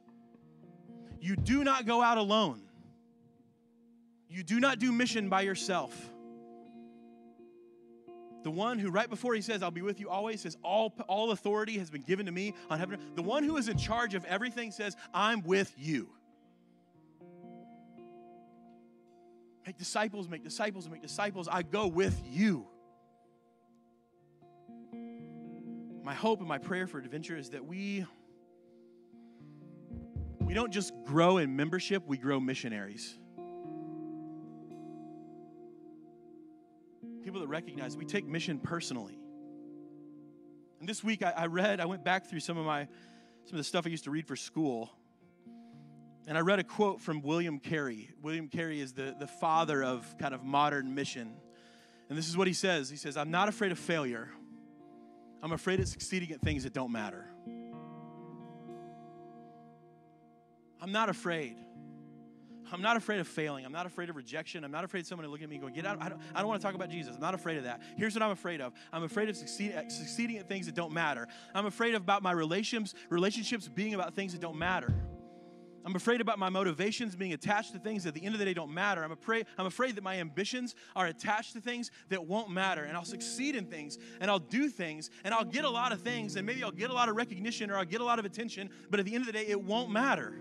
you 1.26 1.36
do 1.36 1.64
not 1.64 1.86
go 1.86 2.02
out 2.02 2.18
alone. 2.20 2.62
You 4.30 4.44
do 4.44 4.60
not 4.60 4.78
do 4.80 4.92
mission 4.92 5.28
by 5.28 5.42
yourself. 5.42 5.94
The 8.44 8.52
one 8.52 8.78
who, 8.78 8.92
right 8.92 9.10
before 9.10 9.34
he 9.34 9.42
says, 9.42 9.64
I'll 9.64 9.72
be 9.72 9.82
with 9.82 10.00
you 10.00 10.08
always, 10.08 10.42
says, 10.42 10.56
All, 10.64 10.94
all 11.08 11.32
authority 11.32 11.80
has 11.80 11.90
been 11.90 12.04
given 12.04 12.28
to 12.28 12.32
me 12.32 12.54
on 12.70 12.78
heaven. 12.78 13.00
The 13.16 13.24
one 13.24 13.44
who 13.44 13.58
is 13.58 13.70
in 13.70 13.78
charge 13.78 14.14
of 14.14 14.24
everything 14.26 14.72
says, 14.72 14.96
I'm 15.16 15.42
with 15.42 15.74
you. 15.78 16.10
Make 19.66 19.80
disciples, 19.80 20.30
make 20.30 20.44
disciples, 20.44 20.88
make 20.88 21.02
disciples. 21.02 21.48
I 21.52 21.64
go 21.64 21.88
with 21.88 22.22
you. 22.24 22.68
My 26.04 26.14
hope 26.14 26.40
and 26.40 26.48
my 26.48 26.60
prayer 26.60 26.86
for 26.86 27.00
adventure 27.00 27.36
is 27.36 27.50
that 27.50 27.66
we 27.66 28.06
we 30.46 30.54
don't 30.54 30.72
just 30.72 30.94
grow 31.06 31.38
in 31.38 31.56
membership, 31.56 32.04
we 32.06 32.18
grow 32.18 32.40
missionaries. 32.40 33.18
People 37.24 37.40
that 37.42 37.48
recognize 37.48 37.98
we 37.98 38.06
take 38.06 38.28
mission 38.28 38.60
personally. 38.60 39.18
And 40.80 40.88
this 40.88 41.04
week 41.04 41.24
I, 41.24 41.32
I 41.32 41.46
read, 41.48 41.80
I 41.80 41.86
went 41.86 42.04
back 42.04 42.30
through 42.30 42.42
some 42.42 42.58
of 42.58 42.66
my 42.66 42.88
some 43.46 43.54
of 43.54 43.58
the 43.58 43.64
stuff 43.64 43.86
I 43.86 43.90
used 43.90 44.06
to 44.06 44.12
read 44.12 44.28
for 44.28 44.36
school. 44.36 44.92
And 46.28 46.36
I 46.38 46.42
read 46.42 46.58
a 46.58 46.64
quote 46.64 47.02
from 47.02 47.22
William 47.22 47.60
Carey. 47.60 48.10
William 48.22 48.48
Carey 48.48 48.82
is 48.82 48.94
the, 48.94 49.16
the 49.20 49.28
father 49.28 49.84
of 49.84 50.18
kind 50.18 50.34
of 50.34 50.44
modern 50.44 50.96
mission. 50.96 51.36
And 52.10 52.18
this 52.18 52.28
is 52.28 52.36
what 52.36 52.48
he 52.48 52.54
says 52.54 52.90
He 52.90 52.98
says, 52.98 53.18
I'm 53.18 53.32
not 53.32 53.48
afraid 53.50 53.72
of 53.72 53.80
failure, 53.80 54.30
I'm 55.42 55.52
afraid 55.52 55.80
of 55.80 55.88
succeeding 55.88 56.32
at 56.32 56.42
things 56.42 56.64
that 56.64 56.74
don't 56.74 56.92
matter. 56.92 57.28
I'm 60.82 60.92
not 60.92 61.10
afraid. 61.10 61.58
I'm 62.72 62.82
not 62.82 62.98
afraid 62.98 63.20
of 63.20 63.28
failing. 63.28 63.66
I'm 63.66 63.72
not 63.72 63.86
afraid 63.86 64.10
of 64.10 64.16
rejection. 64.16 64.64
I'm 64.64 64.72
not 64.72 64.84
afraid 64.84 65.02
of 65.02 65.08
someone 65.08 65.26
to 65.26 65.32
look 65.32 65.42
at 65.42 65.50
me 65.50 65.56
and 65.56 65.64
go, 65.64 65.70
Get 65.70 65.86
out. 65.86 66.02
I 66.02 66.10
don't, 66.10 66.22
I 66.34 66.40
don't 66.40 66.48
want 66.48 66.62
to 66.62 66.66
talk 66.66 66.76
about 66.76 66.90
Jesus. 66.90 67.16
I'm 67.16 67.22
not 67.22 67.36
afraid 67.36 67.58
of 67.58 67.64
that. 67.64 67.82
Here's 67.98 68.14
what 68.16 68.24
I'm 68.24 68.32
afraid 68.32 68.62
of 68.62 68.74
I'm 68.92 69.04
afraid 69.04 69.30
of 69.30 69.38
succeed, 69.38 69.74
uh, 69.74 69.88
succeeding 69.88 70.38
at 70.38 70.48
things 70.48 70.66
that 70.66 70.76
don't 70.76 70.92
matter. 70.92 71.28
I'm 71.54 71.68
afraid 71.68 71.96
about 71.96 72.24
my 72.24 72.32
relationships, 72.32 72.96
relationships 73.10 73.68
being 73.68 73.94
about 73.94 74.16
things 74.16 74.34
that 74.34 74.42
don't 74.42 74.58
matter. 74.58 74.94
I'm 75.86 75.96
afraid 75.96 76.20
about 76.20 76.40
my 76.40 76.50
motivations 76.50 77.16
being 77.16 77.34
attached 77.34 77.74
to 77.74 77.80
things 77.80 78.04
that 78.04 78.10
at 78.10 78.16
the 78.16 78.26
end 78.26 78.34
of 78.34 78.40
the 78.40 78.46
day 78.46 78.56
don't 78.56 78.74
matter. 78.74 79.04
I'm 79.04 79.12
afraid, 79.12 79.46
I'm 79.56 79.68
afraid 79.68 79.96
that 79.98 80.04
my 80.04 80.20
ambitions 80.20 80.74
are 80.96 81.06
attached 81.06 81.54
to 81.54 81.62
things 81.62 81.92
that 82.10 82.26
won't 82.26 82.50
matter. 82.50 82.86
And 82.86 82.98
I'll 82.98 83.06
succeed 83.06 83.56
in 83.56 83.68
things 83.68 84.00
and 84.20 84.32
I'll 84.32 84.40
do 84.40 84.68
things 84.68 85.12
and 85.24 85.32
I'll 85.32 85.46
get 85.46 85.64
a 85.64 85.70
lot 85.70 85.92
of 85.92 86.02
things 86.02 86.38
and 86.38 86.46
maybe 86.46 86.64
I'll 86.64 86.72
get 86.72 86.90
a 86.90 86.94
lot 86.94 87.08
of 87.08 87.16
recognition 87.16 87.70
or 87.70 87.78
I'll 87.78 87.86
get 87.86 88.02
a 88.02 88.04
lot 88.04 88.18
of 88.18 88.26
attention, 88.26 88.72
but 88.90 89.00
at 89.00 89.06
the 89.06 89.14
end 89.14 89.22
of 89.22 89.28
the 89.28 89.34
day, 89.34 89.46
it 89.46 89.62
won't 89.62 89.92
matter. 89.92 90.34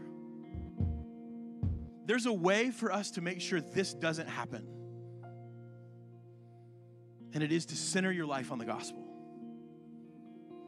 There's 2.07 2.27
a 2.27 2.33
way 2.33 2.71
for 2.71 2.93
us 2.93 3.13
to 3.13 3.21
make 3.21 3.41
sure 3.41 3.61
this 3.61 3.95
doesn't 3.95 4.29
happen. 4.29 4.67
And 7.33 7.43
it 7.43 7.51
is 7.51 7.67
to 7.67 7.77
center 7.77 8.13
your 8.13 8.27
life 8.27 8.53
on 8.53 8.59
the 8.59 8.65
gospel. 8.65 9.03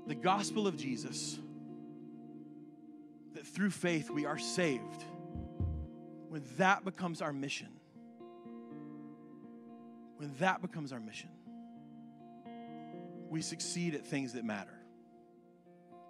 The 0.07 0.15
gospel 0.15 0.67
of 0.67 0.77
Jesus, 0.77 1.39
that 3.35 3.47
through 3.47 3.71
faith 3.71 4.11
we 4.11 4.25
are 4.25 4.39
saved. 4.39 5.05
When 6.29 6.43
that 6.59 6.85
becomes 6.85 7.23
our 7.23 7.33
mission, 7.33 7.69
when 10.17 10.33
that 10.39 10.63
becomes 10.63 10.93
our 10.93 11.01
mission, 11.01 11.31
we 13.29 13.43
succeed 13.43 13.95
at 13.95 14.07
things 14.07 14.33
that 14.33 14.45
matter 14.45 14.76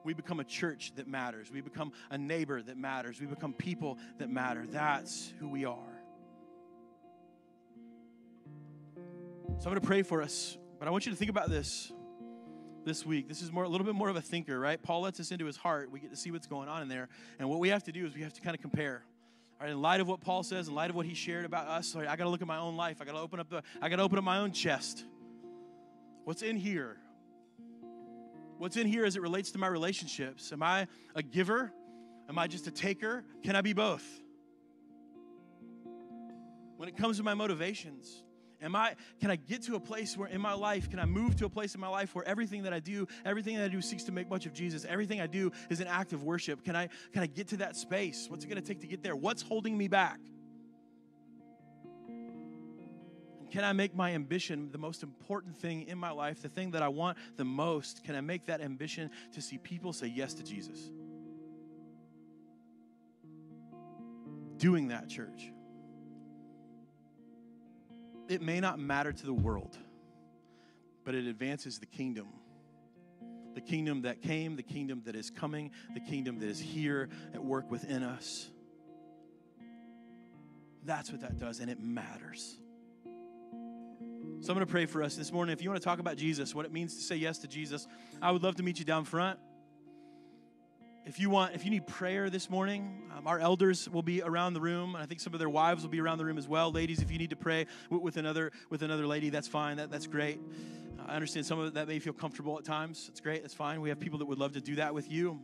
we 0.07 0.15
become 0.15 0.39
a 0.39 0.45
church 0.45 0.93
that 0.95 1.09
matters. 1.09 1.51
We 1.53 1.61
become 1.61 1.93
a 2.11 2.17
neighbor 2.17 2.63
that 2.63 2.79
matters. 2.79 3.21
We 3.21 3.27
become 3.27 3.53
people 3.53 3.99
that 4.19 4.31
matter. 4.31 4.65
That's 4.65 5.33
who 5.41 5.49
we 5.49 5.65
are. 5.65 5.77
So 9.59 9.65
I'm 9.67 9.73
going 9.73 9.81
to 9.81 9.87
pray 9.87 10.03
for 10.03 10.23
us, 10.23 10.57
but 10.79 10.87
I 10.87 10.93
want 10.93 11.07
you 11.07 11.13
to 11.13 11.19
think 11.19 11.31
about 11.31 11.51
this 11.51 11.93
this 12.85 13.05
week. 13.05 13.27
This 13.27 13.43
is 13.43 13.51
more 13.51 13.65
a 13.65 13.69
little 13.69 13.85
bit 13.85 13.97
more 13.97 14.09
of 14.09 14.15
a 14.15 14.21
thinker, 14.21 14.61
right? 14.61 14.81
Paul 14.81 15.01
lets 15.01 15.19
us 15.19 15.33
into 15.33 15.45
his 15.45 15.57
heart. 15.57 15.91
We 15.91 15.99
get 15.99 16.11
to 16.11 16.17
see 16.17 16.31
what's 16.31 16.47
going 16.47 16.69
on 16.69 16.83
in 16.83 16.89
there. 16.89 17.09
And 17.41 17.49
what 17.51 17.59
we 17.59 17.71
have 17.71 17.83
to 17.85 17.93
do 17.93 18.07
is 18.07 18.15
we 18.15 18.23
have 18.23 18.33
to 18.35 18.41
kind 18.41 18.55
of 18.55 18.63
compare. 18.63 19.03
All 19.59 19.67
right, 19.67 19.73
in 19.73 19.83
light 19.83 20.01
of 20.01 20.07
what 20.07 20.21
Paul 20.21 20.45
says, 20.45 20.69
in 20.69 20.75
light 20.75 20.91
of 20.91 20.95
what 20.95 21.07
he 21.07 21.15
shared 21.15 21.45
about 21.45 21.67
us, 21.67 21.89
sorry, 21.89 22.07
I 22.07 22.15
got 22.15 22.25
to 22.25 22.31
look 22.31 22.43
at 22.43 22.47
my 22.47 22.59
own 22.59 22.77
life. 22.77 22.99
I 23.01 23.05
got 23.05 23.13
to 23.13 23.19
open 23.19 23.41
up 23.41 23.51
the 23.51 23.63
I 23.83 23.89
got 23.89 23.97
to 23.97 24.03
open 24.03 24.19
up 24.19 24.25
my 24.25 24.39
own 24.39 24.53
chest. 24.53 25.05
What's 26.25 26.43
in 26.43 26.57
here? 26.57 26.99
What's 28.59 28.77
in 28.77 28.87
here 28.87 29.05
as 29.05 29.17
it 29.17 29.23
relates 29.23 29.51
to 29.53 29.59
my 29.59 29.67
relationships? 29.67 30.53
Am 30.53 30.63
I 30.63 30.87
a 31.15 31.23
giver? 31.23 31.73
Am 32.29 32.39
I 32.39 32.47
just 32.47 32.67
a 32.67 32.71
taker? 32.71 33.25
Can 33.45 33.55
I 33.55 33.61
be 33.61 33.73
both? 33.73 34.05
When 36.77 36.89
it 36.89 36.97
comes 36.97 37.19
to 37.19 37.23
my 37.23 37.35
motivations, 37.35 38.23
am 38.61 38.75
I 38.75 38.95
can 39.21 39.31
I 39.31 39.37
get 39.37 39.63
to 39.63 39.77
a 39.77 39.81
place 39.81 40.17
where 40.17 40.29
in 40.29 40.41
my 40.41 40.53
life 40.53 40.91
can 40.91 40.99
I 40.99 41.07
move 41.07 41.37
to 41.37 41.47
a 41.47 41.49
place 41.49 41.75
in 41.75 41.81
my 41.81 41.89
life 41.89 42.15
where 42.15 42.27
everything 42.27 42.63
that 42.65 42.73
I 42.73 42.81
do, 42.81 43.07
everything 43.25 43.57
that 43.57 43.65
I 43.65 43.69
do 43.69 43.81
seeks 43.81 44.05
to 44.05 44.13
make 44.13 44.29
much 44.29 44.47
of 44.47 44.53
Jesus. 44.53 44.85
Everything 44.85 45.21
I 45.21 45.27
do 45.27 45.53
is 45.71 45.81
an 45.81 45.87
act 45.87 46.13
of 46.13 46.23
worship. 46.23 46.65
Can 46.65 46.77
I 46.77 46.89
can 47.13 47.23
I 47.23 47.27
get 47.27 47.49
to 47.49 47.59
that 47.59 47.77
space? 47.77 48.27
What's 48.29 48.45
it 48.45 48.49
going 48.49 48.61
to 48.61 48.67
take 48.67 48.81
to 48.81 48.87
get 48.87 49.03
there? 49.03 49.17
What's 49.17 49.43
holding 49.43 49.77
me 49.77 49.89
back? 49.89 50.21
Can 53.57 53.65
I 53.65 53.73
make 53.73 53.97
my 53.97 54.13
ambition 54.13 54.69
the 54.71 54.77
most 54.77 55.03
important 55.03 55.57
thing 55.57 55.89
in 55.89 55.97
my 55.97 56.11
life, 56.11 56.43
the 56.43 56.49
thing 56.51 56.73
that 56.73 56.83
I 56.83 56.89
want 56.89 57.17
the 57.39 57.45
most? 57.47 58.05
Can 58.05 58.15
I 58.15 58.21
make 58.21 58.45
that 58.49 58.61
ambition 58.61 59.11
to 59.33 59.41
see 59.41 59.57
people 59.57 59.95
say 59.95 60.09
yes 60.09 60.35
to 60.35 60.43
Jesus? 60.43 60.91
Doing 64.59 64.89
that, 64.89 65.09
church. 65.09 65.51
It 68.29 68.43
may 68.43 68.61
not 68.61 68.79
matter 68.79 69.11
to 69.11 69.25
the 69.25 69.33
world, 69.33 69.79
but 71.03 71.15
it 71.15 71.25
advances 71.25 71.79
the 71.79 71.87
kingdom. 71.87 72.27
The 73.55 73.63
kingdom 73.63 74.03
that 74.03 74.21
came, 74.21 74.57
the 74.57 74.63
kingdom 74.63 75.01
that 75.07 75.17
is 75.17 75.31
coming, 75.31 75.71
the 75.95 76.01
kingdom 76.01 76.41
that 76.41 76.49
is 76.51 76.61
here 76.61 77.09
at 77.33 77.43
work 77.43 77.71
within 77.71 78.03
us. 78.03 78.51
That's 80.85 81.11
what 81.11 81.23
that 81.23 81.39
does, 81.39 81.61
and 81.61 81.71
it 81.71 81.81
matters. 81.81 82.59
So 84.41 84.53
I'm 84.53 84.57
going 84.57 84.67
to 84.67 84.71
pray 84.71 84.87
for 84.87 85.03
us 85.03 85.17
this 85.17 85.33
morning. 85.33 85.53
If 85.53 85.63
you 85.63 85.71
want 85.71 85.81
to 85.81 85.85
talk 85.85 85.99
about 85.99 86.17
Jesus, 86.17 86.55
what 86.55 86.67
it 86.67 86.73
means 86.73 86.95
to 86.95 87.03
say 87.03 87.17
yes 87.17 87.39
to 87.39 87.49
Jesus, 87.49 87.89
I 88.23 88.31
would 88.31 88.43
love 88.43 88.55
to 88.57 88.63
meet 88.63 88.79
you 88.79 88.85
down 88.85 89.05
front. 89.05 89.39
if 91.07 91.19
you 91.19 91.31
want, 91.31 91.55
if 91.55 91.65
you 91.65 91.71
need 91.71 91.87
prayer 91.87 92.29
this 92.29 92.51
morning, 92.51 93.11
um, 93.17 93.27
our 93.27 93.39
elders 93.39 93.89
will 93.89 94.03
be 94.03 94.23
around 94.23 94.55
the 94.55 94.61
room, 94.61 94.95
and 94.95 95.03
I 95.03 95.07
think 95.07 95.21
some 95.21 95.33
of 95.33 95.39
their 95.39 95.49
wives 95.49 95.83
will 95.83 95.91
be 95.91 96.01
around 96.01 96.19
the 96.19 96.25
room 96.25 96.37
as 96.37 96.47
well. 96.47 96.71
Ladies, 96.71 97.01
if 97.01 97.11
you 97.11 97.19
need 97.19 97.31
to 97.31 97.37
pray 97.37 97.67
with, 97.91 98.03
with 98.03 98.17
another 98.19 98.53
with 98.71 98.83
another 98.83 99.07
lady, 99.07 99.31
that's 99.31 99.49
fine. 99.49 99.79
That 99.79 99.91
that's 99.91 100.07
great. 100.07 100.39
I 101.07 101.15
understand 101.15 101.47
some 101.47 101.59
of 101.59 101.75
that 101.75 101.89
may 101.89 101.99
feel 101.99 102.13
comfortable 102.13 102.59
at 102.59 102.65
times. 102.65 103.07
It's 103.09 103.21
great. 103.21 103.43
That's 103.43 103.55
fine. 103.55 103.81
We 103.81 103.89
have 103.89 104.01
people 104.01 104.19
that 104.19 104.27
would 104.27 104.39
love 104.39 104.53
to 104.53 104.61
do 104.61 104.77
that 104.77 104.95
with 104.95 105.11
you. 105.11 105.41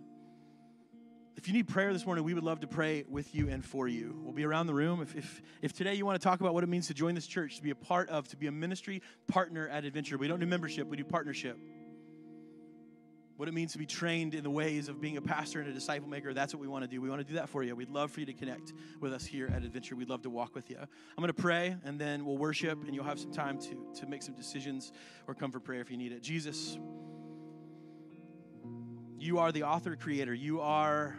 If 1.36 1.48
you 1.48 1.54
need 1.54 1.66
prayer 1.66 1.92
this 1.92 2.04
morning, 2.04 2.24
we 2.24 2.34
would 2.34 2.44
love 2.44 2.60
to 2.60 2.66
pray 2.66 3.04
with 3.08 3.34
you 3.34 3.48
and 3.48 3.64
for 3.64 3.88
you. 3.88 4.18
We'll 4.22 4.34
be 4.34 4.44
around 4.44 4.66
the 4.66 4.74
room. 4.74 5.00
If, 5.00 5.16
if, 5.16 5.42
if 5.62 5.72
today 5.72 5.94
you 5.94 6.04
want 6.04 6.20
to 6.20 6.24
talk 6.24 6.40
about 6.40 6.54
what 6.54 6.62
it 6.62 6.68
means 6.68 6.88
to 6.88 6.94
join 6.94 7.14
this 7.14 7.26
church, 7.26 7.56
to 7.56 7.62
be 7.62 7.70
a 7.70 7.74
part 7.74 8.10
of, 8.10 8.28
to 8.28 8.36
be 8.36 8.46
a 8.46 8.52
ministry 8.52 9.02
partner 9.28 9.66
at 9.68 9.84
Adventure, 9.84 10.18
we 10.18 10.28
don't 10.28 10.40
do 10.40 10.46
membership, 10.46 10.86
we 10.88 10.96
do 10.96 11.04
partnership 11.04 11.58
what 13.42 13.48
it 13.48 13.54
means 13.54 13.72
to 13.72 13.78
be 13.78 13.86
trained 13.86 14.36
in 14.36 14.44
the 14.44 14.50
ways 14.50 14.88
of 14.88 15.00
being 15.00 15.16
a 15.16 15.20
pastor 15.20 15.60
and 15.60 15.68
a 15.68 15.72
disciple 15.72 16.08
maker. 16.08 16.32
That's 16.32 16.54
what 16.54 16.60
we 16.60 16.68
want 16.68 16.84
to 16.84 16.88
do. 16.88 17.00
We 17.00 17.10
want 17.10 17.22
to 17.22 17.26
do 17.26 17.34
that 17.34 17.48
for 17.48 17.64
you. 17.64 17.74
We'd 17.74 17.90
love 17.90 18.12
for 18.12 18.20
you 18.20 18.26
to 18.26 18.32
connect 18.32 18.72
with 19.00 19.12
us 19.12 19.24
here 19.24 19.48
at 19.48 19.64
Adventure. 19.64 19.96
We'd 19.96 20.08
love 20.08 20.22
to 20.22 20.30
walk 20.30 20.54
with 20.54 20.70
you. 20.70 20.76
I'm 20.78 21.16
going 21.16 21.26
to 21.26 21.34
pray, 21.34 21.76
and 21.84 21.98
then 21.98 22.24
we'll 22.24 22.38
worship, 22.38 22.84
and 22.84 22.94
you'll 22.94 23.02
have 23.02 23.18
some 23.18 23.32
time 23.32 23.58
to, 23.58 23.86
to 24.00 24.06
make 24.06 24.22
some 24.22 24.36
decisions 24.36 24.92
or 25.26 25.34
come 25.34 25.50
for 25.50 25.58
prayer 25.58 25.80
if 25.80 25.90
you 25.90 25.96
need 25.96 26.12
it. 26.12 26.22
Jesus, 26.22 26.78
you 29.22 29.38
are 29.38 29.52
the 29.52 29.62
author 29.62 29.96
creator. 29.96 30.34
You 30.34 30.60
are 30.60 31.16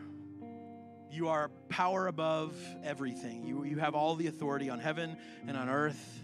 you 1.10 1.30
are 1.30 1.50
power 1.70 2.08
above 2.08 2.56
everything. 2.84 3.46
You, 3.46 3.64
you 3.64 3.78
have 3.78 3.94
all 3.94 4.16
the 4.16 4.28
authority 4.28 4.70
on 4.70 4.80
heaven 4.80 5.16
and 5.48 5.56
on 5.56 5.70
earth 5.70 6.20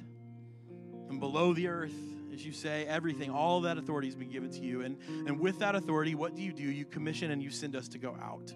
and 1.10 1.20
below 1.20 1.54
the 1.54 1.68
earth 1.68 1.94
as 2.34 2.46
you 2.46 2.54
say, 2.54 2.86
everything, 2.86 3.30
all 3.32 3.62
that 3.62 3.78
authority 3.78 4.08
has 4.08 4.16
been 4.16 4.30
given 4.30 4.50
to 4.50 4.62
you. 4.62 4.82
And, 4.82 4.98
and 5.28 5.40
with 5.42 5.60
that 5.60 5.76
authority, 5.76 6.16
what 6.16 6.36
do 6.36 6.42
you 6.42 6.54
do? 6.54 6.64
You 6.64 6.86
commission 6.86 7.32
and 7.32 7.44
you 7.44 7.50
send 7.50 7.76
us 7.76 7.90
to 7.90 7.98
go 7.98 8.16
out. 8.22 8.54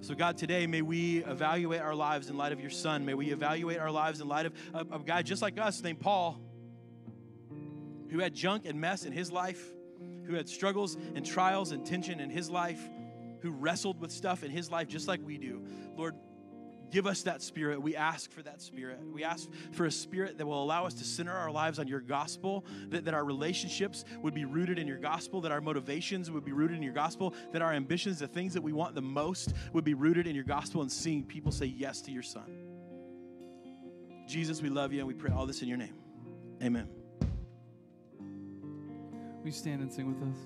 So, 0.00 0.14
God, 0.14 0.38
today, 0.38 0.66
may 0.68 0.82
we 0.82 1.24
evaluate 1.24 1.80
our 1.80 1.94
lives 1.94 2.30
in 2.30 2.36
light 2.36 2.52
of 2.52 2.60
your 2.60 2.70
Son. 2.70 3.04
May 3.04 3.14
we 3.14 3.32
evaluate 3.32 3.78
our 3.78 3.90
lives 3.90 4.20
in 4.20 4.28
light 4.28 4.46
of 4.46 4.52
a, 4.72 4.80
a 4.94 4.98
guy 5.00 5.22
just 5.22 5.42
like 5.42 5.58
us 5.58 5.82
named 5.82 5.98
Paul, 5.98 6.40
who 8.10 8.20
had 8.20 8.32
junk 8.32 8.64
and 8.64 8.80
mess 8.80 9.04
in 9.04 9.12
his 9.12 9.32
life, 9.32 9.60
who 10.28 10.34
had 10.34 10.48
struggles 10.48 10.96
and 11.14 11.26
trials 11.26 11.72
and 11.72 11.84
tension 11.84 12.20
in 12.20 12.30
his 12.30 12.48
life, 12.48 12.80
who 13.40 13.50
wrestled 13.50 14.00
with 14.00 14.12
stuff 14.12 14.44
in 14.44 14.50
his 14.50 14.70
life 14.70 14.86
just 14.86 15.08
like 15.08 15.20
we 15.24 15.38
do. 15.38 15.64
Lord, 15.96 16.14
Give 16.90 17.06
us 17.06 17.22
that 17.24 17.42
spirit. 17.42 17.82
We 17.82 17.96
ask 17.96 18.30
for 18.32 18.42
that 18.42 18.62
spirit. 18.62 19.00
We 19.12 19.22
ask 19.22 19.48
for 19.72 19.84
a 19.84 19.90
spirit 19.90 20.38
that 20.38 20.46
will 20.46 20.62
allow 20.62 20.86
us 20.86 20.94
to 20.94 21.04
center 21.04 21.32
our 21.32 21.50
lives 21.50 21.78
on 21.78 21.86
your 21.86 22.00
gospel, 22.00 22.64
that, 22.88 23.04
that 23.04 23.14
our 23.14 23.24
relationships 23.24 24.04
would 24.22 24.32
be 24.32 24.44
rooted 24.46 24.78
in 24.78 24.86
your 24.86 24.98
gospel, 24.98 25.42
that 25.42 25.52
our 25.52 25.60
motivations 25.60 26.30
would 26.30 26.44
be 26.44 26.52
rooted 26.52 26.76
in 26.78 26.82
your 26.82 26.94
gospel, 26.94 27.34
that 27.52 27.60
our 27.60 27.72
ambitions, 27.72 28.18
the 28.18 28.26
things 28.26 28.54
that 28.54 28.62
we 28.62 28.72
want 28.72 28.94
the 28.94 29.02
most, 29.02 29.52
would 29.72 29.84
be 29.84 29.94
rooted 29.94 30.26
in 30.26 30.34
your 30.34 30.44
gospel 30.44 30.80
and 30.80 30.90
seeing 30.90 31.24
people 31.24 31.52
say 31.52 31.66
yes 31.66 32.00
to 32.02 32.10
your 32.10 32.22
son. 32.22 32.50
Jesus, 34.26 34.62
we 34.62 34.68
love 34.70 34.92
you 34.92 35.00
and 35.00 35.08
we 35.08 35.14
pray 35.14 35.30
all 35.30 35.46
this 35.46 35.62
in 35.62 35.68
your 35.68 35.78
name. 35.78 35.94
Amen. 36.62 36.97
We 39.48 39.52
stand 39.52 39.80
and 39.80 39.90
sing 39.90 40.06
with 40.06 40.22
us. 40.22 40.38